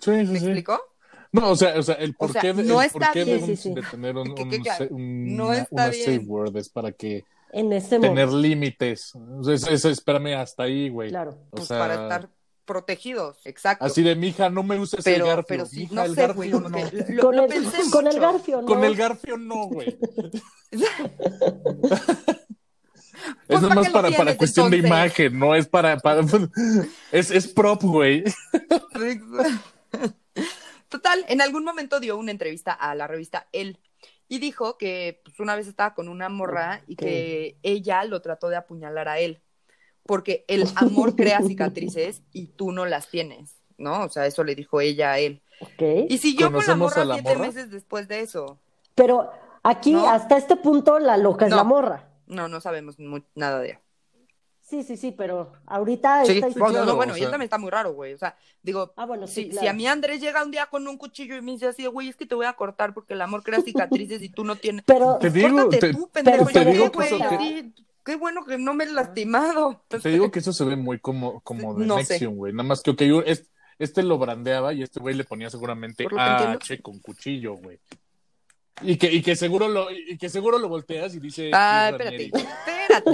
Sí, 0.00 0.02
Sí, 0.02 0.26
sí, 0.26 0.26
¿Me 0.26 0.38
sí. 0.38 0.46
explico? 0.48 0.80
No, 1.32 1.50
o 1.50 1.56
sea, 1.56 1.78
o 1.78 1.82
sea, 1.82 1.96
el 1.96 2.10
O 2.10 2.14
por 2.18 2.32
sea, 2.32 2.40
qué 2.40 2.52
de, 2.54 2.62
no 2.64 2.80
el 2.80 2.90
bien. 3.24 3.26
de, 3.26 3.40
Sí, 3.40 3.56
sí, 3.56 3.58
sí. 3.68 3.74
de 3.74 3.82
tener 3.82 4.16
un, 4.16 4.34
Que- 4.34 4.42
un 4.42 4.50
que- 4.50 4.62
que- 4.62 4.70
sa- 4.70 4.86
un- 4.90 5.36
no 5.36 5.48
una, 5.48 5.66
safe 5.92 6.18
word 6.26 6.56
es 6.56 6.68
para 6.70 6.92
que 6.92 7.24
en 7.52 7.72
ese 7.72 7.98
tener 7.98 8.10
momento. 8.26 8.38
límites. 8.38 9.12
O 9.14 9.44
sea, 9.44 9.54
es- 9.54 9.66
es- 9.66 9.84
espérame 9.84 10.34
hasta 10.38 10.62
ahí, 10.64 10.88
güey. 10.88 11.10
Claro. 11.10 11.32
O 11.50 11.56
Pues 11.56 11.68
sea, 11.68 11.78
para 11.78 11.94
estar 12.02 12.28
protegidos, 12.64 13.38
exacto. 13.46 13.84
así 13.86 14.02
de 14.02 14.14
mija, 14.14 14.50
no 14.50 14.62
me 14.62 14.78
uses 14.78 15.06
el 15.06 15.14
pero, 15.14 15.26
garfio. 15.26 15.44
pero 15.48 15.66
sí, 15.66 15.80
Mija, 15.80 15.94
no 15.94 16.02
el 16.04 16.14
sé, 16.14 16.26
güey, 16.32 16.50
garfio 16.50 16.62
como 16.62 16.68
no. 16.68 16.90
que 16.90 17.12
lo, 17.14 17.22
con, 17.22 17.36
lo 17.36 17.42
el, 17.44 17.48
pensé 17.48 17.90
con 17.90 18.06
el 18.06 18.14
mucho. 18.16 18.20
garfio, 18.32 18.60
¿no? 18.60 18.66
Con 18.66 18.84
el 18.84 18.96
garfio 18.96 19.36
no, 19.38 19.66
güey. 19.68 19.98
Pues, 23.46 23.48
es 23.48 23.48
¿para 23.48 23.60
nomás 23.74 23.86
qué 23.88 23.92
lo 23.92 24.02
para, 24.02 24.16
para 24.16 24.36
cuestión 24.36 24.70
de 24.70 24.76
imagen, 24.78 25.38
no 25.38 25.54
es 25.54 25.66
para, 25.66 25.96
para 25.98 26.20
es, 27.12 27.30
es 27.30 27.48
prop, 27.48 27.82
güey. 27.82 28.24
Total, 30.88 31.24
en 31.28 31.40
algún 31.40 31.64
momento 31.64 32.00
dio 32.00 32.16
una 32.16 32.30
entrevista 32.30 32.72
a 32.72 32.94
la 32.94 33.06
revista 33.06 33.48
Elle 33.52 33.78
y 34.28 34.38
dijo 34.38 34.78
que 34.78 35.20
pues, 35.24 35.38
una 35.40 35.56
vez 35.56 35.66
estaba 35.66 35.94
con 35.94 36.08
una 36.08 36.28
morra 36.28 36.82
y 36.86 36.96
que 36.96 37.56
ella 37.62 38.04
lo 38.04 38.20
trató 38.22 38.48
de 38.48 38.56
apuñalar 38.56 39.08
a 39.08 39.18
él 39.18 39.42
porque 40.08 40.46
el 40.48 40.64
amor 40.76 41.14
crea 41.16 41.42
cicatrices 41.42 42.22
y 42.32 42.46
tú 42.46 42.72
no 42.72 42.86
las 42.86 43.08
tienes, 43.08 43.56
¿no? 43.76 44.04
O 44.04 44.08
sea, 44.08 44.24
eso 44.24 44.42
le 44.42 44.54
dijo 44.54 44.80
ella 44.80 45.12
a 45.12 45.18
él. 45.18 45.42
Y 46.08 46.16
siguió 46.16 46.46
con 46.46 46.60
la 46.60 46.60
¿Conocemos 46.60 46.92
morra 46.92 47.04
la 47.04 47.14
siete 47.14 47.28
morra? 47.28 47.46
meses 47.46 47.70
después 47.70 48.08
de 48.08 48.20
eso. 48.20 48.58
Pero 48.94 49.30
aquí, 49.62 49.92
¿No? 49.92 50.08
hasta 50.08 50.38
este 50.38 50.56
punto, 50.56 50.98
la 50.98 51.18
loca 51.18 51.44
es 51.44 51.52
la 51.52 51.62
morra. 51.62 52.08
No, 52.26 52.48
no 52.48 52.60
sabemos 52.62 52.96
nada 53.34 53.60
de 53.60 53.68
ella. 53.68 53.80
Sí, 54.68 54.82
sí, 54.82 54.98
sí, 54.98 55.12
pero 55.12 55.52
ahorita 55.66 56.26
Sí, 56.26 56.38
esta 56.38 56.48
bueno, 56.60 56.84
no, 56.84 56.94
bueno, 56.96 57.14
o 57.14 57.16
y 57.16 57.22
él 57.22 57.30
también 57.30 57.46
está 57.46 57.56
muy 57.56 57.70
raro, 57.70 57.94
güey. 57.94 58.12
O 58.12 58.18
sea, 58.18 58.36
digo, 58.62 58.92
Ah, 58.96 59.06
bueno, 59.06 59.26
sí, 59.26 59.44
si, 59.44 59.48
claro. 59.48 59.62
si 59.62 59.68
a 59.68 59.72
mí 59.72 59.86
Andrés 59.86 60.20
llega 60.20 60.44
un 60.44 60.50
día 60.50 60.66
con 60.66 60.86
un 60.86 60.98
cuchillo 60.98 61.36
y 61.36 61.40
me 61.40 61.52
dice 61.52 61.68
así, 61.68 61.82
de, 61.84 61.88
güey, 61.88 62.08
es 62.08 62.16
que 62.16 62.26
te 62.26 62.34
voy 62.34 62.44
a 62.44 62.52
cortar 62.52 62.92
porque 62.92 63.14
el 63.14 63.22
amor 63.22 63.42
crea 63.42 63.62
cicatrices 63.62 64.20
y 64.22 64.28
tú 64.28 64.44
no 64.44 64.56
tienes. 64.56 64.84
Pero, 64.86 65.16
Te 65.18 65.30
digo, 65.30 65.48
Córtate 65.48 65.78
te, 65.78 65.92
tú, 65.94 66.10
pendejo. 66.12 66.44
pero 66.44 66.64
te 66.64 66.70
digo 66.70 66.90
güey, 66.90 67.22
así, 67.22 67.74
Qué 68.04 68.16
bueno 68.16 68.44
que 68.44 68.58
no 68.58 68.74
me 68.74 68.84
he 68.84 68.90
lastimado. 68.92 69.82
te 69.88 70.08
digo 70.10 70.30
que 70.30 70.38
eso 70.40 70.52
se 70.52 70.64
ve 70.64 70.76
muy 70.76 70.98
como, 70.98 71.40
como 71.40 71.74
de 71.74 71.86
No. 71.86 71.96
Nexium, 71.96 72.36
güey. 72.36 72.52
Nada 72.52 72.68
más 72.68 72.82
que, 72.82 72.90
ok, 72.90 73.02
es- 73.26 73.46
este 73.78 74.02
lo 74.02 74.18
brandeaba 74.18 74.72
y 74.74 74.82
este 74.82 74.98
güey 75.00 75.14
le 75.14 75.24
ponía 75.24 75.48
seguramente 75.50 76.02
entiendo. 76.02 76.26
H 76.58 76.82
con 76.82 76.98
cuchillo, 76.98 77.54
güey. 77.54 77.78
Y 78.82 78.96
que, 78.96 79.12
y 79.12 79.22
que 79.22 79.34
seguro 79.36 79.68
lo, 79.68 79.90
y 79.90 80.16
que 80.18 80.28
seguro 80.28 80.58
lo 80.58 80.68
volteas 80.68 81.14
y 81.14 81.20
dice. 81.20 81.50
Ah, 81.52 81.90
"Chris 81.96 82.06
espérate, 82.06 82.30
Ranieri". 82.30 82.48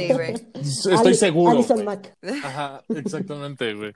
espérate, 0.04 0.14
güey. 0.14 0.62
Estoy 0.62 0.96
Ali- 0.96 1.14
seguro. 1.14 1.52
Alison. 1.52 1.84
Mack. 1.84 2.14
Ajá, 2.44 2.82
exactamente, 2.88 3.74
güey. 3.74 3.92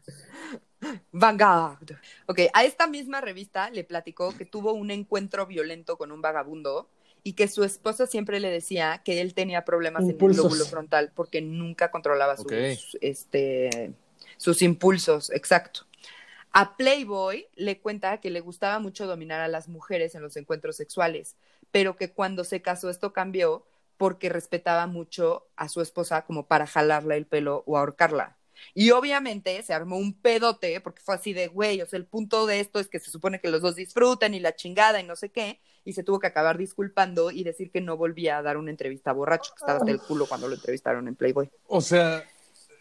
Vanguard. 1.13 1.91
Ok, 2.27 2.41
a 2.53 2.65
esta 2.65 2.87
misma 2.87 3.21
revista 3.21 3.71
le 3.71 3.85
platicó 3.85 4.37
que 4.37 4.45
tuvo 4.45 4.73
un 4.73 4.91
encuentro 4.91 5.47
violento 5.47 5.97
con 5.99 6.13
un 6.13 6.21
vagabundo 6.23 6.89
y 7.25 7.33
que 7.33 7.49
su 7.49 7.65
esposa 7.65 8.07
siempre 8.07 8.39
le 8.41 8.49
decía 8.51 9.03
que 9.05 9.21
él 9.21 9.35
tenía 9.35 9.65
problemas 9.65 10.05
Impulsos. 10.05 10.39
en 10.39 10.45
el 10.45 10.51
lóbulo 10.51 10.65
frontal 10.71 11.13
porque 11.15 11.41
nunca 11.41 11.91
controlaba 11.91 12.37
sus, 12.37 12.97
este, 13.01 13.93
sus 14.37 14.63
impulsos, 14.63 15.31
exacto. 15.31 15.81
A 16.53 16.77
Playboy 16.77 17.47
le 17.57 17.79
cuenta 17.79 18.19
que 18.21 18.31
le 18.31 18.41
gustaba 18.41 18.79
mucho 18.79 19.07
dominar 19.07 19.41
a 19.41 19.49
las 19.49 19.69
mujeres 19.69 20.15
en 20.15 20.23
los 20.23 20.37
encuentros 20.37 20.77
sexuales, 20.77 21.35
pero 21.71 21.97
que 21.97 22.13
cuando 22.13 22.45
se 22.45 22.63
casó 22.63 22.91
esto 22.91 23.13
cambió 23.13 23.67
porque 23.97 24.29
respetaba 24.29 24.87
mucho 24.87 25.49
a 25.57 25.69
su 25.69 25.81
esposa 25.81 26.25
como 26.25 26.47
para 26.47 26.67
jalarle 26.67 27.17
el 27.17 27.27
pelo 27.27 27.65
o 27.67 27.77
ahorcarla. 27.77 28.37
Y 28.75 28.91
obviamente 28.91 29.63
se 29.63 29.73
armó 29.73 29.97
un 29.99 30.15
pedote 30.15 30.81
porque 30.81 31.01
fue 31.01 31.15
así 31.15 31.33
de, 31.33 31.47
güey, 31.47 31.81
o 31.81 31.87
sea, 31.87 31.97
el 31.99 32.07
punto 32.07 32.47
de 32.47 32.61
esto 32.61 32.81
es 32.81 32.89
que 32.89 32.99
se 32.99 33.11
supone 33.11 33.41
que 33.41 33.51
los 33.51 33.63
dos 33.63 33.77
disfrutan 33.77 34.35
y 34.35 34.41
la 34.41 34.57
chingada 34.57 35.01
y 35.01 35.05
no 35.05 35.15
sé 35.15 35.31
qué, 35.31 35.61
y 35.85 35.93
se 35.93 36.03
tuvo 36.03 36.19
que 36.19 36.27
acabar 36.27 36.59
disculpando 36.59 37.31
y 37.31 37.45
decir 37.45 37.71
que 37.71 37.81
no 37.81 37.97
volvía 37.97 38.39
a 38.39 38.43
dar 38.43 38.57
una 38.57 38.71
entrevista 38.71 39.13
borracho, 39.13 39.53
que 39.55 39.61
estaba 39.61 39.79
hasta 39.79 39.91
el 39.91 40.01
culo 40.01 40.27
cuando 40.27 40.49
lo 40.49 40.55
entrevistaron 40.55 41.07
en 41.09 41.15
Playboy. 41.15 41.49
O 41.67 41.81
sea. 41.81 42.25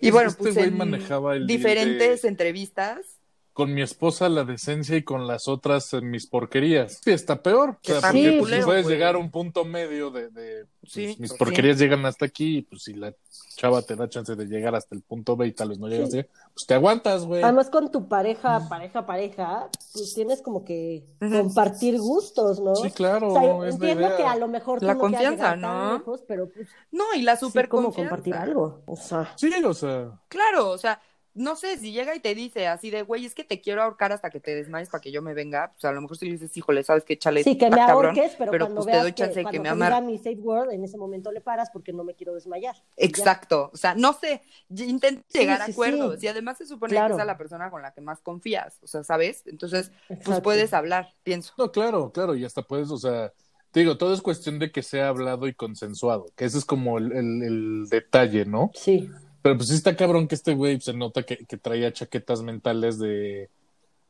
Y 0.01 0.11
bueno, 0.11 0.29
este 0.29 0.43
pues 0.43 0.57
en 0.57 0.77
manejaba 0.77 1.35
el 1.35 1.47
diferentes 1.47 2.21
de- 2.23 2.27
entrevistas, 2.27 3.16
con 3.57 3.73
mi 3.73 3.81
esposa 3.81 4.29
la 4.29 4.43
decencia 4.43 4.95
y 4.97 5.01
con 5.03 5.25
las 5.25 5.47
otras 5.47 5.91
eh, 5.95 6.01
mis 6.01 6.27
porquerías. 6.27 7.01
Sí, 7.03 7.09
está 7.09 7.41
peor. 7.41 7.71
O 7.71 7.77
sea, 7.81 7.95
Está 7.95 8.11
porque 8.11 8.29
pues, 8.33 8.39
culero, 8.41 8.65
puedes 8.67 8.83
güey. 8.83 8.95
llegar 8.95 9.15
a 9.15 9.17
un 9.17 9.31
punto 9.31 9.65
medio 9.65 10.11
de, 10.11 10.29
de, 10.29 10.67
pues, 10.79 10.93
Sí, 10.93 11.15
mis 11.17 11.31
sí. 11.31 11.37
porquerías 11.39 11.79
llegan 11.79 12.05
hasta 12.05 12.25
aquí, 12.25 12.57
y 12.59 12.61
pues 12.61 12.83
si 12.83 12.93
la 12.93 13.15
chava 13.55 13.81
te 13.81 13.95
da 13.95 14.07
chance 14.07 14.35
de 14.35 14.45
llegar 14.45 14.75
hasta 14.75 14.93
el 14.93 15.01
punto 15.01 15.35
B 15.35 15.47
y 15.47 15.53
tal 15.53 15.69
vez 15.69 15.79
no 15.79 15.87
llegas, 15.87 16.11
Sí. 16.11 16.19
allá, 16.19 16.27
pues 16.53 16.67
te 16.67 16.75
aguantas, 16.75 17.25
güey. 17.25 17.41
Además, 17.41 17.71
con 17.71 17.89
tu 17.89 18.07
pareja, 18.07 18.69
pareja, 18.69 19.07
pareja, 19.07 19.69
pues 19.93 20.13
tienes 20.13 20.43
como 20.43 20.63
que 20.63 21.03
compartir 21.19 21.97
gustos, 21.99 22.59
¿no? 22.59 22.75
Sí, 22.75 22.91
claro, 22.91 23.29
O 23.29 23.33
sea, 23.33 23.43
es 23.43 23.57
la 23.59 23.69
entiendo 23.69 24.01
idea. 24.07 24.17
que 24.17 24.23
a 24.23 24.35
lo 24.35 24.47
mejor 24.47 24.79
tú 24.81 24.85
La 24.85 24.93
no 24.93 24.99
quieras 25.07 25.25
confianza, 25.29 25.55
¿no? 25.55 25.93
lejos, 25.97 26.21
pero 26.27 26.47
pues 26.47 26.67
No, 26.91 27.05
y 27.15 27.23
la 27.23 27.35
sí 27.35 27.45
super 27.47 27.67
como 27.67 27.85
confianza. 27.85 28.09
compartir 28.11 28.35
algo. 28.35 28.83
O 28.85 28.95
sea, 28.95 29.33
Sí, 29.35 29.51
o 29.65 29.73
sea, 29.73 30.11
Claro, 30.27 30.69
o 30.69 30.77
sea, 30.77 31.01
no 31.38 31.55
sé, 31.55 31.77
si 31.77 31.91
llega 31.91 32.15
y 32.15 32.19
te 32.19 32.35
dice 32.35 32.67
así 32.67 32.89
de, 32.89 33.03
güey, 33.03 33.25
es 33.25 33.33
que 33.35 33.43
te 33.43 33.61
quiero 33.61 33.83
ahorcar 33.83 34.11
hasta 34.11 34.29
que 34.29 34.39
te 34.39 34.55
desmayes 34.55 34.89
para 34.89 35.01
que 35.01 35.11
yo 35.11 35.21
me 35.21 35.33
venga, 35.33 35.71
pues 35.73 35.85
a 35.85 35.91
lo 35.91 36.01
mejor 36.01 36.17
si 36.17 36.25
le 36.25 36.33
dices, 36.33 36.55
híjole, 36.57 36.83
sabes 36.83 37.03
que 37.03 37.17
chale, 37.17 37.43
sí, 37.43 37.57
que 37.57 37.69
me 37.69 37.77
cabrón, 37.77 38.07
ahorques, 38.07 38.35
pero, 38.38 38.51
pero 38.51 38.65
cuando 38.65 38.81
pues 38.83 38.95
te 38.95 39.01
doy 39.01 39.13
chance 39.13 39.35
de 39.35 39.43
cuando 39.43 39.51
que 39.51 39.63
me 39.63 39.69
amar. 39.69 40.03
mi 40.03 40.17
safe 40.17 40.35
word, 40.39 40.71
en 40.71 40.83
ese 40.83 40.97
momento 40.97 41.31
le 41.31 41.39
paras 41.41 41.69
porque 41.71 41.93
no 41.93 42.03
me 42.03 42.13
quiero 42.15 42.33
desmayar. 42.33 42.75
Exacto, 42.97 43.69
o 43.73 43.77
sea, 43.77 43.95
no 43.95 44.13
sé, 44.13 44.41
intenta 44.69 45.23
Sí, 45.29 45.39
llegar 45.39 45.57
sí, 45.57 45.71
a 45.71 45.73
acuerdos 45.73 46.19
sí. 46.19 46.25
y 46.25 46.29
además 46.29 46.57
se 46.57 46.65
supone 46.65 46.91
Claro. 46.91 47.15
que 47.15 47.21
es 47.21 47.21
a 47.21 47.25
la 47.25 47.38
persona 47.38 47.69
con 47.69 47.81
la 47.81 47.93
que 47.93 48.01
más 48.01 48.19
confías, 48.21 48.79
o 48.81 48.88
sea, 48.88 49.03
¿sabes? 49.03 49.43
Entonces, 49.47 49.91
pues 50.25 50.41
puedes 50.41 50.73
hablar, 50.73 51.13
pienso. 51.23 51.53
no, 51.57 51.71
claro, 51.71 52.11
claro, 52.11 52.35
y 52.35 52.43
hasta 52.45 52.61
puedes, 52.63 52.89
o 52.91 52.97
sea, 52.97 53.31
te 53.71 53.81
digo, 53.81 53.97
todo 53.97 54.13
es 54.13 54.21
cuestión 54.21 54.57
de 54.59 54.71
que 54.71 54.81
sea 54.81 55.09
hablado 55.09 55.47
y 55.47 55.53
consensuado, 55.53 56.25
que 56.35 56.45
ese 56.45 56.57
es 56.57 56.65
como 56.65 56.97
el, 56.97 57.11
el- 57.11 57.43
el 57.43 57.85
detalle, 57.89 58.45
¿no? 58.45 58.71
Sí. 58.73 59.09
Pero 59.47 59.55
pues 59.59 59.69
sí 59.69 59.75
está 59.75 59.95
cabrón 59.95 60.27
que 60.27 60.35
este 60.35 60.53
güey 60.53 60.81
se 60.81 60.91
nota 60.91 61.23
que, 61.23 61.37
que 61.37 61.55
traía 61.55 61.93
chaquetas 61.93 62.41
mentales 62.41 62.99
de, 62.99 63.49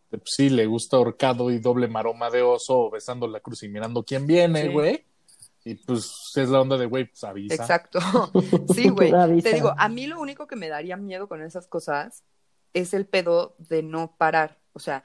de, 0.10 0.18
pues 0.18 0.32
sí, 0.36 0.50
le 0.50 0.66
gusta 0.66 0.98
ahorcado 0.98 1.52
y 1.52 1.60
doble 1.60 1.88
maroma 1.88 2.32
de 2.32 2.42
oso 2.42 2.90
besando 2.90 3.28
la 3.28 3.40
cruz 3.40 3.62
y 3.62 3.70
mirando 3.70 4.02
quién 4.02 4.26
viene, 4.26 4.64
Sí. 4.64 4.68
güey. 4.70 5.06
Y 5.64 5.76
pues 5.76 6.32
es 6.36 6.50
la 6.50 6.60
onda 6.62 6.76
de 6.76 6.88
güey, 6.88 7.06
pues 7.06 7.24
avisa. 7.24 7.54
Exacto. 7.54 8.00
Sí, 8.74 8.90
güey. 8.90 9.12
Te 9.44 9.54
digo, 9.54 9.76
a 9.78 9.88
mí 9.90 10.08
lo 10.08 10.20
único 10.20 10.48
que 10.48 10.56
me 10.56 10.70
daría 10.70 10.98
miedo 10.98 11.28
con 11.28 11.44
esas 11.44 11.68
cosas 11.68 12.24
es 12.74 12.96
el 12.96 13.06
pedo 13.06 13.54
de 13.60 13.84
no 13.84 14.16
parar. 14.18 14.58
O 14.74 14.80
sea, 14.80 15.04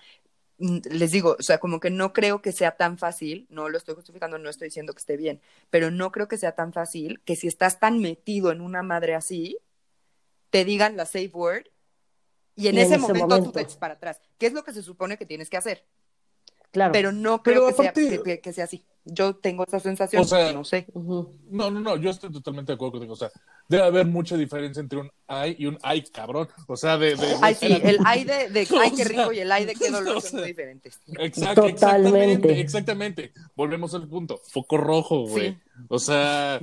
les 0.59 1.11
digo, 1.11 1.37
o 1.39 1.43
sea, 1.43 1.59
como 1.59 1.78
que 1.78 1.91
no 1.91 2.14
creo 2.14 2.41
que 2.41 2.53
sea 2.53 2.70
tan 2.78 2.97
fácil, 2.97 3.47
no 3.51 3.68
lo 3.68 3.76
estoy 3.76 3.97
justificando, 3.97 4.39
no 4.39 4.49
estoy 4.49 4.68
diciendo 4.68 4.95
que 4.95 5.01
esté 5.01 5.18
bien, 5.18 5.43
pero 5.68 5.91
no 5.91 6.11
creo 6.11 6.26
que 6.26 6.39
sea 6.39 6.53
tan 6.53 6.72
fácil 6.72 7.20
que 7.26 7.37
si 7.37 7.49
estás 7.49 7.80
tan 7.80 7.99
metido 7.99 8.51
en 8.51 8.62
una 8.62 8.83
madre 8.83 9.14
así, 9.14 9.59
te 10.53 10.65
digan 10.65 10.97
la 10.97 11.07
safe 11.07 11.31
word 11.33 11.65
y 12.55 12.69
en, 12.69 12.75
Y 12.77 12.79
en 12.81 12.85
ese, 12.87 12.95
ese 12.95 12.99
momento, 12.99 13.27
momento. 13.27 13.47
tú 13.47 13.53
te 13.53 13.63
eches 13.63 13.77
para 13.77 13.95
atrás, 13.95 14.21
que 14.39 14.47
es 14.47 14.53
lo 14.53 14.63
que 14.63 14.73
se 14.75 14.83
supone 14.83 15.17
que 15.17 15.25
tienes 15.27 15.49
que 15.51 15.57
hacer, 15.57 15.85
Claro. 16.71 16.93
pero 16.93 17.11
no 17.11 17.43
Pero 17.43 17.61
creo 17.63 17.67
que, 17.69 17.83
aparte- 17.83 18.23
sea, 18.25 18.41
que- 18.41 18.53
sea 18.53 18.65
así. 18.65 18.85
Yo 19.05 19.35
tengo 19.35 19.65
esa 19.67 19.81
sensación, 19.81 20.23
O 20.23 20.25
sea, 20.25 20.53
no 20.53 20.63
sé. 20.63 20.87
No, 20.95 21.71
no, 21.73 21.81
no, 21.81 21.97
yo 21.97 22.11
estoy 22.11 22.31
totalmente 22.31 22.71
de 22.71 22.75
acuerdo 22.77 22.93
contigo. 22.93 23.15
O 23.15 23.17
sea, 23.17 23.33
debe 23.69 23.83
haber 23.83 24.07
mucha 24.07 24.37
diferencia 24.37 24.81
entre 24.81 25.01
un 25.01 25.11
ay 25.27 25.57
y 25.59 25.67
un 25.67 25.77
ay, 25.83 26.03
cabrón. 26.05 26.49
O 26.69 26.77
sea, 26.77 26.97
de. 26.99 27.17
de 27.17 27.37
Ay, 27.43 27.57
sí, 27.57 27.67
el 27.83 27.99
ay 28.07 28.23
de, 28.23 28.35
ay, 28.81 28.91
qué 28.93 29.05
sea, 29.05 29.05
rico 29.09 29.33
y 29.33 29.41
el 29.41 29.51
ay 29.51 29.65
de 29.65 29.75
qué 29.75 29.91
dolor 29.91 30.19
o 30.19 30.21
son 30.21 30.31
sea, 30.31 30.39
muy 30.41 30.49
diferentes. 30.51 31.01
Exacto, 31.19 31.63
Totalmente. 31.63 31.71
exactamente, 32.53 32.61
exactamente. 32.61 33.33
Volvemos 33.57 33.93
al 33.95 34.07
punto. 34.07 34.41
Foco 34.53 34.77
rojo, 34.77 35.27
güey. 35.27 35.51
Sí. 35.51 35.59
O 35.89 35.99
sea, 35.99 36.61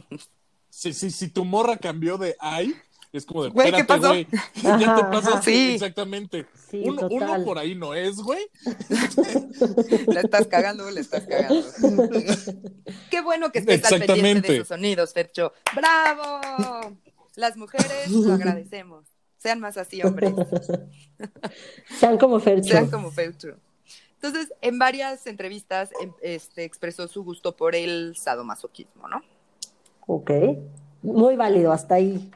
si, 0.69 0.93
si, 0.93 1.11
si 1.11 1.27
tu 1.29 1.43
morra 1.43 1.75
cambió 1.75 2.17
de 2.17 2.37
ay, 2.39 2.73
es 3.11 3.25
como 3.25 3.43
de, 3.43 3.49
Güey, 3.49 3.71
¿qué 3.71 3.83
pasó? 3.83 4.09
güey. 4.09 4.27
Ya 4.55 4.77
te 4.77 4.83
Ajá, 4.85 5.11
pasaste. 5.11 5.51
Sí. 5.51 5.71
Exactamente. 5.73 6.45
Sí, 6.69 6.83
uno, 6.85 7.07
por 7.43 7.57
ahí 7.57 7.73
no 7.75 7.93
es, 7.93 8.17
güey. 8.17 8.47
La 10.07 10.21
estás 10.21 10.47
cagando, 10.47 10.89
le 10.91 11.01
estás 11.01 11.25
cagando. 11.25 11.63
Qué 13.09 13.21
bueno 13.21 13.51
que 13.51 13.59
estés 13.59 13.83
al 13.91 14.05
pendiente 14.05 14.47
de 14.47 14.55
esos 14.57 14.67
sonidos, 14.67 15.13
Fercho. 15.13 15.53
¡Bravo! 15.75 16.95
Las 17.35 17.57
mujeres 17.57 18.09
lo 18.11 18.33
agradecemos. 18.33 19.05
Sean 19.37 19.59
más 19.59 19.77
así, 19.77 20.03
hombres. 20.03 20.33
Sean 21.99 22.17
como 22.17 22.39
Fercho. 22.39 22.69
Sean 22.69 22.89
como 22.89 23.09
Fercho. 23.09 23.55
Entonces, 24.15 24.53
en 24.61 24.77
varias 24.77 25.25
entrevistas 25.27 25.91
em- 26.01 26.13
este, 26.21 26.65
expresó 26.65 27.07
su 27.07 27.23
gusto 27.23 27.55
por 27.55 27.73
el 27.73 28.17
sadomasoquismo, 28.17 29.07
¿no? 29.07 29.21
Ok. 30.07 30.31
Muy 31.01 31.37
válido, 31.37 31.71
hasta 31.71 31.95
ahí. 31.95 32.29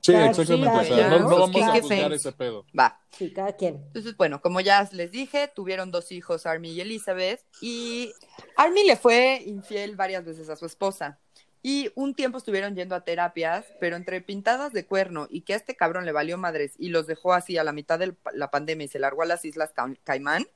Sí, 0.00 0.12
exactamente. 0.14 0.70
quien, 0.86 0.94
o 0.94 0.96
sea, 0.96 1.08
no, 1.10 1.18
no 1.18 1.24
pues, 1.26 1.38
vamos 1.38 1.50
¿qué- 1.56 1.62
a 1.64 1.72
qué 1.72 1.80
juzgar 1.82 2.12
ese 2.12 2.32
pedo. 2.32 2.66
Va. 2.78 3.00
Sí, 3.10 3.32
cada 3.32 3.52
quien. 3.56 3.76
Entonces, 3.88 4.16
bueno, 4.16 4.40
como 4.40 4.60
ya 4.60 4.88
les 4.92 5.10
dije, 5.10 5.48
tuvieron 5.54 5.90
dos 5.90 6.10
hijos, 6.12 6.46
Army 6.46 6.70
y 6.70 6.80
Elizabeth, 6.80 7.40
y 7.60 8.10
Army 8.56 8.84
le 8.84 8.96
fue 8.96 9.42
infiel 9.46 9.96
varias 9.96 10.24
veces 10.24 10.48
a 10.48 10.56
su 10.56 10.64
esposa. 10.66 11.18
Y 11.62 11.90
un 11.94 12.14
tiempo 12.14 12.38
estuvieron 12.38 12.74
yendo 12.74 12.94
a 12.94 13.04
terapias, 13.04 13.66
pero 13.78 13.96
entre 13.96 14.22
pintadas 14.22 14.72
de 14.72 14.86
cuerno 14.86 15.26
y 15.30 15.42
que 15.42 15.52
a 15.52 15.56
este 15.56 15.76
cabrón 15.76 16.06
le 16.06 16.12
valió 16.12 16.38
madres 16.38 16.72
y 16.78 16.88
los 16.88 17.06
dejó 17.06 17.34
así 17.34 17.58
a 17.58 17.64
la 17.64 17.72
mitad 17.72 17.98
de 17.98 18.14
la 18.32 18.50
pandemia 18.50 18.86
y 18.86 18.88
se 18.88 18.98
largó 18.98 19.20
a 19.22 19.26
las 19.26 19.44
Islas 19.44 19.72
Ca- 19.74 19.92
Caimán, 20.02 20.46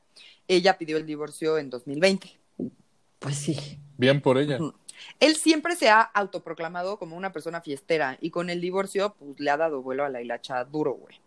ella 0.48 0.78
pidió 0.78 0.96
el 0.96 1.04
divorcio 1.04 1.58
en 1.58 1.68
2020. 1.68 2.40
Pues 3.18 3.36
sí. 3.36 3.78
Bien 3.98 4.22
por 4.22 4.38
ella. 4.38 4.56
Ujú. 4.56 4.74
Él 5.20 5.36
siempre 5.36 5.76
se 5.76 5.90
ha 5.90 6.00
autoproclamado 6.00 6.98
como 6.98 7.16
una 7.16 7.32
persona 7.32 7.60
fiestera 7.60 8.16
y 8.20 8.30
con 8.30 8.50
el 8.50 8.60
divorcio, 8.60 9.14
pues 9.18 9.38
le 9.40 9.50
ha 9.50 9.56
dado 9.56 9.82
vuelo 9.82 10.04
a 10.04 10.08
la 10.08 10.22
hilacha 10.22 10.64
duro, 10.64 10.94
güey. 10.94 11.20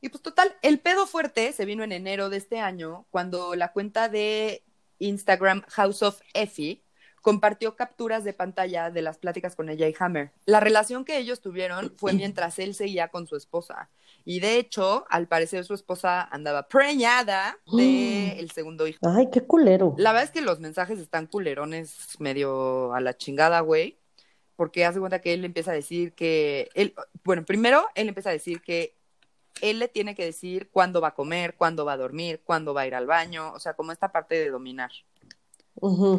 Y 0.00 0.08
pues 0.08 0.22
total, 0.22 0.56
el 0.62 0.80
pedo 0.80 1.06
fuerte 1.06 1.52
se 1.52 1.66
vino 1.66 1.84
en 1.84 1.92
enero 1.92 2.30
de 2.30 2.38
este 2.38 2.58
año, 2.58 3.06
cuando 3.10 3.54
la 3.54 3.72
cuenta 3.72 4.08
de 4.08 4.64
Instagram 4.98 5.62
House 5.68 6.02
of 6.02 6.20
Effie 6.32 6.82
compartió 7.20 7.76
capturas 7.76 8.24
de 8.24 8.32
pantalla 8.32 8.90
de 8.90 9.02
las 9.02 9.18
pláticas 9.18 9.54
con 9.54 9.68
ella 9.68 9.88
y 9.88 9.94
Hammer. 9.98 10.32
La 10.46 10.60
relación 10.60 11.04
que 11.04 11.18
ellos 11.18 11.40
tuvieron 11.40 11.92
fue 11.96 12.12
mientras 12.12 12.58
él 12.58 12.74
seguía 12.74 13.08
con 13.08 13.26
su 13.26 13.36
esposa. 13.36 13.90
Y 14.24 14.40
de 14.40 14.56
hecho, 14.56 15.04
al 15.08 15.28
parecer 15.28 15.64
su 15.64 15.74
esposa 15.74 16.22
andaba 16.22 16.68
preñada 16.68 17.58
del 17.72 18.50
segundo 18.54 18.86
hijo. 18.86 18.98
Ay, 19.02 19.28
qué 19.30 19.42
culero. 19.42 19.94
La 19.96 20.12
verdad 20.12 20.24
es 20.24 20.30
que 20.30 20.40
los 20.40 20.60
mensajes 20.60 20.98
están 20.98 21.26
culerones 21.26 22.16
medio 22.18 22.94
a 22.94 23.00
la 23.00 23.16
chingada, 23.16 23.60
güey. 23.60 23.98
Porque 24.56 24.84
hace 24.84 25.00
cuenta 25.00 25.20
que 25.20 25.32
él 25.32 25.44
empieza 25.44 25.70
a 25.70 25.74
decir 25.74 26.12
que. 26.12 26.68
Él, 26.74 26.94
bueno, 27.24 27.44
primero 27.44 27.86
él 27.94 28.08
empieza 28.08 28.28
a 28.28 28.34
decir 28.34 28.60
que 28.60 28.94
él 29.62 29.78
le 29.78 29.88
tiene 29.88 30.14
que 30.14 30.24
decir 30.24 30.68
cuándo 30.70 31.00
va 31.00 31.08
a 31.08 31.14
comer, 31.14 31.54
cuándo 31.56 31.84
va 31.84 31.94
a 31.94 31.96
dormir, 31.96 32.42
cuándo 32.44 32.74
va 32.74 32.82
a 32.82 32.86
ir 32.86 32.94
al 32.94 33.06
baño. 33.06 33.52
O 33.52 33.58
sea, 33.58 33.74
como 33.74 33.92
esta 33.92 34.12
parte 34.12 34.34
de 34.34 34.50
dominar. 34.50 34.90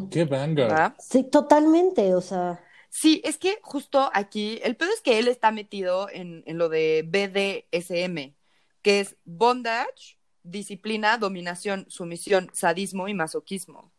Qué. 0.10 0.26
¿verdad? 0.64 0.95
Sí, 0.99 1.24
totalmente, 1.24 2.14
o 2.16 2.22
sea, 2.22 2.64
Sí, 2.89 3.22
es 3.24 3.38
que 3.38 3.60
justo 3.64 4.10
aquí, 4.14 4.60
el 4.64 4.76
pedo 4.76 4.89
es 4.93 5.02
que 5.02 5.18
él 5.18 5.30
está 5.30 5.52
metido 5.52 6.10
en, 6.10 6.43
en 6.45 6.58
lo 6.58 6.68
de 6.68 7.04
BDSM, 7.08 8.36
que 8.82 8.99
es 8.99 9.16
bondage, 9.24 10.20
disciplina, 10.43 11.18
dominación, 11.18 11.86
sumisión, 11.89 12.49
sadismo 12.54 13.08
y 13.08 13.14
masoquismo. 13.14 13.93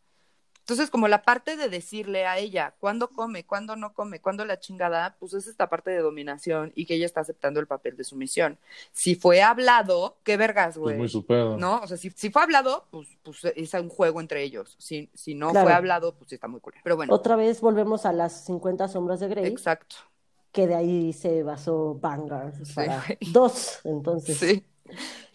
Entonces, 0.63 0.91
como 0.91 1.09
la 1.09 1.23
parte 1.23 1.57
de 1.57 1.69
decirle 1.69 2.25
a 2.27 2.39
ella 2.39 2.75
cuándo 2.79 3.09
come, 3.11 3.45
cuándo 3.45 3.75
no 3.77 3.93
come, 3.95 4.21
cuándo 4.21 4.45
la 4.45 4.61
chingada, 4.61 5.17
pues 5.19 5.35
es 5.35 5.47
esta 5.49 5.69
parte 5.69 5.91
de 5.91 5.99
dominación 5.99 6.73
y 6.77 6.87
que 6.87 6.95
ella 6.95 7.07
está 7.07 7.21
aceptando 7.21 7.59
el 7.61 7.67
papel 7.67 7.97
de 7.97 8.05
sumisión. 8.05 8.59
Si 8.93 9.17
fue 9.17 9.43
hablado, 9.43 10.17
qué 10.23 10.37
vergas, 10.37 10.75
Pues 10.77 10.81
güey. 10.83 10.99
muy 10.99 11.09
su 11.09 11.27
pedo. 11.27 11.57
¿No? 11.59 11.81
O 11.83 11.87
sea, 11.89 11.97
si, 11.97 12.11
si 12.11 12.31
fue 12.31 12.43
hablado, 12.43 12.87
pues, 12.91 13.09
pues 13.25 13.45
es 13.57 13.75
un 13.75 13.89
juego 13.89 14.21
entre 14.21 14.43
ellos. 14.43 14.77
Si, 14.79 15.11
si 15.15 15.35
no 15.35 15.51
Claro. 15.51 15.67
fue 15.67 15.75
hablado, 15.75 16.15
pues 16.15 16.29
sí 16.31 16.37
está 16.37 16.47
muy 16.49 16.61
cool. 16.61 16.75
Pero 16.83 16.97
bueno, 16.97 17.13
otra 17.13 17.35
vez 17.37 17.61
volvemos 17.61 18.07
a 18.07 18.13
las 18.13 18.45
50 18.45 18.87
sombras 18.89 19.19
de 19.21 19.29
Grey, 19.29 19.47
exacto. 19.47 19.97
que 20.53 20.67
de 20.67 20.75
ahí 20.75 21.13
se 21.13 21.43
basó 21.43 21.95
Vanguard 22.01 22.55
Sí, 22.65 22.75
para 22.75 23.03
güey. 23.05 23.19
dos, 23.33 23.81
entonces 23.85 24.37
Sí. 24.39 24.65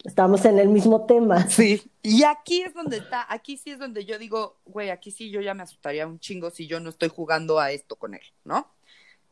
Estamos 0.04 0.44
en 0.44 0.58
el 0.58 0.68
mismo 0.68 1.06
tema. 1.06 1.48
Sí. 1.48 1.82
Y 2.02 2.24
aquí 2.24 2.62
es 2.62 2.74
donde 2.74 2.98
está, 2.98 3.26
aquí 3.28 3.56
sí 3.56 3.70
es 3.70 3.78
donde 3.78 4.04
yo 4.04 4.18
digo, 4.18 4.56
güey, 4.64 4.90
aquí 4.90 5.10
sí 5.10 5.30
yo 5.30 5.40
ya 5.40 5.54
me 5.54 5.62
asustaría 5.62 6.06
un 6.06 6.18
chingo 6.20 6.50
si 6.50 6.66
yo 6.66 6.80
no 6.80 6.90
estoy 6.90 7.08
jugando 7.08 7.58
a 7.58 7.70
esto 7.72 7.96
con 7.96 8.14
él, 8.14 8.22
¿no? 8.44 8.68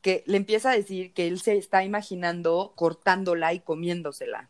que 0.07 0.23
le 0.27 0.37
empieza 0.37 0.71
a 0.71 0.77
decir 0.77 1.13
que 1.13 1.27
él 1.27 1.41
se 1.41 1.57
está 1.57 1.83
imaginando 1.83 2.75
cortándola 2.77 3.55
y 3.55 3.59
comiéndosela. 3.59 4.49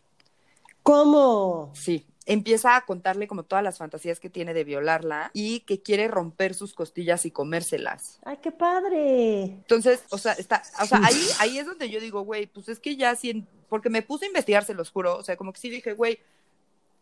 ¿Cómo? 0.83 1.73
Sí, 1.75 2.05
empieza 2.27 2.77
a 2.77 2.85
contarle 2.85 3.29
como 3.29 3.45
todas 3.45 3.65
las 3.65 3.79
fantasías 3.79 4.21
que 4.21 4.29
tiene 4.29 4.53
de 4.53 4.65
violarla 4.65 5.31
y 5.33 5.61
que 5.61 5.81
quiere 5.81 6.09
romper 6.09 6.55
sus 6.55 6.75
costillas 6.75 7.25
y 7.25 7.31
comérselas. 7.31 8.19
Ay, 8.25 8.39
qué 8.43 8.51
padre. 8.51 9.45
Entonces, 9.45 10.03
o 10.11 10.19
sea, 10.19 10.33
está, 10.33 10.63
o 10.83 10.87
sea, 10.87 11.01
ahí, 11.05 11.27
ahí 11.39 11.59
es 11.59 11.67
donde 11.67 11.89
yo 11.89 12.01
digo, 12.01 12.23
güey, 12.23 12.47
pues 12.47 12.69
es 12.69 12.81
que 12.81 12.97
ya 12.97 13.15
sí, 13.15 13.47
porque 13.69 13.91
me 13.91 14.03
puse 14.03 14.27
a 14.27 14.29
investigar, 14.29 14.65
se 14.65 14.75
los 14.75 14.91
juro, 14.91 15.17
o 15.17 15.23
sea, 15.23 15.37
como 15.37 15.53
que 15.53 15.61
sí 15.61 15.71
dije, 15.71 15.93
güey, 15.95 16.19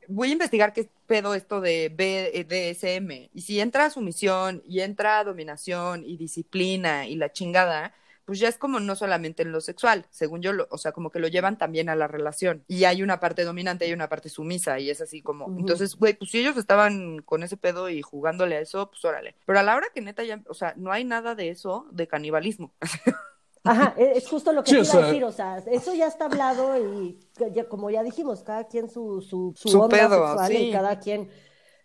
voy 0.09 0.29
a 0.29 0.33
investigar 0.33 0.75
qué 0.75 0.89
pedo 1.07 1.35
esto 1.35 1.61
de 1.63 1.89
BDSM. 1.89 3.31
Y 3.33 3.41
si 3.41 3.61
entra 3.61 3.89
sumisión 3.89 4.63
y 4.69 4.81
entra 4.81 5.25
dominación 5.25 6.05
y 6.05 6.19
disciplina 6.19 7.07
y 7.07 7.17
la 7.17 7.33
chingada, 7.33 7.95
pues 8.25 8.39
ya 8.39 8.49
es 8.49 8.57
como 8.59 8.81
no 8.81 8.97
solamente 8.97 9.43
en 9.43 9.53
lo 9.53 9.61
sexual, 9.61 10.07
según 10.11 10.41
yo, 10.43 10.53
lo, 10.53 10.67
o 10.71 10.79
sea, 10.79 10.93
como 10.93 11.11
que 11.11 11.19
lo 11.19 11.29
llevan 11.29 11.59
también 11.59 11.89
a 11.89 11.95
la 11.97 12.07
relación. 12.09 12.65
Y 12.69 12.85
hay 12.85 13.03
una 13.03 13.21
parte 13.21 13.45
dominante 13.45 13.87
y 13.87 13.93
una 13.93 14.09
parte 14.09 14.29
sumisa, 14.29 14.79
y 14.81 14.91
es 14.91 15.01
así 15.01 15.21
como. 15.23 15.47
Entonces, 15.59 15.95
güey, 15.97 16.15
pues 16.15 16.31
si 16.31 16.39
ellos 16.41 16.57
estaban 16.57 17.19
con 17.23 17.43
ese 17.43 17.57
pedo 17.57 17.89
y 17.91 18.01
jugándole 18.03 18.57
a 18.57 18.61
eso, 18.61 18.89
pues 18.91 19.05
órale. 19.05 19.35
Pero 19.47 19.59
a 19.59 19.63
la 19.63 19.77
hora 19.77 19.89
que 19.95 20.01
neta 20.01 20.25
ya, 20.25 20.43
o 20.49 20.55
sea, 20.55 20.73
no 20.77 20.91
hay 20.93 21.05
nada 21.05 21.35
de 21.35 21.51
eso 21.51 21.87
de 21.93 22.07
canibalismo. 22.09 22.73
Ajá, 23.67 23.95
e- 23.97 24.13
es 24.17 24.29
justo 24.29 24.53
lo 24.53 24.63
que 24.63 24.71
Sí, 24.71 24.77
te 24.77 24.83
o 24.83 24.85
iba 24.85 25.03
a 25.05 25.07
decir, 25.07 25.25
o 25.25 25.33
sea, 25.33 25.59
eso 25.59 25.95
ya 25.95 26.07
está 26.07 26.27
hablado 26.27 26.77
y 26.79 27.19
ya- 27.55 27.67
como 27.69 27.89
ya 27.91 28.03
dijimos, 28.03 28.43
cada 28.43 28.65
quien 28.65 28.91
su, 28.91 29.23
su, 29.23 29.55
su 29.57 29.69
Su 29.71 29.81
onda 29.81 29.97
pedo, 29.97 30.27
sexual 30.29 30.53
sí. 30.53 30.57
y 30.69 30.73
cada 30.73 30.99
quien, 31.01 31.31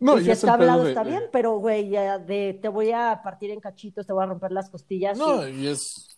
No, 0.02 0.18
y 0.20 0.26
si 0.26 0.32
está 0.32 0.54
hablado 0.56 0.84
de- 0.84 0.90
está 0.90 1.06
de- 1.06 1.12
bien, 1.12 1.24
pero 1.32 1.58
güey, 1.58 1.88
ya 1.90 2.18
de 2.20 2.60
te 2.62 2.68
voy 2.68 2.92
a 2.92 3.22
partir 3.24 3.52
en 3.52 3.62
cachitos, 3.62 4.06
te 4.06 4.12
voy 4.12 4.24
a 4.24 4.28
romper 4.28 4.52
las 4.52 4.70
costillas. 4.70 5.18
No, 5.18 5.44
sí. 5.44 5.52
y 5.52 5.68
es. 5.68 6.09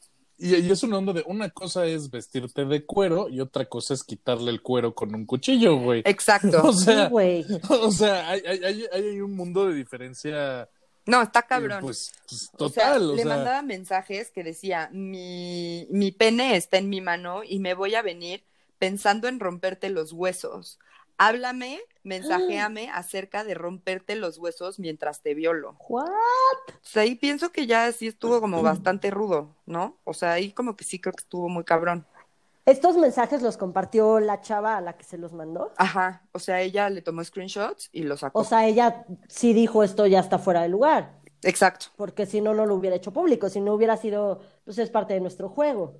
Y, 0.43 0.55
y 0.55 0.71
es 0.71 0.81
una 0.81 0.97
onda 0.97 1.13
de 1.13 1.23
una 1.27 1.51
cosa 1.51 1.85
es 1.85 2.09
vestirte 2.09 2.65
de 2.65 2.83
cuero 2.83 3.29
y 3.29 3.39
otra 3.41 3.65
cosa 3.65 3.93
es 3.93 4.03
quitarle 4.03 4.49
el 4.49 4.63
cuero 4.63 4.95
con 4.95 5.13
un 5.13 5.25
cuchillo, 5.27 5.75
güey. 5.77 6.01
Exacto. 6.05 6.61
O 6.67 6.73
Sí, 6.73 6.85
sea, 6.85 7.09
güey. 7.09 7.45
o 7.69 7.91
sea, 7.91 8.27
hay, 8.29 8.41
hay, 8.47 8.63
hay, 8.63 8.85
hay 8.91 9.21
un 9.21 9.35
mundo 9.35 9.67
de 9.67 9.75
diferencia. 9.75 10.67
No, 11.05 11.21
está 11.21 11.41
eh, 11.41 11.45
cabrón. 11.47 11.81
pues, 11.81 12.11
pues, 12.27 12.49
O 12.57 12.69
sea, 12.69 12.85
total. 12.93 13.11
O 13.11 13.15
le 13.15 13.23
sea, 13.23 13.35
mandaba 13.35 13.61
mensajes 13.61 14.31
que 14.31 14.43
decía, 14.43 14.89
mi, 14.91 15.85
mi 15.91 16.11
pene 16.11 16.55
está 16.55 16.77
en 16.77 16.89
mi 16.89 17.01
mano 17.01 17.43
y 17.47 17.59
me 17.59 17.75
voy 17.75 17.93
a 17.93 18.01
venir 18.01 18.43
pensando 18.79 19.27
en 19.27 19.39
romperte 19.39 19.89
los 19.89 20.11
huesos. 20.11 20.79
Háblame, 21.23 21.79
mensajeame 22.03 22.89
acerca 22.89 23.43
de 23.43 23.53
romperte 23.53 24.15
los 24.15 24.39
huesos 24.39 24.79
mientras 24.79 25.21
te 25.21 25.35
violo. 25.35 25.75
What? 25.87 26.07
O 26.07 26.79
sea, 26.81 27.03
ahí 27.03 27.13
pienso 27.13 27.51
que 27.51 27.67
ya 27.67 27.91
sí 27.91 28.07
estuvo 28.07 28.41
como 28.41 28.63
bastante 28.63 29.11
rudo, 29.11 29.55
¿no? 29.67 29.99
O 30.03 30.15
sea, 30.15 30.31
ahí 30.31 30.51
como 30.51 30.75
que 30.75 30.83
sí 30.83 30.99
creo 30.99 31.13
que 31.13 31.21
estuvo 31.21 31.47
muy 31.47 31.63
cabrón. 31.63 32.07
Estos 32.65 32.97
mensajes 32.97 33.43
los 33.43 33.55
compartió 33.55 34.19
la 34.19 34.41
chava 34.41 34.77
a 34.77 34.81
la 34.81 34.97
que 34.97 35.03
se 35.03 35.19
los 35.19 35.31
mandó. 35.31 35.71
Ajá, 35.77 36.23
o 36.31 36.39
sea, 36.39 36.61
ella 36.61 36.89
le 36.89 37.03
tomó 37.03 37.23
screenshots 37.23 37.89
y 37.91 38.01
los 38.01 38.21
sacó. 38.21 38.39
O 38.39 38.43
sea, 38.43 38.65
ella 38.67 39.05
sí 39.27 39.53
dijo 39.53 39.83
esto 39.83 40.07
ya 40.07 40.21
está 40.21 40.39
fuera 40.39 40.63
de 40.63 40.69
lugar, 40.69 41.19
Exacto. 41.43 41.87
porque 41.97 42.25
si 42.25 42.41
no, 42.41 42.55
no 42.55 42.65
lo 42.65 42.73
hubiera 42.73 42.95
hecho 42.95 43.13
público, 43.13 43.47
si 43.49 43.61
no 43.61 43.73
hubiera 43.75 43.95
sido, 43.97 44.41
pues 44.65 44.77
es 44.77 44.89
parte 44.89 45.13
de 45.13 45.19
nuestro 45.21 45.49
juego. 45.49 45.95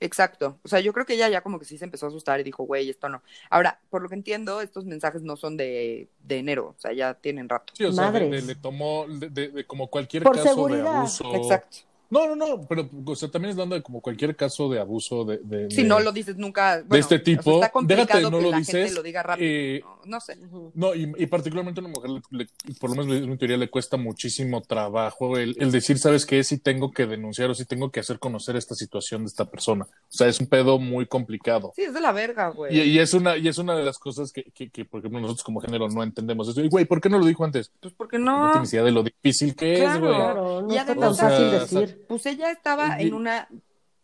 Exacto. 0.00 0.58
O 0.62 0.68
sea, 0.68 0.80
yo 0.80 0.92
creo 0.92 1.04
que 1.06 1.14
ella 1.14 1.28
ya 1.28 1.40
como 1.42 1.58
que 1.58 1.64
sí 1.64 1.76
se 1.78 1.84
empezó 1.84 2.06
a 2.06 2.08
asustar 2.08 2.40
y 2.40 2.42
dijo, 2.44 2.64
güey, 2.64 2.88
esto 2.88 3.08
no. 3.08 3.22
Ahora, 3.50 3.80
por 3.90 4.02
lo 4.02 4.08
que 4.08 4.14
entiendo, 4.14 4.60
estos 4.60 4.84
mensajes 4.84 5.22
no 5.22 5.36
son 5.36 5.56
de, 5.56 6.08
de 6.24 6.38
enero, 6.38 6.74
o 6.76 6.80
sea, 6.80 6.92
ya 6.92 7.14
tienen 7.14 7.48
rato. 7.48 7.72
sí, 7.76 7.84
o 7.84 7.92
sea, 7.92 8.06
de- 8.06 8.20
Madres. 8.20 8.46
de- 8.46 8.54
le 8.54 8.60
tomó 8.60 9.06
de, 9.08 9.28
de- 9.28 9.48
de 9.48 9.64
como 9.66 9.88
cualquier 9.88 10.22
Por 10.22 10.36
caso 10.36 10.48
de 10.48 10.54
seguridad. 10.54 10.96
abuso. 10.98 11.34
Exacto. 11.34 11.78
No, 12.10 12.26
no, 12.26 12.36
no, 12.36 12.66
pero 12.66 12.88
o 13.04 13.14
sea, 13.16 13.30
también 13.30 13.50
es 13.58 13.68
de 13.68 13.82
como 13.82 14.00
cualquier 14.00 14.34
caso 14.34 14.70
de 14.70 14.80
abuso 14.80 15.24
de, 15.26 15.38
de, 15.44 15.70
Si 15.70 15.82
de- 15.82 15.88
no 15.88 16.00
lo 16.00 16.10
dices 16.10 16.36
nunca. 16.38 16.78
de 16.78 16.82
bueno, 16.84 17.00
este 17.00 17.16
o 17.16 17.18
sea, 17.18 17.24
tipo, 17.24 17.54
está 17.56 17.70
complicado 17.70 18.06
déjate, 18.06 18.22
no 18.22 18.38
que 18.38 18.44
lo 18.44 18.50
la 18.50 18.56
gente 18.58 18.78
dices, 18.78 18.94
lo 18.96 19.02
diga 19.02 19.22
rápido. 19.22 19.46
eh, 19.46 19.80
no, 19.84 19.98
no 20.06 20.20
sé. 20.20 20.38
No, 20.74 20.94
y, 20.94 21.12
y 21.18 21.26
particularmente 21.26 21.80
a 21.80 21.84
una 21.84 21.92
mujer, 21.92 22.10
le- 22.30 22.38
le- 22.38 22.74
por 22.80 22.88
lo 22.90 22.96
menos 22.96 23.14
en 23.22 23.28
mi 23.28 23.36
teoría, 23.36 23.58
le 23.58 23.68
cuesta 23.68 23.96
muchísimo 23.98 24.62
trabajo 24.62 25.36
el, 25.36 25.54
el 25.58 25.70
decir, 25.70 25.98
¿sabes 25.98 26.24
qué? 26.24 26.42
Si 26.44 26.58
tengo 26.58 26.92
que 26.92 27.06
denunciar 27.06 27.50
o 27.50 27.54
si 27.54 27.66
tengo 27.66 27.90
que 27.90 28.00
hacer 28.00 28.18
conocer 28.18 28.56
esta 28.56 28.74
situación 28.74 29.24
de 29.24 29.28
esta 29.28 29.44
persona. 29.44 29.84
O 29.84 29.88
sea, 30.08 30.28
es 30.28 30.40
un 30.40 30.46
pedo 30.46 30.78
muy 30.78 31.04
complicado. 31.04 31.72
Sí, 31.76 31.82
es 31.82 31.92
de 31.92 32.00
la 32.00 32.12
verga, 32.12 32.48
güey. 32.48 32.74
Y, 32.74 32.82
y 32.84 32.98
es 33.00 33.12
una, 33.12 33.36
y 33.36 33.48
es 33.48 33.58
una 33.58 33.76
de 33.76 33.84
las 33.84 33.98
cosas 33.98 34.32
que, 34.32 34.44
que, 34.54 34.70
que, 34.70 34.86
por 34.86 35.00
ejemplo, 35.00 35.20
nosotros 35.20 35.44
como 35.44 35.60
género 35.60 35.88
no 35.88 36.02
entendemos. 36.02 36.48
Es, 36.48 36.54
de, 36.54 36.68
güey, 36.68 36.86
¿por 36.86 37.02
qué 37.02 37.10
no 37.10 37.18
lo 37.18 37.26
dijo 37.26 37.44
antes? 37.44 37.70
Pues 37.80 37.92
porque 37.94 38.18
No, 38.18 38.46
no. 38.46 38.52
tienes 38.52 38.72
idea 38.72 38.82
de 38.84 38.92
lo 38.92 39.02
difícil 39.02 39.54
que 39.54 39.74
es, 39.74 39.80
Claro. 39.80 40.00
güey. 40.00 40.14
Claro, 40.14 40.62
no 40.62 40.74
Y 40.74 40.78
además, 40.78 41.16
tan 41.18 41.28
fácil 41.30 41.46
o 41.46 41.50
sea, 41.50 41.80
decir. 41.80 41.97
Pues 42.06 42.26
ella 42.26 42.50
estaba 42.50 42.98
en 43.00 43.14
una, 43.14 43.48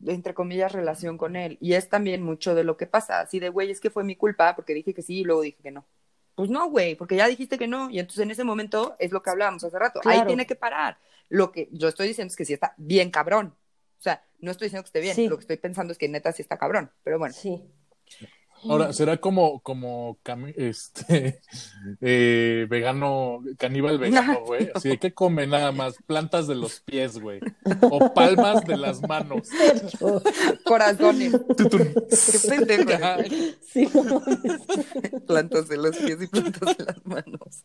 entre 0.06 0.34
comillas, 0.34 0.72
relación 0.72 1.18
con 1.18 1.36
él. 1.36 1.58
Y 1.60 1.74
es 1.74 1.88
también 1.88 2.22
mucho 2.22 2.54
de 2.54 2.64
lo 2.64 2.76
que 2.76 2.86
pasa. 2.86 3.20
Así 3.20 3.40
de, 3.40 3.48
güey, 3.48 3.70
es 3.70 3.80
que 3.80 3.90
fue 3.90 4.04
mi 4.04 4.16
culpa 4.16 4.56
porque 4.56 4.74
dije 4.74 4.94
que 4.94 5.02
sí 5.02 5.20
y 5.20 5.24
luego 5.24 5.42
dije 5.42 5.58
que 5.62 5.70
no. 5.70 5.84
Pues 6.34 6.50
no, 6.50 6.68
güey, 6.68 6.96
porque 6.96 7.16
ya 7.16 7.28
dijiste 7.28 7.58
que 7.58 7.68
no. 7.68 7.90
Y 7.90 8.00
entonces 8.00 8.22
en 8.22 8.30
ese 8.30 8.44
momento 8.44 8.96
es 8.98 9.12
lo 9.12 9.22
que 9.22 9.30
hablábamos 9.30 9.62
hace 9.64 9.78
rato. 9.78 10.00
Ahí 10.04 10.24
tiene 10.26 10.46
que 10.46 10.56
parar. 10.56 10.98
Lo 11.28 11.52
que 11.52 11.68
yo 11.72 11.88
estoy 11.88 12.08
diciendo 12.08 12.30
es 12.30 12.36
que 12.36 12.44
sí 12.44 12.52
está 12.52 12.74
bien 12.76 13.10
cabrón. 13.10 13.54
O 13.98 14.02
sea, 14.04 14.24
no 14.40 14.50
estoy 14.50 14.66
diciendo 14.66 14.82
que 14.82 14.88
esté 14.88 15.00
bien. 15.00 15.14
Sí. 15.14 15.28
Lo 15.28 15.36
que 15.36 15.42
estoy 15.42 15.56
pensando 15.56 15.92
es 15.92 15.98
que 15.98 16.08
neta 16.08 16.32
sí 16.32 16.42
está 16.42 16.58
cabrón. 16.58 16.90
Pero 17.02 17.18
bueno. 17.18 17.34
Sí. 17.34 17.62
Ahora, 18.68 18.92
será 18.92 19.18
como, 19.18 19.60
como 19.60 20.16
este 20.56 21.40
eh, 22.00 22.66
vegano, 22.68 23.42
caníbal 23.58 23.98
vegano, 23.98 24.44
güey. 24.44 24.70
Así 24.74 24.88
de 24.88 24.98
que 24.98 25.12
come 25.12 25.46
nada 25.46 25.72
más 25.72 25.94
plantas 26.06 26.46
de 26.46 26.54
los 26.54 26.80
pies, 26.80 27.18
güey. 27.18 27.40
O 27.90 28.12
palmas 28.14 28.64
de 28.64 28.76
las 28.76 29.02
manos. 29.02 29.48
Corazones. 30.64 31.32
Qué 31.56 32.48
pendejo. 32.48 32.92
Ajá. 32.92 33.18
Sí. 33.62 33.88
Plantas 35.26 35.68
de 35.68 35.76
los 35.76 35.96
pies 35.96 36.22
y 36.22 36.26
plantas 36.26 36.76
de 36.76 36.84
las 36.84 37.06
manos. 37.06 37.64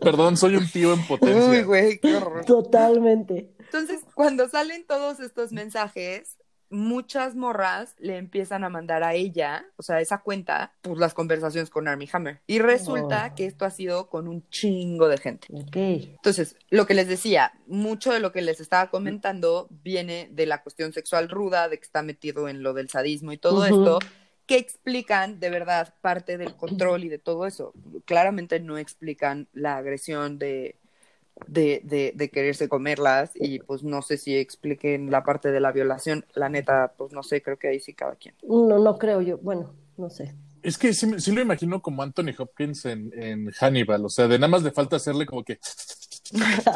Perdón, 0.00 0.36
soy 0.36 0.56
un 0.56 0.68
tío 0.70 0.92
en 0.92 1.06
potencia. 1.06 1.50
Uy, 1.50 1.62
güey, 1.62 1.98
qué 2.00 2.16
horror. 2.16 2.44
Totalmente. 2.44 3.50
Entonces, 3.58 4.00
cuando 4.14 4.48
salen 4.48 4.86
todos 4.86 5.20
estos 5.20 5.52
mensajes, 5.52 6.36
muchas 6.70 7.34
morras 7.34 7.94
le 7.98 8.16
empiezan 8.16 8.64
a 8.64 8.68
mandar 8.68 9.02
a 9.02 9.14
ella, 9.14 9.66
o 9.76 9.82
sea, 9.82 9.96
a 9.96 10.00
esa 10.00 10.18
cuenta, 10.18 10.72
pues 10.82 10.98
las 10.98 11.14
conversaciones 11.14 11.70
con 11.70 11.88
Army 11.88 12.08
Hammer. 12.12 12.40
Y 12.46 12.58
resulta 12.58 13.30
Oh. 13.30 13.34
que 13.34 13.46
esto 13.46 13.64
ha 13.64 13.70
sido 13.70 14.08
con 14.08 14.28
un 14.28 14.48
chingo 14.50 15.08
de 15.08 15.18
gente. 15.18 15.48
Ok. 15.52 15.76
Entonces, 15.76 16.56
lo 16.70 16.86
que 16.86 16.94
les 16.94 17.08
decía, 17.08 17.52
mucho 17.66 18.12
de 18.12 18.20
lo 18.20 18.32
que 18.32 18.42
les 18.42 18.60
estaba 18.60 18.90
comentando 18.90 19.68
viene 19.70 20.28
de 20.32 20.46
la 20.46 20.62
cuestión 20.62 20.92
sexual 20.92 21.28
ruda, 21.28 21.68
de 21.68 21.78
que 21.78 21.84
está 21.84 22.02
metido 22.02 22.48
en 22.48 22.62
lo 22.62 22.74
del 22.74 22.88
sadismo 22.88 23.32
y 23.32 23.38
todo 23.38 23.64
esto, 23.64 23.98
que 24.46 24.56
explican 24.56 25.40
de 25.40 25.50
verdad 25.50 25.94
parte 26.00 26.38
del 26.38 26.54
control 26.56 27.04
y 27.04 27.08
de 27.08 27.18
todo 27.18 27.46
eso. 27.46 27.74
Claramente 28.06 28.60
no 28.60 28.78
explican 28.78 29.46
la 29.52 29.76
agresión 29.76 30.38
de, 30.38 30.76
de, 31.46 31.80
de, 31.84 32.12
de 32.14 32.28
quererse 32.30 32.68
comerlas 32.68 33.30
y 33.34 33.58
pues 33.60 33.82
no 33.82 34.02
sé 34.02 34.16
si 34.18 34.36
expliquen 34.36 35.10
la 35.10 35.22
parte 35.24 35.50
de 35.50 35.60
la 35.60 35.72
violación. 35.72 36.24
La 36.34 36.48
neta, 36.48 36.92
pues 36.96 37.12
no 37.12 37.22
sé, 37.22 37.42
creo 37.42 37.58
que 37.58 37.68
ahí 37.68 37.80
sí 37.80 37.94
cada 37.94 38.16
quien. 38.16 38.34
No, 38.42 38.78
no 38.78 38.98
creo 38.98 39.20
yo. 39.22 39.38
Bueno, 39.38 39.72
no 39.96 40.10
sé. 40.10 40.34
Es 40.62 40.76
que 40.76 40.92
sí, 40.92 41.08
sí 41.20 41.30
lo 41.32 41.40
imagino 41.40 41.80
como 41.80 42.02
Anthony 42.02 42.34
Hopkins 42.36 42.84
en, 42.84 43.12
en 43.16 43.50
Hannibal. 43.52 44.04
O 44.04 44.08
sea, 44.08 44.26
de 44.26 44.38
nada 44.38 44.48
más 44.50 44.62
le 44.62 44.72
falta 44.72 44.96
hacerle 44.96 45.24
como 45.26 45.44
que. 45.44 45.58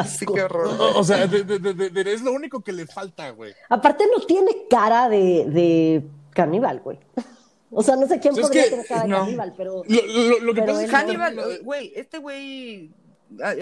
Sí, 0.07 0.25
qué 0.25 0.43
horror. 0.43 0.69
O, 0.81 1.01
o 1.01 1.05
sea, 1.05 1.27
de- 1.27 1.45
de- 1.45 1.59
de- 1.59 1.75
de- 1.75 1.91
de- 1.91 2.13
es 2.15 2.23
lo 2.23 2.33
único 2.33 2.63
que 2.63 2.73
le 2.73 2.87
falta, 2.87 3.29
güey. 3.31 3.53
Aparte 3.69 4.05
no 4.17 4.25
tiene 4.25 4.51
cara 4.71 5.11
de, 5.11 5.45
de 5.47 6.03
caníbal, 6.33 6.81
güey. 6.81 6.99
O 7.75 7.83
sea, 7.83 7.97
no 7.97 8.07
sé 8.07 8.21
quién 8.21 8.35
Pues 8.35 8.45
es 8.45 8.49
podría 8.51 8.65
que- 8.65 8.71
tener 8.71 8.87
cara 8.87 9.03
de 9.05 9.09
no. 9.09 9.19
caníbal, 9.21 9.55
pero 9.57 9.83
Lo, 9.89 10.07
lo- 10.07 10.41
lo 10.41 10.53
que 10.55 10.61
Pero 10.61 10.73
pasa 10.75 10.85
es 10.85 10.91
que. 10.91 10.97
Hannibal, 10.97 11.61
güey, 11.63 11.91
este 11.97 12.19
güey, 12.19 12.91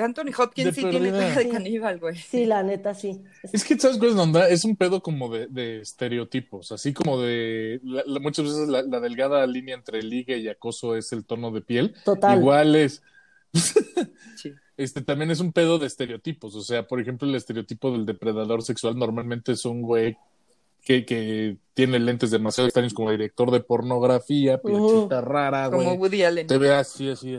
Anthony 0.00 0.32
Hopkins 0.38 0.66
De 0.68 0.72
sí 0.82 0.88
tiene 0.88 1.10
cara 1.10 1.34
de 1.34 1.48
caníbal, 1.48 1.98
güey. 1.98 2.16
sí, 2.16 2.44
la 2.46 2.62
neta 2.62 2.94
sí. 2.94 3.22
Es 3.52 3.64
que, 3.64 3.78
¿sabes 3.78 3.98
cuál 3.98 4.10
es 4.10 4.16
la 4.16 4.22
onda? 4.22 4.48
Es 4.48 4.64
un 4.64 4.76
pedo 4.76 5.02
como 5.02 5.28
de, 5.32 5.46
de 5.48 5.80
estereotipos, 5.80 6.72
así 6.72 6.92
como 6.92 7.20
de... 7.20 7.80
la- 7.84 8.02
la- 8.06 8.20
muchas 8.20 8.44
veces 8.46 8.68
la, 8.68 8.82
la 8.82 9.00
delgada 9.00 9.46
línea 9.46 9.74
entre 9.74 10.02
ligue 10.02 10.38
y 10.38 10.48
acoso 10.48 10.96
es 10.96 11.12
el 11.12 11.24
tono 11.24 11.50
de 11.50 11.60
piel. 11.62 11.94
Total. 12.04 12.38
Igual 12.38 12.76
es... 12.76 13.02
Sí. 14.36 14.52
Este 14.76 15.02
también 15.02 15.30
es 15.30 15.40
un 15.40 15.52
pedo 15.52 15.78
de 15.78 15.86
estereotipos. 15.86 16.54
O 16.54 16.62
sea, 16.62 16.86
por 16.86 17.00
ejemplo, 17.00 17.28
el 17.28 17.34
estereotipo 17.34 17.90
del 17.92 18.06
depredador 18.06 18.62
sexual 18.62 18.96
normalmente 18.98 19.52
es 19.52 19.64
un 19.66 19.82
güey 19.82 20.16
que, 20.82 21.04
que 21.04 21.58
tiene 21.74 21.98
lentes 21.98 22.30
demasiado 22.30 22.68
extraños 22.68 22.94
como 22.94 23.10
director 23.10 23.50
de 23.50 23.60
pornografía, 23.60 24.58
pichita 24.62 25.20
rara, 25.20 25.68
Como 25.70 25.82
güey. 25.84 25.98
Woody 25.98 26.22
Allen. 26.22 26.46
Te 26.46 26.56
ve 26.56 26.72
así, 26.72 27.10
así. 27.10 27.38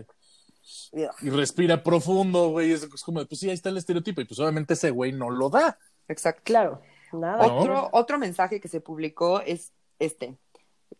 Y 1.22 1.30
respira 1.30 1.84
profundo, 1.84 2.50
güey. 2.50 2.72
Es 2.72 2.86
como, 3.04 3.26
pues 3.26 3.40
sí, 3.40 3.48
ahí 3.50 3.54
está 3.56 3.70
el 3.70 3.78
estereotipo. 3.78 4.22
Y 4.22 4.26
pues 4.26 4.40
obviamente 4.40 4.74
ese 4.74 4.90
güey 4.92 5.12
no 5.12 5.30
lo 5.30 5.50
da. 5.50 5.78
Exacto. 6.08 6.42
Claro, 6.44 6.82
nada. 7.14 7.48
¿No? 7.48 7.58
Otro, 7.60 7.90
otro 7.94 8.18
mensaje 8.20 8.60
que 8.60 8.68
se 8.68 8.82
publicó 8.82 9.42
es 9.42 9.74
este. 10.00 10.38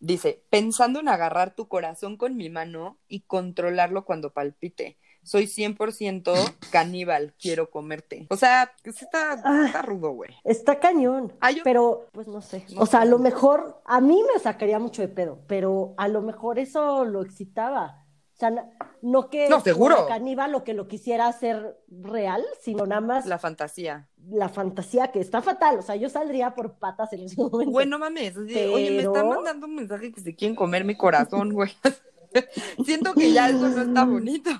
Dice, 0.00 0.42
pensando 0.50 1.00
en 1.00 1.08
agarrar 1.08 1.54
tu 1.54 1.68
corazón 1.68 2.16
con 2.16 2.36
mi 2.36 2.48
mano 2.50 2.98
y 3.08 3.20
controlarlo 3.20 4.04
cuando 4.04 4.32
palpite. 4.32 4.98
soy 5.24 5.46
100% 5.46 6.34
caníbal, 6.72 7.32
quiero 7.40 7.70
comerte. 7.70 8.26
O 8.28 8.36
sea, 8.36 8.72
está, 8.82 9.40
Ah. 9.44 9.66
está 9.66 9.80
rudo, 9.82 10.10
güey. 10.10 10.30
Está 10.42 10.80
cañón. 10.80 11.32
Ah, 11.40 11.52
yo- 11.52 11.62
Pero, 11.62 12.08
pues 12.10 12.26
no 12.26 12.40
sé. 12.42 12.66
No 12.74 12.80
o 12.82 12.86
sea, 12.86 13.02
a 13.02 13.04
lo 13.04 13.20
mejor, 13.20 13.80
a 13.84 14.00
mí 14.00 14.20
me 14.34 14.40
sacaría 14.40 14.80
mucho 14.80 15.00
de 15.00 15.06
pedo, 15.06 15.38
pero 15.46 15.94
a 15.96 16.08
lo 16.08 16.22
mejor 16.22 16.58
eso 16.58 17.04
lo 17.04 17.22
excitaba. 17.22 18.01
O 18.42 18.48
sea, 18.54 18.68
no 19.02 19.30
que 19.30 19.48
No, 19.48 19.60
seguro. 19.60 19.94
fuera 19.96 20.08
caníbal 20.08 20.54
o 20.56 20.64
que 20.64 20.74
lo 20.74 20.88
quisiera 20.88 21.28
hacer 21.28 21.78
real, 21.88 22.42
sino 22.60 22.86
nada 22.86 23.00
más 23.00 23.26
La 23.26 23.38
fantasía. 23.38 24.08
la 24.30 24.48
fantasía 24.48 25.12
que 25.12 25.20
está 25.20 25.42
fatal. 25.42 25.78
O 25.78 25.82
sea, 25.82 25.94
yo 25.96 26.08
saldría 26.08 26.54
por 26.54 26.74
patas 26.78 27.12
en 27.12 27.20
ese 27.24 27.40
momento. 27.40 27.70
Güey, 27.70 27.86
no 27.86 27.98
mames. 28.00 28.36
Oye, 28.36 28.90
me 28.90 29.02
están 29.02 29.28
mandando 29.28 29.66
un 29.66 29.76
mensaje 29.76 30.10
que 30.12 30.20
se 30.20 30.34
quieren 30.34 30.56
comer 30.56 30.84
mi 30.84 30.96
corazón, 30.96 31.52
güey. 31.52 31.70
Siento 32.84 33.14
que 33.14 33.32
ya 33.32 33.48
eso 33.48 33.68
no 33.68 33.82
está 33.82 34.04
bonito. 34.04 34.50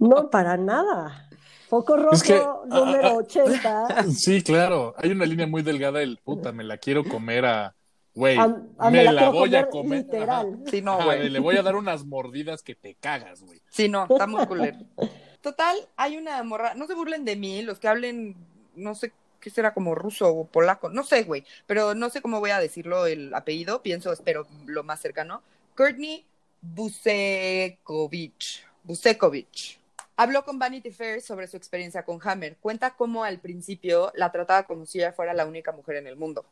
No, 0.00 0.28
para 0.30 0.56
nada. 0.56 1.28
Foco 1.68 1.96
rojo 1.96 2.14
Es 2.14 2.22
que- 2.24 2.42
número 2.66 3.06
ah, 3.06 3.10
ah, 3.12 3.16
80. 3.18 4.02
Sí, 4.10 4.42
claro. 4.42 4.94
Hay 4.98 5.10
una 5.12 5.24
línea 5.24 5.46
muy 5.46 5.62
delgada 5.62 6.00
del 6.00 6.18
puta, 6.18 6.50
me 6.52 6.64
la 6.64 6.78
quiero 6.78 7.04
comer 7.04 7.46
a. 7.46 7.76
Güey, 8.20 8.36
me, 8.36 8.90
me 8.90 9.04
la 9.04 9.30
voy 9.30 9.56
a 9.56 9.70
comer 9.70 10.04
comer. 10.04 10.04
literal. 10.04 10.62
Sí, 10.70 10.82
no, 10.82 11.02
güey. 11.02 11.30
le 11.30 11.38
voy 11.38 11.56
a 11.56 11.62
dar 11.62 11.74
unas 11.74 12.04
mordidas 12.04 12.62
que 12.62 12.74
te 12.74 12.94
cagas, 12.94 13.42
güey. 13.42 13.62
Sí, 13.70 13.88
no, 13.88 14.06
está 14.10 14.26
muy 14.26 14.46
culero. 14.46 14.76
Total, 15.40 15.74
hay 15.96 16.18
una 16.18 16.42
morra, 16.42 16.74
no 16.74 16.86
se 16.86 16.92
burlen 16.92 17.24
de 17.24 17.36
mí, 17.36 17.62
los 17.62 17.78
que 17.78 17.88
hablen, 17.88 18.36
no 18.76 18.94
sé 18.94 19.14
qué 19.40 19.48
será 19.48 19.72
como 19.72 19.94
ruso 19.94 20.28
o 20.28 20.46
polaco, 20.46 20.90
no 20.90 21.02
sé, 21.02 21.22
güey, 21.22 21.46
pero 21.66 21.94
no 21.94 22.10
sé 22.10 22.20
cómo 22.20 22.40
voy 22.40 22.50
a 22.50 22.60
decirlo 22.60 23.06
el 23.06 23.32
apellido, 23.32 23.80
pienso, 23.80 24.12
espero 24.12 24.46
lo 24.66 24.82
más 24.82 25.00
cercano. 25.00 25.40
Courtney 25.74 26.26
Busekovich. 26.60 28.66
Busekovich. 28.84 29.80
Habló 30.16 30.44
con 30.44 30.58
Vanity 30.58 30.90
Fair 30.90 31.22
sobre 31.22 31.46
su 31.46 31.56
experiencia 31.56 32.04
con 32.04 32.20
Hammer. 32.22 32.58
Cuenta 32.60 32.90
cómo 32.90 33.24
al 33.24 33.38
principio 33.38 34.12
la 34.14 34.30
trataba 34.30 34.64
como 34.64 34.84
si 34.84 34.98
ella 34.98 35.14
fuera 35.14 35.32
la 35.32 35.46
única 35.46 35.72
mujer 35.72 35.96
en 35.96 36.06
el 36.06 36.16
mundo. 36.16 36.44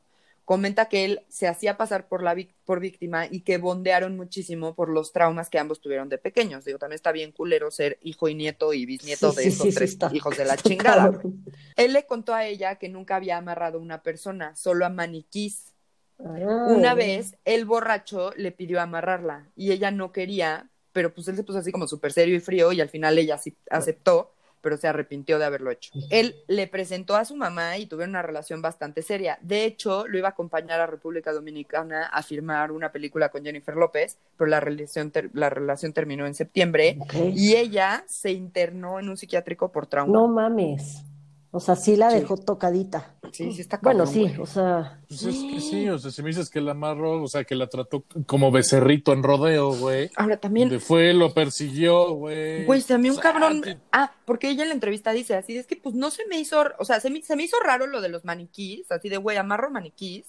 Comenta 0.48 0.88
que 0.88 1.04
él 1.04 1.20
se 1.28 1.46
hacía 1.46 1.76
pasar 1.76 2.08
por, 2.08 2.22
la, 2.22 2.34
por 2.64 2.80
víctima 2.80 3.26
y 3.26 3.42
que 3.42 3.58
bondearon 3.58 4.16
muchísimo 4.16 4.74
por 4.74 4.88
los 4.88 5.12
traumas 5.12 5.50
que 5.50 5.58
ambos 5.58 5.78
tuvieron 5.82 6.08
de 6.08 6.16
pequeños. 6.16 6.64
Digo, 6.64 6.78
también 6.78 6.94
está 6.94 7.12
bien 7.12 7.32
culero 7.32 7.70
ser 7.70 7.98
hijo 8.00 8.30
y 8.30 8.34
nieto 8.34 8.72
y 8.72 8.86
bisnieto 8.86 9.30
Sí, 9.32 9.36
de 9.36 9.42
sí, 9.42 9.48
esos 9.50 9.68
sí, 9.68 9.74
tres 9.74 9.90
está- 9.90 10.10
hijos 10.14 10.38
de 10.38 10.46
la 10.46 10.56
chingada. 10.56 11.02
cabrón. 11.12 11.44
Él 11.76 11.92
le 11.92 12.06
contó 12.06 12.32
a 12.32 12.46
ella 12.46 12.76
que 12.76 12.88
nunca 12.88 13.16
había 13.16 13.36
amarrado 13.36 13.76
a 13.76 13.82
una 13.82 14.02
persona, 14.02 14.56
solo 14.56 14.86
a 14.86 14.88
maniquís. 14.88 15.74
Ay. 16.18 16.44
Una 16.44 16.94
vez, 16.94 17.36
el 17.44 17.66
borracho 17.66 18.32
le 18.38 18.50
pidió 18.50 18.80
amarrarla 18.80 19.50
y 19.54 19.72
ella 19.72 19.90
no 19.90 20.12
quería, 20.12 20.70
pero 20.92 21.12
pues 21.12 21.28
él 21.28 21.36
se 21.36 21.44
puso 21.44 21.58
así 21.58 21.72
como 21.72 21.86
súper 21.86 22.10
serio 22.14 22.34
y 22.34 22.40
frío 22.40 22.72
y 22.72 22.80
al 22.80 22.88
final 22.88 23.18
ella 23.18 23.36
sí 23.36 23.54
aceptó, 23.68 24.32
pero 24.60 24.76
se 24.76 24.88
arrepintió 24.88 25.38
de 25.38 25.44
haberlo 25.44 25.70
hecho. 25.70 25.90
Él 26.10 26.36
le 26.48 26.66
presentó 26.66 27.16
a 27.16 27.24
su 27.24 27.36
mamá 27.36 27.78
y 27.78 27.86
tuvieron 27.86 28.10
una 28.10 28.22
relación 28.22 28.60
bastante 28.62 29.02
seria. 29.02 29.38
De 29.42 29.64
hecho, 29.64 30.06
lo 30.06 30.18
iba 30.18 30.28
a 30.28 30.32
acompañar 30.32 30.80
a 30.80 30.86
República 30.86 31.32
Dominicana 31.32 32.06
a 32.06 32.22
firmar 32.22 32.72
una 32.72 32.90
película 32.92 33.28
con 33.28 33.44
Jennifer 33.44 33.74
López, 33.76 34.18
pero 34.36 34.48
la 34.50 34.60
relación, 34.60 35.10
ter- 35.10 35.30
la 35.32 35.50
relación 35.50 35.92
terminó 35.92 36.26
en 36.26 36.34
septiembre 36.34 36.98
y 37.34 37.54
ella 37.56 38.04
se 38.06 38.32
internó 38.32 38.98
en 39.00 39.08
un 39.08 39.16
psiquiátrico 39.16 39.70
por 39.72 39.86
trauma. 39.86 40.12
No 40.12 40.28
mames. 40.28 41.02
O 41.50 41.60
sea, 41.60 41.76
sí 41.76 41.96
la 41.96 42.10
Sí. 42.10 42.20
dejó 42.20 42.36
tocadita. 42.36 43.14
Sí, 43.32 43.52
sí 43.54 43.62
está 43.62 43.78
Bueno, 43.82 44.04
cabrón, 44.04 44.14
sí, 44.14 44.20
güey. 44.28 44.40
o 44.40 44.46
sea, 44.46 45.00
Pues 45.08 45.22
es 45.22 45.34
que 45.36 45.60
sí, 45.60 45.88
o 45.88 45.98
sea, 45.98 46.10
si 46.10 46.22
me 46.22 46.28
dices 46.28 46.50
que 46.50 46.60
la 46.60 46.72
amarró, 46.72 47.22
o 47.22 47.26
sea, 47.28 47.44
que 47.44 47.54
la 47.54 47.68
trató 47.68 48.04
como 48.26 48.50
becerrito 48.50 49.14
en 49.14 49.22
rodeo, 49.22 49.72
güey. 49.72 50.10
Ahora 50.16 50.36
también, 50.36 50.68
Donde 50.68 50.84
fue, 50.84 51.14
lo 51.14 51.32
persiguió, 51.32 52.12
güey. 52.12 52.66
Güey, 52.66 52.80
se 52.82 52.98
me 52.98 53.10
un 53.10 53.18
O 53.18 53.22
sea, 53.22 53.32
cabrón. 53.32 53.62
te- 53.62 53.78
Ah, 53.92 54.12
porque 54.26 54.50
ella 54.50 54.62
en 54.64 54.68
la 54.68 54.74
entrevista 54.74 55.12
dice 55.12 55.34
así, 55.36 55.56
es 55.56 55.66
que 55.66 55.76
pues 55.76 55.94
no 55.94 56.10
se 56.10 56.26
me 56.26 56.38
hizo, 56.38 56.62
o 56.78 56.84
sea, 56.84 57.00
se 57.00 57.08
me, 57.08 57.22
se 57.22 57.34
me 57.34 57.44
hizo 57.44 57.56
raro 57.64 57.86
lo 57.86 58.02
de 58.02 58.10
los 58.10 58.24
maniquís, 58.26 58.90
así 58.92 59.08
de, 59.08 59.16
güey, 59.16 59.38
amarro 59.38 59.70
maniquís, 59.70 60.26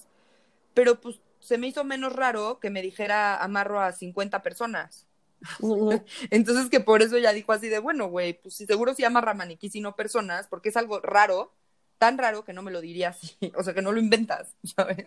pero 0.72 1.00
pues 1.00 1.20
se 1.40 1.58
me 1.58 1.66
hizo 1.68 1.84
menos 1.84 2.14
raro 2.14 2.58
que 2.60 2.70
me 2.70 2.80
dijera 2.82 3.42
amarro 3.42 3.80
a 3.80 3.92
50 3.92 4.40
personas. 4.42 5.06
Entonces 6.30 6.68
que 6.68 6.80
por 6.80 7.02
eso 7.02 7.16
ella 7.16 7.32
dijo 7.32 7.52
así 7.52 7.68
de, 7.68 7.78
bueno, 7.78 8.08
güey, 8.08 8.34
pues 8.34 8.54
sí, 8.54 8.66
seguro 8.66 8.94
amarra 9.04 9.34
maniquís 9.34 9.74
y 9.74 9.80
no 9.80 9.96
personas, 9.96 10.46
porque 10.48 10.68
es 10.68 10.76
algo 10.76 11.00
raro, 11.00 11.54
tan 11.98 12.18
raro 12.18 12.44
que 12.44 12.52
no 12.52 12.62
me 12.62 12.70
lo 12.70 12.80
diría 12.80 13.10
así, 13.10 13.36
o 13.56 13.62
sea, 13.62 13.74
que 13.74 13.82
no 13.82 13.92
lo 13.92 14.00
inventas, 14.00 14.54
¿sabes? 14.76 15.06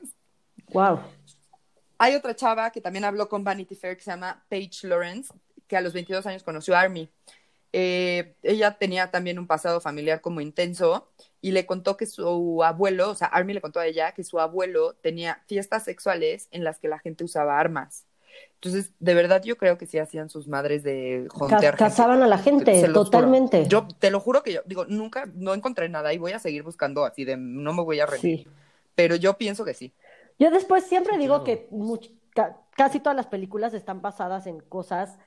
Wow. 0.71 0.99
Hay 1.97 2.15
otra 2.15 2.35
chava 2.35 2.71
que 2.71 2.81
también 2.81 3.05
habló 3.05 3.29
con 3.29 3.43
Vanity 3.43 3.75
Fair 3.75 3.95
que 3.95 4.03
se 4.03 4.11
llama 4.11 4.43
Paige 4.49 4.87
Lawrence, 4.87 5.33
que 5.67 5.77
a 5.77 5.81
los 5.81 5.93
22 5.93 6.25
años 6.25 6.43
conoció 6.43 6.75
a 6.75 6.81
Army. 6.81 7.09
Eh, 7.71 8.35
ella 8.43 8.77
tenía 8.77 9.09
también 9.09 9.39
un 9.39 9.47
pasado 9.47 9.81
familiar 9.81 10.21
como 10.21 10.41
intenso 10.41 11.11
y 11.41 11.51
le 11.51 11.65
contó 11.65 11.97
que 11.97 12.05
su 12.05 12.63
abuelo, 12.63 13.09
o 13.09 13.15
sea, 13.15 13.27
Army 13.27 13.53
le 13.53 13.61
contó 13.61 13.79
a 13.79 13.87
ella 13.87 14.11
que 14.11 14.23
su 14.23 14.39
abuelo 14.39 14.93
tenía 14.95 15.43
fiestas 15.47 15.83
sexuales 15.83 16.47
en 16.51 16.63
las 16.63 16.79
que 16.79 16.87
la 16.87 16.99
gente 16.99 17.23
usaba 17.23 17.59
armas. 17.59 18.05
Entonces, 18.55 18.91
de 18.99 19.13
verdad 19.13 19.43
yo 19.43 19.57
creo 19.57 19.77
que 19.77 19.85
sí 19.85 19.97
hacían 19.99 20.29
sus 20.29 20.47
madres 20.47 20.83
de 20.83 21.27
jontear 21.29 21.61
gente. 21.61 21.77
cazaban 21.77 22.23
a 22.23 22.27
la 22.27 22.37
gente, 22.37 22.87
totalmente. 22.93 23.65
Yo 23.67 23.87
te 23.99 24.09
lo 24.09 24.19
juro 24.21 24.41
que 24.41 24.53
yo, 24.53 24.61
digo, 24.65 24.85
nunca, 24.85 25.25
no 25.35 25.53
encontré 25.53 25.89
nada 25.89 26.13
y 26.13 26.17
voy 26.17 26.31
a 26.31 26.39
seguir 26.39 26.63
buscando 26.63 27.03
así 27.03 27.25
de, 27.25 27.35
no 27.35 27.73
me 27.73 27.83
voy 27.83 27.99
a 27.99 28.05
rendir. 28.05 28.39
Sí. 28.43 28.47
Pero 28.95 29.15
yo 29.15 29.33
pienso 29.37 29.65
que 29.65 29.73
sí. 29.73 29.93
Yo 30.39 30.49
después 30.49 30.85
siempre 30.85 31.17
digo 31.17 31.43
claro. 31.43 31.43
que 31.43 31.67
much- 31.71 32.11
ca- 32.33 32.57
casi 32.71 32.99
todas 32.99 33.15
las 33.17 33.27
películas 33.27 33.73
están 33.73 34.01
basadas 34.01 34.47
en 34.47 34.59
cosas 34.61 35.17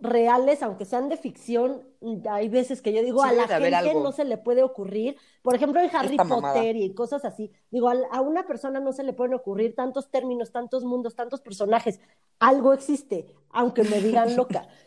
reales, 0.00 0.62
aunque 0.62 0.84
sean 0.84 1.08
de 1.08 1.16
ficción. 1.16 1.82
Hay 2.30 2.48
veces 2.48 2.82
que 2.82 2.92
yo 2.92 3.02
digo, 3.02 3.22
Sí 3.22 3.28
a 3.28 3.32
la 3.32 3.48
gente 3.48 3.74
algo. 3.74 4.02
no 4.02 4.12
se 4.12 4.24
le 4.24 4.38
puede 4.38 4.62
ocurrir, 4.62 5.16
por 5.42 5.54
ejemplo, 5.54 5.80
en 5.80 5.94
Harry 5.94 6.12
Esta 6.12 6.24
mamada. 6.24 6.54
Potter 6.54 6.76
y 6.76 6.94
cosas 6.94 7.24
así. 7.24 7.50
Digo, 7.70 7.88
a, 7.88 7.94
a 8.12 8.20
una 8.20 8.46
persona 8.46 8.80
no 8.80 8.92
se 8.92 9.02
le 9.02 9.12
pueden 9.12 9.34
ocurrir 9.34 9.74
tantos 9.74 10.10
términos, 10.10 10.52
tantos 10.52 10.84
mundos, 10.84 11.14
tantos 11.14 11.40
personajes. 11.40 12.00
Algo 12.38 12.72
existe, 12.72 13.26
aunque 13.50 13.84
me 13.84 14.00
digan 14.00 14.36
loca. 14.36 14.68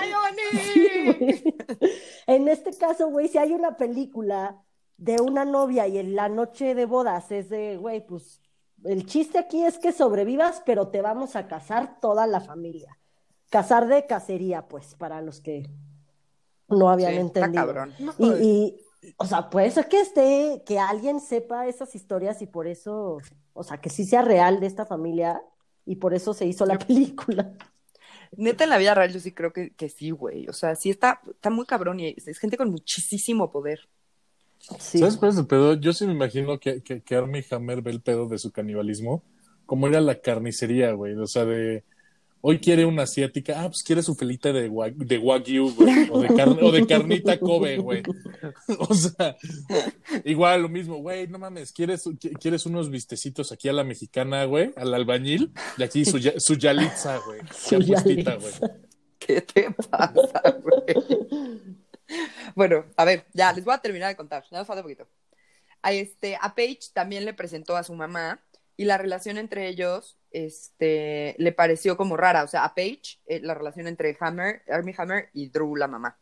En 2.26 2.48
este 2.48 2.76
caso, 2.76 3.08
güey, 3.08 3.28
si 3.28 3.38
hay 3.38 3.52
una 3.52 3.76
película 3.76 4.62
de 4.96 5.20
una 5.20 5.44
novia 5.44 5.86
y 5.86 5.98
en 5.98 6.16
la 6.16 6.28
noche 6.28 6.74
de 6.74 6.86
bodas 6.86 7.30
es 7.30 7.48
de, 7.48 7.76
güey, 7.76 8.04
pues 8.04 8.40
el 8.88 9.06
chiste 9.06 9.38
aquí 9.38 9.64
es 9.64 9.78
que 9.78 9.92
sobrevivas, 9.92 10.62
pero 10.66 10.88
te 10.88 11.02
vamos 11.02 11.36
a 11.36 11.48
casar 11.48 12.00
toda 12.00 12.26
la 12.26 12.40
familia. 12.40 12.98
Casar 13.50 13.88
de 13.88 14.06
cacería, 14.06 14.68
pues, 14.68 14.94
para 14.94 15.22
los 15.22 15.40
que 15.40 15.70
no 16.68 16.90
habían 16.90 17.14
Sí, 17.14 17.18
está 17.34 17.46
entendido. 17.46 17.66
cabrón. 17.66 17.94
Y, 18.18 18.26
y, 18.26 19.12
o 19.16 19.26
sea, 19.26 19.50
puede 19.50 19.70
ser 19.70 19.88
que 19.88 20.00
esté, 20.00 20.62
que 20.66 20.78
alguien 20.78 21.20
sepa 21.20 21.66
esas 21.66 21.94
historias 21.94 22.42
y 22.42 22.46
por 22.46 22.66
eso, 22.66 23.18
o 23.52 23.62
sea, 23.64 23.80
que 23.80 23.90
sí 23.90 24.04
sea 24.04 24.22
real 24.22 24.60
de 24.60 24.66
esta 24.66 24.86
familia 24.86 25.42
y 25.84 25.96
por 25.96 26.14
eso 26.14 26.34
se 26.34 26.46
hizo 26.46 26.66
la 26.66 26.78
película. 26.78 27.52
Neta, 28.36 28.64
en 28.64 28.70
la 28.70 28.78
vida 28.78 28.94
real 28.94 29.12
yo 29.12 29.20
sí 29.20 29.32
creo 29.32 29.52
que, 29.52 29.74
que 29.74 29.88
sí, 29.88 30.10
güey. 30.10 30.48
O 30.48 30.52
sea, 30.52 30.74
sí 30.74 30.90
está, 30.90 31.20
está 31.30 31.50
muy 31.50 31.66
cabrón 31.66 32.00
y 32.00 32.08
es, 32.08 32.28
es 32.28 32.38
gente 32.38 32.56
con 32.56 32.70
muchísimo 32.70 33.50
poder. 33.50 33.88
Sí. 34.78 34.98
¿Sabes 34.98 35.16
cuál 35.16 35.30
es 35.32 35.38
el 35.38 35.46
pedo? 35.46 35.74
Yo 35.74 35.92
sí 35.92 36.06
me 36.06 36.12
imagino 36.12 36.58
que, 36.58 36.82
que, 36.82 37.00
que 37.02 37.14
Armie 37.16 37.44
Hammer 37.50 37.82
ve 37.82 37.90
el 37.92 38.00
pedo 38.00 38.26
de 38.28 38.38
su 38.38 38.50
canibalismo, 38.50 39.22
como 39.64 39.86
era 39.88 40.00
la 40.00 40.16
carnicería, 40.20 40.92
güey. 40.92 41.14
O 41.14 41.26
sea, 41.26 41.44
de 41.44 41.84
hoy 42.40 42.58
quiere 42.58 42.84
una 42.84 43.02
asiática, 43.04 43.60
ah, 43.62 43.68
pues 43.68 43.82
quiere 43.84 44.02
su 44.02 44.14
felita 44.14 44.52
de, 44.52 44.68
wa- 44.68 44.90
de 44.90 45.18
wagyu, 45.18 45.72
güey, 45.74 46.08
o 46.10 46.20
de, 46.20 46.28
carne, 46.34 46.58
o 46.62 46.70
de 46.70 46.86
carnita 46.86 47.38
Kobe, 47.40 47.78
güey. 47.78 48.02
O 48.88 48.94
sea, 48.94 49.36
igual 50.24 50.62
lo 50.62 50.68
mismo, 50.68 50.96
güey, 50.98 51.26
no 51.28 51.38
mames, 51.38 51.72
¿quieres, 51.72 52.06
qui- 52.06 52.36
quieres 52.38 52.66
unos 52.66 52.90
vistecitos 52.90 53.50
aquí 53.52 53.68
a 53.68 53.72
la 53.72 53.82
mexicana, 53.84 54.44
güey, 54.44 54.72
al 54.76 54.94
albañil, 54.94 55.50
y 55.78 55.82
aquí 55.82 56.04
su, 56.04 56.18
ya- 56.18 56.38
su 56.38 56.54
yalitza, 56.54 57.18
güey, 57.26 57.40
Su 57.52 57.78
ya 57.80 57.94
puestita, 58.02 58.34
güey. 58.36 58.52
yalitza. 58.52 58.76
¿Qué 59.18 59.40
te 59.40 59.70
pasa, 59.72 60.56
güey? 60.62 61.66
Bueno, 62.54 62.84
a 62.96 63.04
ver, 63.04 63.26
ya 63.32 63.52
les 63.52 63.64
voy 63.64 63.74
a 63.74 63.78
terminar 63.78 64.08
de 64.08 64.16
contar. 64.16 64.44
Ya 64.50 64.58
nos 64.58 64.66
falta 64.66 64.82
poquito. 64.82 65.06
A, 65.82 65.92
este, 65.92 66.36
a 66.40 66.54
Paige 66.54 66.90
también 66.92 67.24
le 67.24 67.34
presentó 67.34 67.76
a 67.76 67.82
su 67.82 67.94
mamá 67.94 68.40
y 68.76 68.84
la 68.84 68.98
relación 68.98 69.38
entre 69.38 69.68
ellos 69.68 70.16
este, 70.30 71.34
le 71.38 71.52
pareció 71.52 71.96
como 71.96 72.16
rara. 72.16 72.44
O 72.44 72.48
sea, 72.48 72.64
a 72.64 72.74
Paige, 72.74 73.18
eh, 73.26 73.40
la 73.42 73.54
relación 73.54 73.86
entre 73.86 74.16
Hammer, 74.20 74.62
Armie 74.68 74.94
Hammer 74.96 75.30
y 75.32 75.48
Drew, 75.48 75.76
la 75.76 75.88
mamá. 75.88 76.18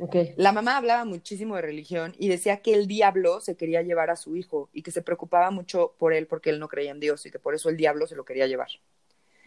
Ok. 0.00 0.16
La 0.36 0.52
mamá 0.52 0.76
hablaba 0.76 1.04
muchísimo 1.04 1.56
de 1.56 1.62
religión 1.62 2.14
y 2.18 2.28
decía 2.28 2.62
que 2.62 2.74
el 2.74 2.86
diablo 2.86 3.40
se 3.40 3.56
quería 3.56 3.82
llevar 3.82 4.10
a 4.10 4.16
su 4.16 4.36
hijo 4.36 4.70
y 4.72 4.82
que 4.82 4.90
se 4.90 5.02
preocupaba 5.02 5.50
mucho 5.50 5.94
por 5.98 6.12
él 6.12 6.26
porque 6.26 6.50
él 6.50 6.60
no 6.60 6.68
creía 6.68 6.92
en 6.92 7.00
Dios 7.00 7.26
y 7.26 7.30
que 7.30 7.38
por 7.38 7.54
eso 7.54 7.68
el 7.68 7.76
diablo 7.76 8.06
se 8.06 8.14
lo 8.14 8.24
quería 8.24 8.46
llevar. 8.46 8.68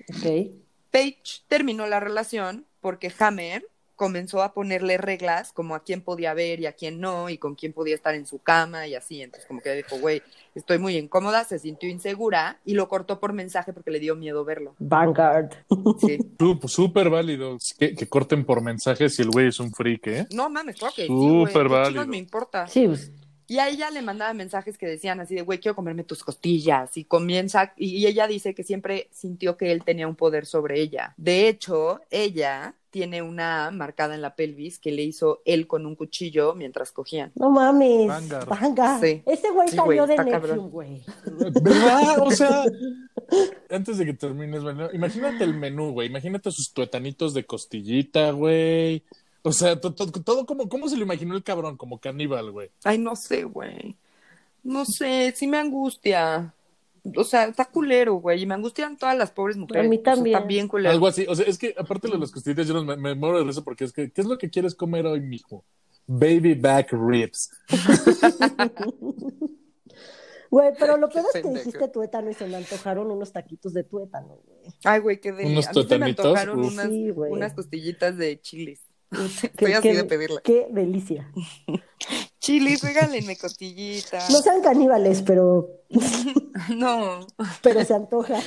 Ok. 0.10 0.52
Paige 0.92 1.42
terminó 1.48 1.88
la 1.88 2.00
relación 2.00 2.66
porque 2.82 3.12
Hammer 3.20 3.66
comenzó 4.02 4.42
a 4.42 4.56
ponerle 4.56 4.98
reglas 4.98 5.54
como 5.54 5.76
a 5.76 5.84
quién 5.84 6.02
podía 6.02 6.34
ver 6.34 6.60
y 6.60 6.66
a 6.66 6.74
quién 6.74 7.00
no, 7.00 7.30
y 7.30 7.38
con 7.38 7.54
quién 7.54 7.72
podía 7.72 7.94
estar 7.94 8.16
en 8.16 8.26
su 8.26 8.40
cama 8.40 8.88
y 8.88 8.96
así. 8.96 9.22
Entonces, 9.22 9.48
como 9.48 9.62
que 9.62 9.76
dijo, 9.76 10.00
güey, 10.00 10.24
estoy 10.56 10.80
muy 10.80 10.98
incómoda, 10.98 11.44
se 11.44 11.60
sintió 11.60 11.88
insegura 11.88 12.58
y 12.66 12.74
lo 12.74 12.88
cortó 12.90 13.20
por 13.20 13.32
mensaje 13.34 13.74
porque 13.74 13.92
le 13.92 14.00
dio 14.00 14.16
miedo 14.16 14.44
verlo. 14.44 14.74
Vanguard. 14.80 15.52
Sí. 16.00 16.18
Sú- 16.40 16.60
Súper 16.68 17.12
válido 17.12 17.60
que, 17.78 17.94
que 17.94 18.08
corten 18.08 18.44
por 18.44 18.64
mensajes 18.64 19.14
si 19.14 19.22
el 19.22 19.30
güey 19.30 19.50
es 19.50 19.60
un 19.60 19.72
freak, 19.72 20.08
¿eh? 20.08 20.28
No 20.32 20.50
mames, 20.50 20.78
claro 20.78 20.96
que 20.96 21.04
sí. 21.04 21.08
Súper 21.08 21.68
¿Qué 21.68 21.70
válido. 21.70 22.08
me 22.08 22.18
importa? 22.18 22.68
Sí, 22.68 22.88
pues, 22.88 23.12
Y 23.46 23.60
a 23.60 23.70
ella 23.70 23.92
le 23.92 24.02
mandaba 24.02 24.34
mensajes 24.34 24.80
que 24.80 24.88
decían 24.88 25.20
así 25.20 25.36
de, 25.36 25.44
güey, 25.44 25.60
quiero 25.60 25.76
comerme 25.76 26.04
tus 26.06 26.24
costillas. 26.24 26.98
Y 26.98 27.04
comienza, 27.06 27.74
y 27.78 27.98
y 27.98 28.08
ella 28.08 28.26
dice 28.26 28.56
que 28.56 28.64
siempre 28.64 29.10
sintió 29.12 29.58
que 29.58 29.72
él 29.72 29.84
tenía 29.84 30.08
un 30.08 30.16
poder 30.16 30.48
sobre 30.48 30.80
ella. 30.82 31.14
De 31.18 31.48
hecho, 31.50 32.00
ella 32.10 32.74
tiene 32.92 33.22
una 33.22 33.72
marcada 33.72 34.14
en 34.16 34.22
la 34.22 34.36
pelvis 34.36 34.78
que 34.78 34.92
le 34.92 35.02
hizo 35.04 35.42
él 35.46 35.66
con 35.66 35.86
un 35.86 35.96
cuchillo 35.96 36.54
mientras 36.54 36.92
cogían. 36.92 37.32
no 37.36 37.50
mames. 37.50 38.08
Vanguard. 38.08 38.48
Vanguard. 38.48 39.02
Sí. 39.02 39.24
Ese 39.26 39.50
güey 39.50 39.70
Sí, 39.70 39.78
güey, 39.78 39.98
salió 39.98 40.08
de 40.08 40.14
está 40.14 40.24
Nexium, 40.26 40.70
güey. 40.70 41.02
¿Verdad? 41.26 42.20
O 42.20 42.32
sea, 42.32 42.64
antes 43.70 43.98
de 43.98 44.06
que 44.06 44.14
termines, 44.14 44.62
bueno, 44.62 44.90
imagínate 44.94 45.44
el 45.44 45.54
menú, 45.56 45.92
güey. 45.94 46.08
Imagínate 46.10 46.52
sus 46.52 46.72
tuetanitos 46.74 47.34
de 47.34 47.46
costillita, 47.46 48.32
güey. 48.32 49.04
O 49.44 49.52
sea, 49.52 49.80
to- 49.80 49.94
to- 49.96 50.12
todo 50.12 50.46
como, 50.46 50.70
¿cómo 50.70 50.88
se 50.88 50.98
lo 50.98 51.04
imaginó 51.04 51.36
el 51.36 51.44
cabrón? 51.44 51.78
Como 51.78 51.98
caníbal, 52.00 52.52
güey. 52.52 52.70
Ay, 52.84 52.98
no 52.98 53.16
sé, 53.16 53.44
güey. 53.46 53.96
No 54.64 54.84
sé, 54.86 55.34
sí 55.36 55.48
me 55.48 55.58
angustia. 55.58 56.54
O 57.16 57.24
sea, 57.24 57.46
está 57.46 57.66
culero, 57.66 58.16
güey. 58.16 58.42
Y 58.44 58.46
me 58.46 58.54
angustian 58.54 58.96
todas 58.98 59.18
las 59.18 59.32
pobres 59.32 59.58
mujeres. 59.58 59.86
A 59.86 59.90
mí 59.90 59.98
O 59.98 60.04
sea, 60.04 60.14
también. 60.16 60.36
está 60.36 60.48
bien 60.48 60.68
culero. 60.68 60.92
Algo 60.92 61.08
así. 61.08 61.26
O 61.28 61.36
sea, 61.36 61.46
es 61.48 61.58
que 61.58 61.74
aparte 61.78 62.08
de 62.08 62.18
las 62.18 62.32
costillitas, 62.32 62.68
yo 62.68 62.74
no- 62.76 62.84
me, 62.86 62.96
me 62.96 63.16
muero 63.16 63.40
de 63.40 63.44
risa 63.46 63.62
porque 63.64 63.86
es 63.86 63.92
que, 63.94 64.12
¿qué 64.12 64.22
es 64.22 64.28
lo 64.28 64.38
que 64.38 64.50
quieres 64.50 64.76
comer 64.76 65.06
hoy, 65.08 65.20
mijo? 65.22 65.66
Baby 66.08 66.54
back 66.56 66.92
ribs. 66.92 67.50
Güey, 70.50 70.74
pero 70.78 70.98
lo 70.98 71.08
peor 71.08 71.26
es 71.34 71.42
que 71.42 71.50
dijiste 71.50 71.88
tuétano 71.88 72.30
y 72.30 72.34
se 72.34 72.46
me 72.46 72.58
antojaron 72.58 73.10
unos 73.10 73.32
taquitos 73.32 73.74
de 73.74 73.86
tuétano, 73.86 74.40
güey. 74.46 74.60
Ay, 74.84 75.00
güey, 75.00 75.22
qué 75.22 75.32
deli. 75.32 75.50
Unos 75.54 75.68
A 75.70 75.72
mí 75.72 75.86
se 75.88 75.98
me 75.98 76.06
antojaron 76.08 76.60
uf. 76.60 76.74
unas, 76.74 76.88
Sí, 76.90 77.10
güey. 77.12 77.32
unas 77.32 77.54
costillitas 77.54 78.18
de 78.18 78.38
chiles. 78.42 78.82
Qué- 79.12 79.48
Estoy 79.48 79.72
así 79.74 79.82
qué- 79.90 79.96
de 79.96 80.04
pedirla. 80.04 80.42
Qué 80.44 80.68
delicia. 80.70 81.32
Chilis, 82.42 82.82
regálenme 82.84 83.38
costillita. 83.38 84.18
No 84.30 84.42
sean 84.42 84.62
caníbales, 84.62 85.22
pero, 85.22 85.70
No, 86.76 87.26
pero 87.62 87.86
se 87.86 87.94
antoja 87.94 88.40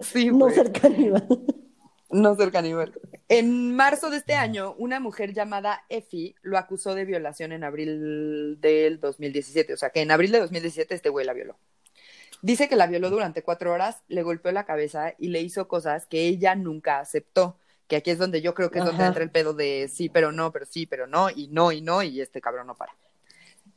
sí, 0.00 0.30
no 0.30 0.50
ser 0.50 0.72
caníbal. 0.72 1.26
No 2.10 2.36
ser 2.36 2.52
caníbal. 2.52 2.92
En 3.28 3.74
marzo 3.74 4.10
de 4.10 4.18
este 4.18 4.34
año, 4.34 4.74
una 4.78 5.00
mujer 5.00 5.32
llamada 5.32 5.84
Effie 5.88 6.34
lo 6.42 6.58
acusó 6.58 6.94
de 6.94 7.04
violación 7.04 7.52
en 7.52 7.64
abril 7.64 8.60
del 8.60 9.00
2017. 9.00 9.74
O 9.74 9.76
sea, 9.76 9.90
que 9.90 10.02
en 10.02 10.10
abril 10.10 10.30
de 10.30 10.40
2017 10.40 10.94
este 10.94 11.08
güey 11.08 11.26
la 11.26 11.32
violó. 11.32 11.56
Dice 12.42 12.68
que 12.68 12.76
la 12.76 12.86
violó 12.86 13.10
durante 13.10 13.42
cuatro 13.42 13.72
horas, 13.72 14.02
le 14.06 14.22
golpeó 14.22 14.52
la 14.52 14.66
cabeza 14.66 15.14
y 15.18 15.28
le 15.28 15.40
hizo 15.40 15.66
cosas 15.66 16.06
que 16.06 16.26
ella 16.26 16.54
nunca 16.54 17.00
aceptó. 17.00 17.58
Que 17.88 17.96
aquí 17.96 18.10
es 18.10 18.18
donde 18.18 18.42
yo 18.42 18.54
creo 18.54 18.70
que 18.70 18.78
es 18.78 18.84
donde 18.84 19.04
entra 19.04 19.22
el 19.22 19.30
pedo 19.30 19.54
de 19.54 19.88
sí, 19.92 20.08
pero 20.08 20.30
no, 20.30 20.52
pero 20.52 20.66
sí, 20.66 20.86
pero 20.86 21.06
no, 21.06 21.30
y 21.30 21.48
no, 21.48 21.72
y 21.72 21.80
no, 21.80 22.02
y 22.02 22.20
este 22.20 22.40
cabrón 22.40 22.66
no 22.66 22.74
para. 22.74 22.94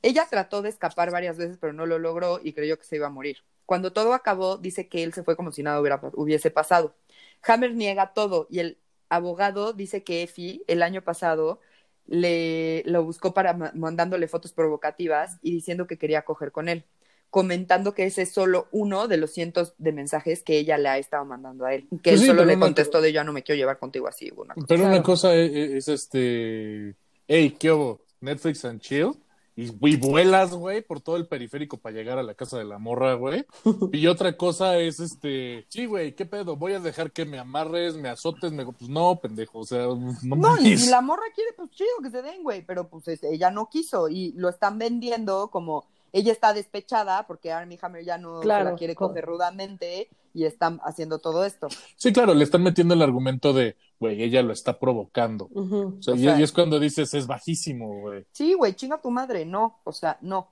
Ella 0.01 0.27
trató 0.29 0.61
de 0.61 0.69
escapar 0.69 1.11
varias 1.11 1.37
veces, 1.37 1.57
pero 1.59 1.73
no 1.73 1.85
lo 1.85 1.99
logró 1.99 2.39
y 2.43 2.53
creyó 2.53 2.77
que 2.77 2.85
se 2.85 2.95
iba 2.97 3.07
a 3.07 3.09
morir. 3.09 3.37
Cuando 3.65 3.91
todo 3.93 4.13
acabó, 4.13 4.57
dice 4.57 4.87
que 4.87 5.03
él 5.03 5.13
se 5.13 5.23
fue 5.23 5.35
como 5.35 5.51
si 5.51 5.63
nada 5.63 5.79
hubiera, 5.81 5.99
hubiese 6.13 6.51
pasado. 6.51 6.95
Hammer 7.43 7.73
niega 7.75 8.13
todo 8.13 8.47
y 8.49 8.59
el 8.59 8.77
abogado 9.09 9.73
dice 9.73 10.03
que 10.03 10.23
Effie 10.23 10.63
el 10.67 10.81
año 10.83 11.01
pasado 11.03 11.59
le 12.05 12.83
lo 12.85 13.03
buscó 13.03 13.33
para 13.33 13.53
ma- 13.53 13.71
mandándole 13.75 14.27
fotos 14.27 14.53
provocativas 14.53 15.37
y 15.41 15.51
diciendo 15.51 15.87
que 15.87 15.97
quería 15.97 16.23
coger 16.23 16.51
con 16.51 16.69
él, 16.69 16.85
comentando 17.29 17.93
que 17.93 18.05
ese 18.05 18.21
es 18.23 18.31
solo 18.31 18.67
uno 18.71 19.07
de 19.07 19.17
los 19.17 19.31
cientos 19.31 19.73
de 19.77 19.91
mensajes 19.91 20.41
que 20.43 20.57
ella 20.57 20.77
le 20.77 20.87
ha 20.89 20.97
estado 20.97 21.25
mandando 21.25 21.65
a 21.65 21.73
él, 21.73 21.87
que 22.01 22.11
Pues 22.11 22.21
él 22.21 22.21
sí, 22.21 22.27
solo 22.27 22.45
le 22.45 22.57
contestó 22.57 23.01
de 23.01 23.11
ya 23.11 23.23
no 23.25 23.33
me 23.33 23.43
quiero 23.43 23.57
llevar 23.57 23.77
contigo 23.79 24.07
así, 24.07 24.31
una 24.35 24.55
cosa. 24.55 24.65
Pero 24.67 24.85
una 24.85 25.03
cosa 25.03 25.35
es, 25.35 25.51
es 25.51 25.87
este. 25.87 26.95
Hey, 27.27 27.55
¿qué 27.59 27.71
hubo? 27.71 28.01
Netflix 28.21 28.65
and 28.65 28.79
chill. 28.81 29.13
Y, 29.57 29.71
y 29.89 29.95
vuelas, 29.97 30.53
güey, 30.53 30.83
por 30.83 31.01
todo 31.01 31.17
el 31.17 31.27
periférico 31.27 31.77
para 31.77 31.95
llegar 31.95 32.19
a 32.19 32.23
la 32.23 32.35
casa 32.35 32.59
de 32.59 32.63
la 32.63 32.77
morra, 32.77 33.15
güey. 33.15 33.43
Y 33.91 34.05
otra 34.07 34.37
cosa 34.37 34.77
es 34.77 34.99
este. 34.99 35.65
Sí, 35.67 35.87
güey, 35.87 36.15
¿qué 36.15 36.25
pedo? 36.27 36.55
Voy 36.55 36.73
a 36.73 36.79
dejar 36.79 37.11
que 37.11 37.25
me 37.25 37.39
amarres, 37.39 37.95
me 37.97 38.07
azotes, 38.07 38.51
me. 38.51 38.65
Pues 38.65 38.87
no, 38.89 39.19
pendejo. 39.19 39.59
O 39.59 39.65
sea, 39.65 39.87
no, 39.87 40.35
No, 40.35 40.57
y 40.61 40.77
si 40.77 40.89
la 40.89 41.01
morra 41.01 41.23
quiere, 41.33 41.51
pues 41.57 41.71
chido 41.71 41.89
que 42.03 42.11
se 42.11 42.21
den, 42.21 42.43
güey, 42.43 42.63
pero 42.65 42.87
pues 42.87 43.07
este, 43.07 43.33
ella 43.33 43.49
no 43.51 43.67
quiso 43.69 44.07
y 44.09 44.31
lo 44.33 44.47
están 44.49 44.77
vendiendo 44.77 45.49
como 45.49 45.85
ella 46.13 46.31
está 46.31 46.53
despechada 46.53 47.25
porque 47.27 47.51
Armie 47.51 47.79
Hammer 47.81 48.03
ya 48.05 48.17
no 48.17 48.39
Claro, 48.39 48.71
la 48.71 48.75
quiere 48.75 48.95
co- 48.95 49.07
coger 49.09 49.25
rudamente 49.25 50.07
y 50.33 50.45
están 50.45 50.79
haciendo 50.83 51.19
todo 51.19 51.43
esto. 51.45 51.67
Sí, 51.95 52.13
claro, 52.13 52.33
le 52.33 52.43
están 52.43 52.63
metiendo 52.63 52.93
el 52.93 53.01
argumento 53.01 53.53
de, 53.53 53.75
güey, 53.99 54.21
ella 54.23 54.41
lo 54.43 54.53
está 54.53 54.79
provocando. 54.79 55.47
Ujú. 55.51 55.97
O 55.99 56.01
sea, 56.03 56.13
O 56.13 56.17
y, 56.17 56.21
sea- 56.23 56.39
y 56.39 56.43
es 56.43 56.51
cuando 56.51 56.79
dices, 56.79 57.13
es 57.13 57.25
bajísimo, 57.27 58.01
güey. 58.01 58.25
Sí, 58.31 58.53
güey, 58.53 58.73
chinga 58.73 59.01
tu 59.01 59.09
madre, 59.11 59.45
no, 59.45 59.79
o 59.83 59.91
sea, 59.91 60.17
no. 60.21 60.49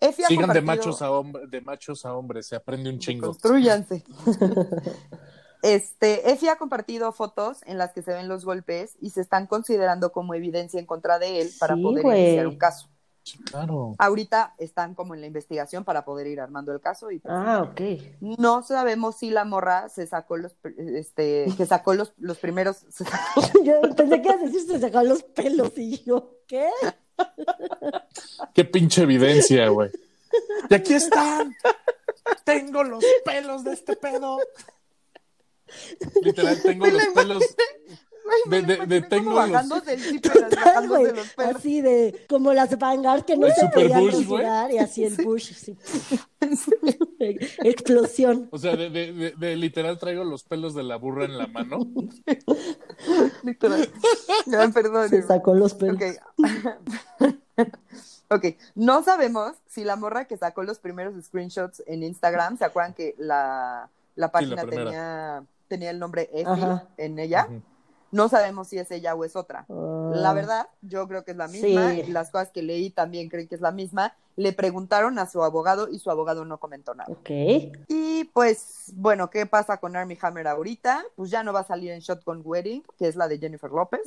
Ha 0.00 0.10
Sigan 0.10 0.28
de 0.30 0.36
compartido- 0.36 0.64
machos 0.66 1.02
a 1.02 1.10
hombres, 1.12 1.50
de 1.50 1.60
machos 1.60 2.04
a 2.04 2.14
hombres, 2.16 2.46
se 2.48 2.56
aprende 2.56 2.90
un 2.90 2.98
chingo. 2.98 3.28
Construyanse. 3.28 4.02
Este, 5.62 6.32
Effie 6.32 6.50
ha 6.50 6.56
compartido 6.56 7.12
fotos 7.12 7.60
en 7.66 7.78
las 7.78 7.92
que 7.92 8.02
se 8.02 8.12
ven 8.12 8.26
los 8.26 8.44
golpes 8.44 8.96
y 9.00 9.10
se 9.10 9.20
están 9.20 9.46
considerando 9.46 10.10
como 10.10 10.34
evidencia 10.34 10.80
en 10.80 10.86
contra 10.86 11.20
de 11.20 11.40
él 11.40 11.50
para 11.60 11.76
Sí, 11.76 11.82
poder 11.82 12.04
iniciar 12.04 12.48
un 12.48 12.58
caso. 12.58 12.88
Sí, 13.24 13.38
claro. 13.44 13.94
Ahorita 13.98 14.54
están 14.58 14.94
como 14.94 15.14
en 15.14 15.20
la 15.20 15.28
investigación 15.28 15.84
para 15.84 16.04
poder 16.04 16.26
ir 16.26 16.40
armando 16.40 16.72
el 16.72 16.80
caso 16.80 17.10
y 17.12 17.20
pues, 17.20 17.32
Ah, 17.36 17.62
ok. 17.62 17.80
no 18.38 18.62
sabemos 18.64 19.16
si 19.16 19.30
la 19.30 19.44
morra 19.44 19.88
se 19.88 20.06
sacó 20.08 20.36
los, 20.36 20.56
este, 20.76 21.46
que 21.56 21.64
sacó 21.66 21.94
los, 21.94 22.14
los 22.18 22.38
primeros, 22.38 22.78
se 22.90 23.04
sacó- 23.04 23.42
Yo 23.62 23.80
pensé 23.94 24.20
que 24.22 24.28
ibas 24.28 24.40
a 24.42 24.44
decir 24.46 24.60
se 24.62 24.80
sacaban 24.80 25.08
los 25.08 25.22
pelos 25.22 25.72
y 25.76 26.02
yo, 26.02 26.38
¿qué? 26.48 26.68
Qué 28.54 28.64
pinche 28.64 29.02
evidencia, 29.02 29.68
güey. 29.68 29.90
Y 30.68 30.74
aquí 30.74 30.94
están. 30.94 31.54
Tengo 32.44 32.82
los 32.82 33.04
pelos 33.24 33.62
de 33.64 33.72
este 33.74 33.94
pedo. 33.96 34.38
Literal, 36.22 36.60
tengo 36.62 36.86
los 36.86 37.04
lo 37.06 37.12
pelos. 37.14 37.44
De- 38.46 38.62
de- 38.62 38.86
de 38.86 39.20
los- 39.22 39.34
bajándose 39.34 39.96
Güey, 40.88 41.06
así 41.38 41.80
de, 41.80 42.24
como 42.28 42.52
las 42.52 42.76
Vanguard 42.78 43.24
que 43.24 43.36
no 43.36 43.46
El 43.46 43.54
se 43.54 43.68
podían 43.68 44.06
rasurar 44.06 44.70
y 44.70 44.78
así 44.78 45.04
el 45.04 45.16
Bush, 45.16 45.52
así. 45.52 45.76
Explosión. 47.64 48.48
O 48.50 48.58
sea, 48.58 48.76
de, 48.76 48.90
de- 48.90 49.12
de- 49.12 49.30
de 49.32 49.56
literal 49.56 49.98
traigo 49.98 50.24
los 50.24 50.42
pelos 50.44 50.74
de 50.74 50.82
la 50.82 50.96
burra 50.96 51.24
en 51.24 51.38
la 51.38 51.46
mano. 51.46 51.78
Literal. 53.42 53.88
Ya, 54.46 54.68
perdón. 54.68 55.08
Se 55.08 55.22
sacó 55.22 55.54
los 55.54 55.74
pelos. 55.74 55.96
Ok. 55.96 56.02
ok, 58.28 58.44
no 58.74 59.02
sabemos 59.02 59.52
si 59.68 59.84
la 59.84 59.96
morra 59.96 60.26
que 60.26 60.36
sacó 60.36 60.62
los 60.62 60.78
primeros 60.78 61.14
screenshots 61.24 61.82
en 61.86 62.02
Instagram, 62.02 62.56
¿se 62.58 62.64
acuerdan 62.64 62.94
que 62.94 63.14
la, 63.18 63.88
la 64.16 64.32
página 64.32 64.64
tenía, 64.64 65.44
tenía 65.68 65.90
el 65.90 65.98
nombre 65.98 66.28
Effie 66.32 66.46
Ajá. 66.46 66.88
en 66.96 67.18
ella? 67.18 67.48
No 68.12 68.28
sabemos 68.28 68.68
si 68.68 68.78
es 68.78 68.90
ella 68.90 69.14
o 69.14 69.24
es 69.24 69.34
otra. 69.36 69.66
Ah, 69.68 70.10
La 70.14 70.32
verdad, 70.32 70.68
yo 70.82 71.08
creo 71.08 71.24
que 71.24 71.32
es 71.32 71.36
la 71.36 71.48
misma. 71.48 71.90
Sí. 71.92 72.00
y 72.06 72.12
Las 72.12 72.30
cosas 72.30 72.50
que 72.50 72.62
leí 72.62 72.90
también 72.90 73.28
creen 73.28 73.48
que 73.48 73.54
es 73.56 73.60
la 73.60 73.72
misma. 73.72 74.14
Le 74.36 74.52
preguntaron 74.54 75.18
a 75.18 75.26
su 75.26 75.42
abogado 75.42 75.88
y 75.90 75.98
su 75.98 76.10
abogado 76.10 76.44
no 76.46 76.58
comentó 76.58 76.94
nada. 76.94 77.10
Ok. 77.12 77.28
Y 77.88 78.24
pues, 78.32 78.92
bueno, 78.94 79.28
¿qué 79.28 79.44
pasa 79.44 79.76
con 79.78 79.94
Army 79.96 80.16
Hammer 80.22 80.46
ahorita? 80.48 81.04
Pues 81.16 81.30
ya 81.30 81.42
no 81.42 81.52
va 81.52 81.60
a 81.60 81.64
salir 81.66 81.90
en 81.90 82.00
Shotgun 82.00 82.40
Wedding, 82.44 82.82
que 82.98 83.08
es 83.08 83.16
la 83.16 83.28
de 83.28 83.38
Jennifer 83.38 83.70
López. 83.70 84.00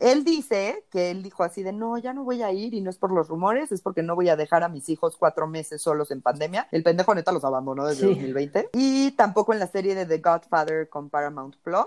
Él 0.00 0.24
dice 0.24 0.84
que 0.90 1.10
él 1.10 1.22
dijo 1.22 1.42
así 1.44 1.62
de 1.62 1.72
no, 1.72 1.98
ya 1.98 2.12
no 2.12 2.24
voy 2.24 2.42
a 2.42 2.52
ir 2.52 2.72
y 2.74 2.80
no 2.80 2.90
es 2.90 2.98
por 2.98 3.12
los 3.12 3.28
rumores, 3.28 3.70
es 3.72 3.80
porque 3.80 4.02
no 4.02 4.14
voy 4.14 4.28
a 4.28 4.36
dejar 4.36 4.62
a 4.62 4.68
mis 4.68 4.88
hijos 4.88 5.16
cuatro 5.16 5.46
meses 5.46 5.82
solos 5.82 6.10
en 6.12 6.22
pandemia. 6.22 6.68
El 6.70 6.82
pendejo 6.84 7.14
neta 7.14 7.32
los 7.32 7.44
abandonó 7.44 7.84
desde 7.86 8.02
Sí. 8.02 8.14
2020. 8.14 8.70
Y 8.74 9.10
tampoco 9.12 9.52
en 9.52 9.58
la 9.58 9.66
serie 9.66 9.94
de 9.94 10.06
The 10.06 10.18
Godfather 10.18 10.88
con 10.88 11.10
Paramount 11.10 11.56
Plus. 11.62 11.86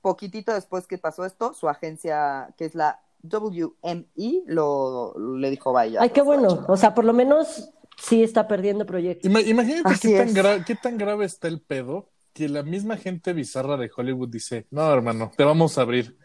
Poquitito 0.00 0.52
después 0.54 0.86
que 0.86 0.98
pasó 0.98 1.24
esto, 1.24 1.52
su 1.54 1.68
agencia, 1.68 2.54
que 2.56 2.64
es 2.64 2.74
la 2.74 3.00
WME, 3.22 4.42
lo, 4.46 5.14
le 5.36 5.50
dijo 5.50 5.72
vaya. 5.72 6.00
Ay, 6.02 6.10
qué 6.10 6.22
bueno. 6.22 6.64
O 6.68 6.76
sea, 6.76 6.94
por 6.94 7.04
lo 7.04 7.12
menos 7.12 7.70
sí 7.98 8.22
está 8.22 8.48
perdiendo 8.48 8.86
proyectos. 8.86 9.30
Ima- 9.30 9.42
imagínate 9.46 9.94
qué 10.00 10.16
tan, 10.16 10.34
gra- 10.34 10.64
qué 10.64 10.74
tan 10.74 10.96
grave 10.98 11.24
está 11.26 11.48
el 11.48 11.60
pedo 11.60 12.08
que 12.32 12.48
la 12.48 12.62
misma 12.62 12.96
gente 12.96 13.32
bizarra 13.32 13.76
de 13.76 13.90
Hollywood 13.94 14.28
dice, 14.28 14.66
no, 14.70 14.90
hermano, 14.92 15.32
te 15.36 15.44
vamos 15.44 15.76
a 15.78 15.82
abrir. 15.82 16.16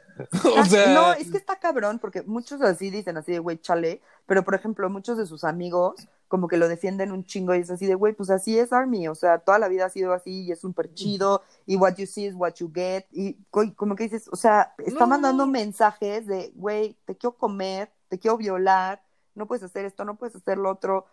O 0.57 0.65
sea, 0.65 0.93
No, 0.93 1.13
es 1.13 1.29
que 1.31 1.37
está 1.37 1.57
cabrón, 1.59 1.99
porque 1.99 2.21
muchos 2.23 2.61
así 2.61 2.89
dicen 2.89 3.17
así 3.17 3.31
de, 3.33 3.39
güey, 3.39 3.57
chale, 3.59 4.01
pero 4.25 4.43
por 4.43 4.55
ejemplo, 4.55 4.89
muchos 4.89 5.17
de 5.17 5.25
sus 5.25 5.43
amigos 5.43 6.07
como 6.27 6.47
que 6.47 6.57
lo 6.57 6.67
defienden 6.67 7.11
un 7.11 7.23
chingo 7.23 7.53
y 7.53 7.59
es 7.59 7.69
así 7.69 7.85
de, 7.85 7.93
güey, 7.95 8.13
pues 8.13 8.29
así 8.31 8.57
es 8.57 8.73
Army, 8.73 9.07
o 9.07 9.15
sea, 9.15 9.37
toda 9.39 9.59
la 9.59 9.67
vida 9.67 9.85
ha 9.85 9.89
sido 9.89 10.11
así 10.11 10.41
y 10.43 10.51
es 10.51 10.59
súper 10.59 10.91
chido, 10.93 11.43
y 11.67 11.75
what 11.75 11.95
you 11.97 12.07
see 12.07 12.25
is 12.25 12.33
what 12.35 12.53
you 12.55 12.71
get, 12.73 13.05
y 13.11 13.37
como 13.51 13.95
que 13.95 14.03
dices, 14.05 14.27
o 14.31 14.35
sea, 14.35 14.73
está 14.79 15.01
No. 15.01 15.07
mandando 15.07 15.45
mensajes 15.45 16.25
de, 16.25 16.51
güey, 16.55 16.97
te 17.05 17.15
quiero 17.15 17.37
comer, 17.37 17.91
te 18.09 18.17
quiero 18.17 18.37
violar, 18.37 19.03
no 19.35 19.45
puedes 19.45 19.63
hacer 19.63 19.85
esto, 19.85 20.03
no 20.03 20.15
puedes 20.15 20.35
hacer 20.35 20.57
lo 20.57 20.71
otro, 20.71 21.05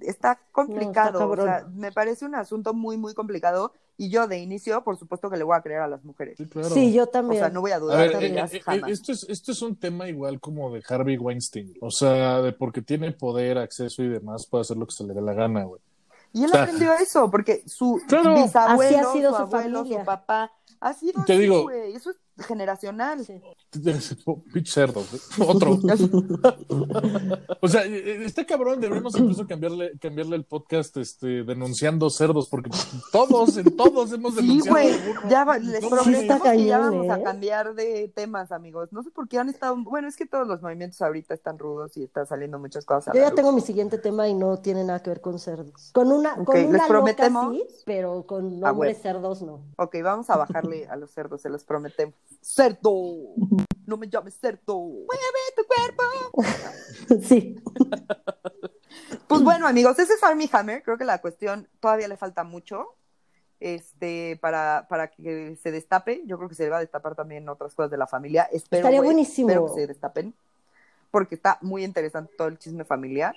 está 0.00 0.38
complicado, 0.52 1.28
o 1.30 1.36
sea, 1.36 1.66
me 1.74 1.92
parece 1.92 2.24
un 2.24 2.34
asunto 2.34 2.74
muy, 2.74 2.96
muy 2.96 3.14
complicado, 3.14 3.72
y 3.96 4.10
yo 4.10 4.26
de 4.26 4.38
inicio, 4.38 4.82
por 4.82 4.96
supuesto 4.98 5.30
que 5.30 5.36
le 5.36 5.44
voy 5.44 5.56
a 5.56 5.62
creer 5.62 5.80
a 5.80 5.88
las 5.88 6.04
mujeres, 6.04 6.36
sí, 6.36 6.46
claro. 6.46 6.68
Sí, 6.70 6.92
yo 6.92 7.04
o 7.04 7.06
también. 7.06 7.40
sea, 7.42 7.50
no 7.50 7.60
voy 7.60 7.70
a 7.70 7.76
A 7.76 7.78
dudar 7.78 7.98
ver, 7.98 8.06
de 8.08 8.12
también. 8.14 8.38
eh, 8.38 8.48
eh, 8.52 8.60
jamás. 8.60 8.90
esto, 8.90 9.12
es, 9.12 9.26
esto 9.28 9.52
es 9.52 9.62
un 9.62 9.76
tema 9.76 10.08
igual 10.08 10.40
como 10.40 10.72
de 10.72 10.82
Harvey 10.88 11.16
Weinstein. 11.16 11.74
O 11.80 11.90
sea, 11.90 12.40
de 12.42 12.52
porque 12.52 12.82
tiene 12.82 13.12
poder, 13.12 13.58
acceso 13.58 14.02
y 14.02 14.08
demás, 14.08 14.46
puede 14.50 14.62
hacer 14.62 14.76
lo 14.76 14.86
que 14.86 14.92
se 14.92 15.04
le 15.04 15.14
dé 15.14 15.22
la 15.22 15.32
gana, 15.34 15.64
güey. 15.64 15.80
Y 16.32 16.40
él 16.42 16.46
O 16.50 16.52
sea, 16.52 16.64
aprendió 16.64 16.92
eso, 16.94 17.30
porque 17.30 17.62
su 17.66 18.00
Claro. 18.08 18.34
bisabuelo, 18.34 18.82
Así 18.82 18.94
ha 18.96 19.12
sido 19.12 19.30
su 19.30 19.36
su 19.36 19.42
abuelo, 19.42 19.78
familia. 19.78 20.00
su 20.00 20.04
papá, 20.06 20.52
ha 20.80 20.92
sido 20.94 21.24
Te 21.24 21.32
así, 21.34 21.42
digo- 21.42 21.62
güey. 21.62 21.94
Eso 21.94 22.10
es 22.10 22.16
generacional. 22.38 23.24
Sí. 23.24 23.40
Pinche 24.52 24.72
cerdo. 24.72 25.02
güey. 25.36 25.48
Otro. 25.50 25.78
O 27.60 27.68
sea, 27.68 27.84
está 27.84 28.44
cabrón, 28.44 28.80
deberíamos 28.80 29.16
incluso 29.16 29.46
cambiarle, 29.46 29.98
cambiarle 29.98 30.36
el 30.36 30.44
podcast 30.44 30.96
este, 30.98 31.44
denunciando 31.44 32.10
cerdos, 32.10 32.48
porque 32.48 32.70
todos, 33.10 33.56
en 33.56 33.74
todos 33.76 34.12
hemos 34.12 34.34
Sí, 34.34 34.40
denunciado. 34.42 34.74
güey, 34.76 34.92
alguno. 34.92 35.20
ya 35.30 35.44
va- 35.44 35.58
les 35.58 35.80
sí 36.04 36.28
que 36.42 36.64
ya 36.66 36.78
vamos 36.78 37.08
a 37.10 37.18
¿eh? 37.18 37.22
cambiar 37.22 37.74
de 37.74 38.12
temas, 38.14 38.52
amigos. 38.52 38.92
No 38.92 39.02
sé 39.02 39.10
por 39.10 39.28
qué 39.28 39.38
han 39.38 39.48
estado, 39.48 39.76
bueno, 39.82 40.08
es 40.08 40.16
que 40.16 40.26
todos 40.26 40.46
los 40.46 40.60
movimientos 40.62 41.00
ahorita 41.00 41.32
están 41.34 41.58
rudos 41.58 41.96
y 41.96 42.04
están 42.04 42.26
saliendo 42.26 42.58
muchas 42.58 42.84
cosas. 42.84 43.14
Yo 43.14 43.20
ya 43.20 43.30
tengo 43.30 43.52
mi 43.52 43.60
siguiente 43.60 43.98
tema 43.98 44.28
y 44.28 44.34
no 44.34 44.58
tiene 44.58 44.84
nada 44.84 45.02
que 45.02 45.10
ver 45.10 45.20
con 45.20 45.38
cerdos. 45.38 45.90
Con 45.92 46.12
una, 46.12 46.34
Ok, 46.34 46.44
con 46.44 46.56
les 46.56 46.66
una 46.68 46.78
loca 46.78 46.88
prometemos- 46.88 47.52
sí, 47.54 47.64
pero 47.86 48.26
con 48.26 48.62
Ah, 48.64 48.72
hombres 48.72 48.98
bueno. 48.98 48.98
cerdos 49.02 49.42
no. 49.42 49.62
Ok, 49.76 49.96
vamos 50.02 50.28
a 50.30 50.36
bajarle 50.36 50.86
a 50.88 50.96
los 50.96 51.10
cerdos, 51.10 51.40
se 51.42 51.48
los 51.48 51.64
prometemos. 51.64 52.14
¡Cerdo! 52.40 53.34
No 53.86 53.98
me 53.98 54.08
llames 54.08 54.38
cerdo. 54.40 54.78
¡Mueve 54.78 55.42
tu 55.54 55.64
cuerpo! 55.66 57.22
Sí. 57.28 57.56
Pues 59.26 59.42
bueno, 59.42 59.66
amigos, 59.66 59.98
ese 59.98 60.14
es 60.14 60.22
Army 60.22 60.48
Hammer. 60.52 60.82
Creo 60.82 60.96
que 60.96 61.04
la 61.04 61.20
cuestión 61.20 61.68
todavía 61.80 62.08
le 62.08 62.16
falta 62.16 62.44
mucho 62.44 62.94
este, 63.58 64.38
para, 64.40 64.86
para 64.88 65.08
que 65.08 65.56
se 65.56 65.72
destape. 65.72 66.22
Yo 66.26 66.36
creo 66.36 66.48
que 66.48 66.54
se 66.54 66.68
va 66.68 66.76
a 66.76 66.80
destapar 66.80 67.14
también 67.14 67.48
otras 67.48 67.74
cosas 67.74 67.90
de 67.90 67.96
la 67.96 68.06
familia. 68.06 68.48
Espero, 68.52 68.80
Estaría 68.80 69.00
buenísimo. 69.02 69.48
espero 69.48 69.66
que 69.66 69.80
se 69.80 69.86
destapen, 69.86 70.34
porque 71.10 71.34
está 71.34 71.58
muy 71.62 71.84
interesante 71.84 72.32
todo 72.36 72.48
el 72.48 72.58
chisme 72.58 72.84
familiar. 72.84 73.34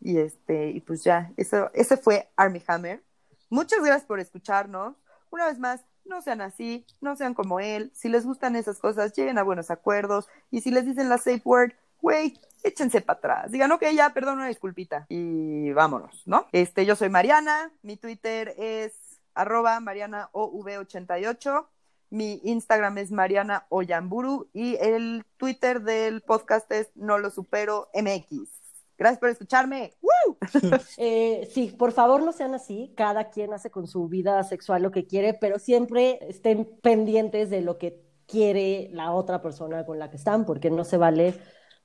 Y 0.00 0.18
este, 0.18 0.70
y 0.70 0.80
pues 0.80 1.02
ya, 1.04 1.32
eso, 1.36 1.70
ese 1.74 1.96
fue 1.96 2.28
Army 2.36 2.62
Hammer. 2.66 3.02
Muchas 3.48 3.80
gracias 3.80 4.04
por 4.04 4.20
escucharnos. 4.20 4.94
Una 5.30 5.46
vez 5.46 5.58
más, 5.58 5.80
no 6.04 6.22
sean 6.22 6.40
así, 6.40 6.86
no 7.00 7.16
sean 7.16 7.34
como 7.34 7.60
él. 7.60 7.90
Si 7.94 8.08
les 8.08 8.24
gustan 8.24 8.56
esas 8.56 8.78
cosas, 8.78 9.12
lleguen 9.14 9.38
a 9.38 9.42
buenos 9.42 9.70
acuerdos. 9.70 10.26
Y 10.50 10.60
si 10.60 10.70
les 10.70 10.86
dicen 10.86 11.08
la 11.08 11.18
safe 11.18 11.42
word, 11.44 11.72
güey, 12.00 12.38
échense 12.62 13.00
para 13.00 13.18
atrás. 13.18 13.50
Digan, 13.50 13.72
ok, 13.72 13.84
ya, 13.94 14.12
perdón, 14.12 14.38
una 14.38 14.48
disculpita. 14.48 15.06
Y 15.08 15.72
vámonos, 15.72 16.22
¿no? 16.26 16.46
Este, 16.52 16.86
yo 16.86 16.96
soy 16.96 17.08
Mariana. 17.08 17.72
Mi 17.82 17.96
Twitter 17.96 18.54
es 18.58 19.20
arroba 19.34 19.78
marianaov88. 19.80 21.66
Mi 22.10 22.40
Instagram 22.44 22.98
es 22.98 23.12
Mariana 23.12 23.66
Oyamburu. 23.68 24.48
Y 24.52 24.76
el 24.76 25.24
Twitter 25.36 25.82
del 25.82 26.22
podcast 26.22 26.70
es 26.72 26.90
No 26.94 27.18
Lo 27.18 27.30
Supero 27.30 27.88
MX. 27.94 28.59
Gracias 29.00 29.18
por 29.18 29.30
escucharme. 29.30 29.94
¡Woo! 30.02 30.36
Eh, 30.98 31.48
sí, 31.50 31.74
por 31.78 31.92
favor 31.92 32.22
no 32.22 32.32
sean 32.32 32.54
así. 32.54 32.92
Cada 32.94 33.30
quien 33.30 33.54
hace 33.54 33.70
con 33.70 33.86
su 33.86 34.08
vida 34.08 34.42
sexual 34.44 34.82
lo 34.82 34.90
que 34.90 35.06
quiere, 35.06 35.32
pero 35.32 35.58
siempre 35.58 36.18
estén 36.28 36.66
pendientes 36.82 37.48
de 37.48 37.62
lo 37.62 37.78
que 37.78 38.02
quiere 38.26 38.90
la 38.92 39.12
otra 39.12 39.40
persona 39.40 39.86
con 39.86 39.98
la 39.98 40.10
que 40.10 40.16
están, 40.16 40.44
porque 40.44 40.70
no 40.70 40.84
se 40.84 40.98
vale 40.98 41.34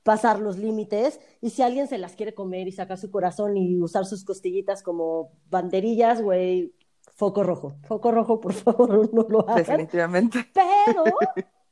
pasar 0.04 0.42
los 0.42 0.58
límites. 0.58 1.22
Y 1.40 1.52
si 1.52 1.62
alguien 1.62 1.88
se 1.88 1.98
las 1.98 2.18
quiere 2.18 2.36
comer 2.36 2.68
y 2.68 2.74
sacar 2.74 2.98
su 2.98 3.10
corazón 3.10 3.56
y 3.56 3.80
usar 3.80 4.06
sus 4.06 4.26
costillitas 4.26 4.84
como 4.84 5.32
banderillas, 5.50 6.22
güey, 6.22 6.76
foco 7.16 7.44
rojo. 7.44 7.78
Foco 7.84 8.12
rojo, 8.12 8.42
por 8.42 8.54
favor, 8.54 9.10
no 9.14 9.26
lo 9.30 9.40
hagan. 9.50 9.56
Definitivamente. 9.56 10.52
Pero 10.54 11.06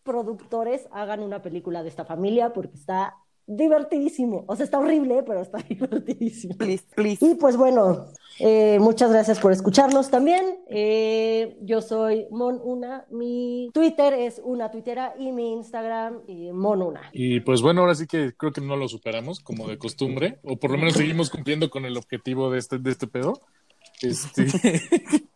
productores 0.03 0.87
hagan 0.91 1.21
una 1.21 1.41
película 1.41 1.83
de 1.83 1.89
esta 1.89 2.05
familia 2.05 2.53
porque 2.53 2.77
está 2.77 3.17
divertidísimo. 3.47 4.45
O 4.47 4.55
sea, 4.55 4.65
está 4.65 4.79
horrible, 4.79 5.23
pero 5.23 5.41
está 5.41 5.57
divertidísimo. 5.69 6.55
Please, 6.57 6.83
please. 6.95 7.25
Y 7.25 7.35
pues 7.35 7.57
bueno, 7.57 8.07
eh, 8.39 8.77
muchas 8.79 9.11
gracias 9.11 9.39
por 9.39 9.51
escucharnos 9.51 10.09
también. 10.09 10.59
Eh, 10.69 11.57
yo 11.61 11.81
soy 11.81 12.25
Mon 12.31 12.59
Una, 12.63 13.05
mi 13.09 13.69
Twitter 13.73 14.13
es 14.13 14.41
una 14.43 14.71
tuitera 14.71 15.13
y 15.19 15.31
mi 15.31 15.53
Instagram 15.53 16.21
eh, 16.27 16.51
Mon 16.53 16.81
Una. 16.81 17.09
Y 17.13 17.41
pues 17.41 17.61
bueno, 17.61 17.81
ahora 17.81 17.95
sí 17.95 18.07
que 18.07 18.33
creo 18.35 18.51
que 18.51 18.61
no 18.61 18.75
lo 18.75 18.87
superamos, 18.87 19.39
como 19.39 19.67
de 19.67 19.77
costumbre, 19.77 20.39
o 20.43 20.57
por 20.57 20.71
lo 20.71 20.77
menos 20.77 20.93
seguimos 20.93 21.29
cumpliendo 21.29 21.69
con 21.69 21.85
el 21.85 21.97
objetivo 21.97 22.51
de 22.51 22.59
este, 22.59 22.79
de 22.79 22.91
este 22.91 23.07
pedo. 23.07 23.39
Este. 24.01 24.47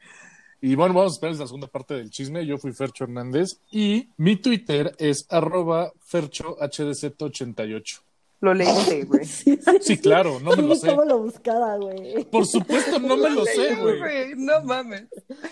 Y 0.61 0.75
bueno, 0.75 0.93
vamos 0.95 1.13
a 1.13 1.15
esperar 1.15 1.35
la 1.35 1.45
segunda 1.45 1.67
parte 1.67 1.93
del 1.93 2.09
chisme. 2.09 2.45
Yo 2.45 2.57
fui 2.57 2.73
Fercho 2.73 3.03
Hernández 3.03 3.59
y 3.71 4.09
mi 4.17 4.35
Twitter 4.37 4.93
es 4.97 5.25
arroba 5.29 5.91
ferchohdz88. 6.11 7.99
Lo 8.39 8.53
leíste, 8.53 9.03
güey. 9.07 9.25
Sí, 9.25 9.57
sí, 9.57 9.77
Sí, 9.81 9.97
claro, 9.97 10.39
no 10.39 10.55
me 10.55 10.61
lo 10.63 10.75
sé. 10.75 10.87
cómo 10.89 11.05
lo 11.05 11.19
buscaba, 11.19 11.75
güey. 11.77 12.23
Por 12.25 12.45
supuesto, 12.45 12.99
no 12.99 13.17
me 13.17 13.29
lo 13.29 13.45
sé, 13.45 13.75
güey. 13.75 14.33
No 14.35 14.63
mames. 14.63 15.05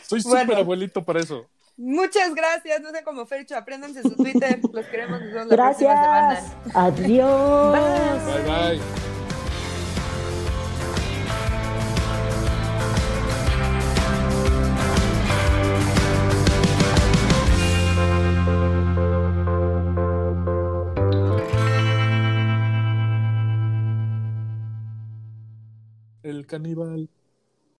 Soy 0.07 0.21
Bueno. 0.23 0.41
súper 0.41 0.57
abuelito 0.57 1.03
para 1.03 1.19
eso. 1.19 1.45
Muchas 1.77 2.33
gracias. 2.33 2.81
No 2.81 2.91
sé 2.91 3.03
cómo 3.03 3.25
Fercho. 3.25 3.55
Apréndanse 3.57 4.01
su 4.01 4.15
Twitter. 4.15 4.59
Los 4.71 4.85
queremos. 4.85 5.19
Nos 5.21 5.33
vemos 5.33 5.47
la 5.47 5.55
próxima 5.55 5.93
Gracias. 5.93 6.53
semana. 6.63 6.85
Adiós. 6.87 7.73
Bye, 8.45 8.77
bye. 8.77 9.14
El 26.25 26.45
caníbal. 26.47 27.09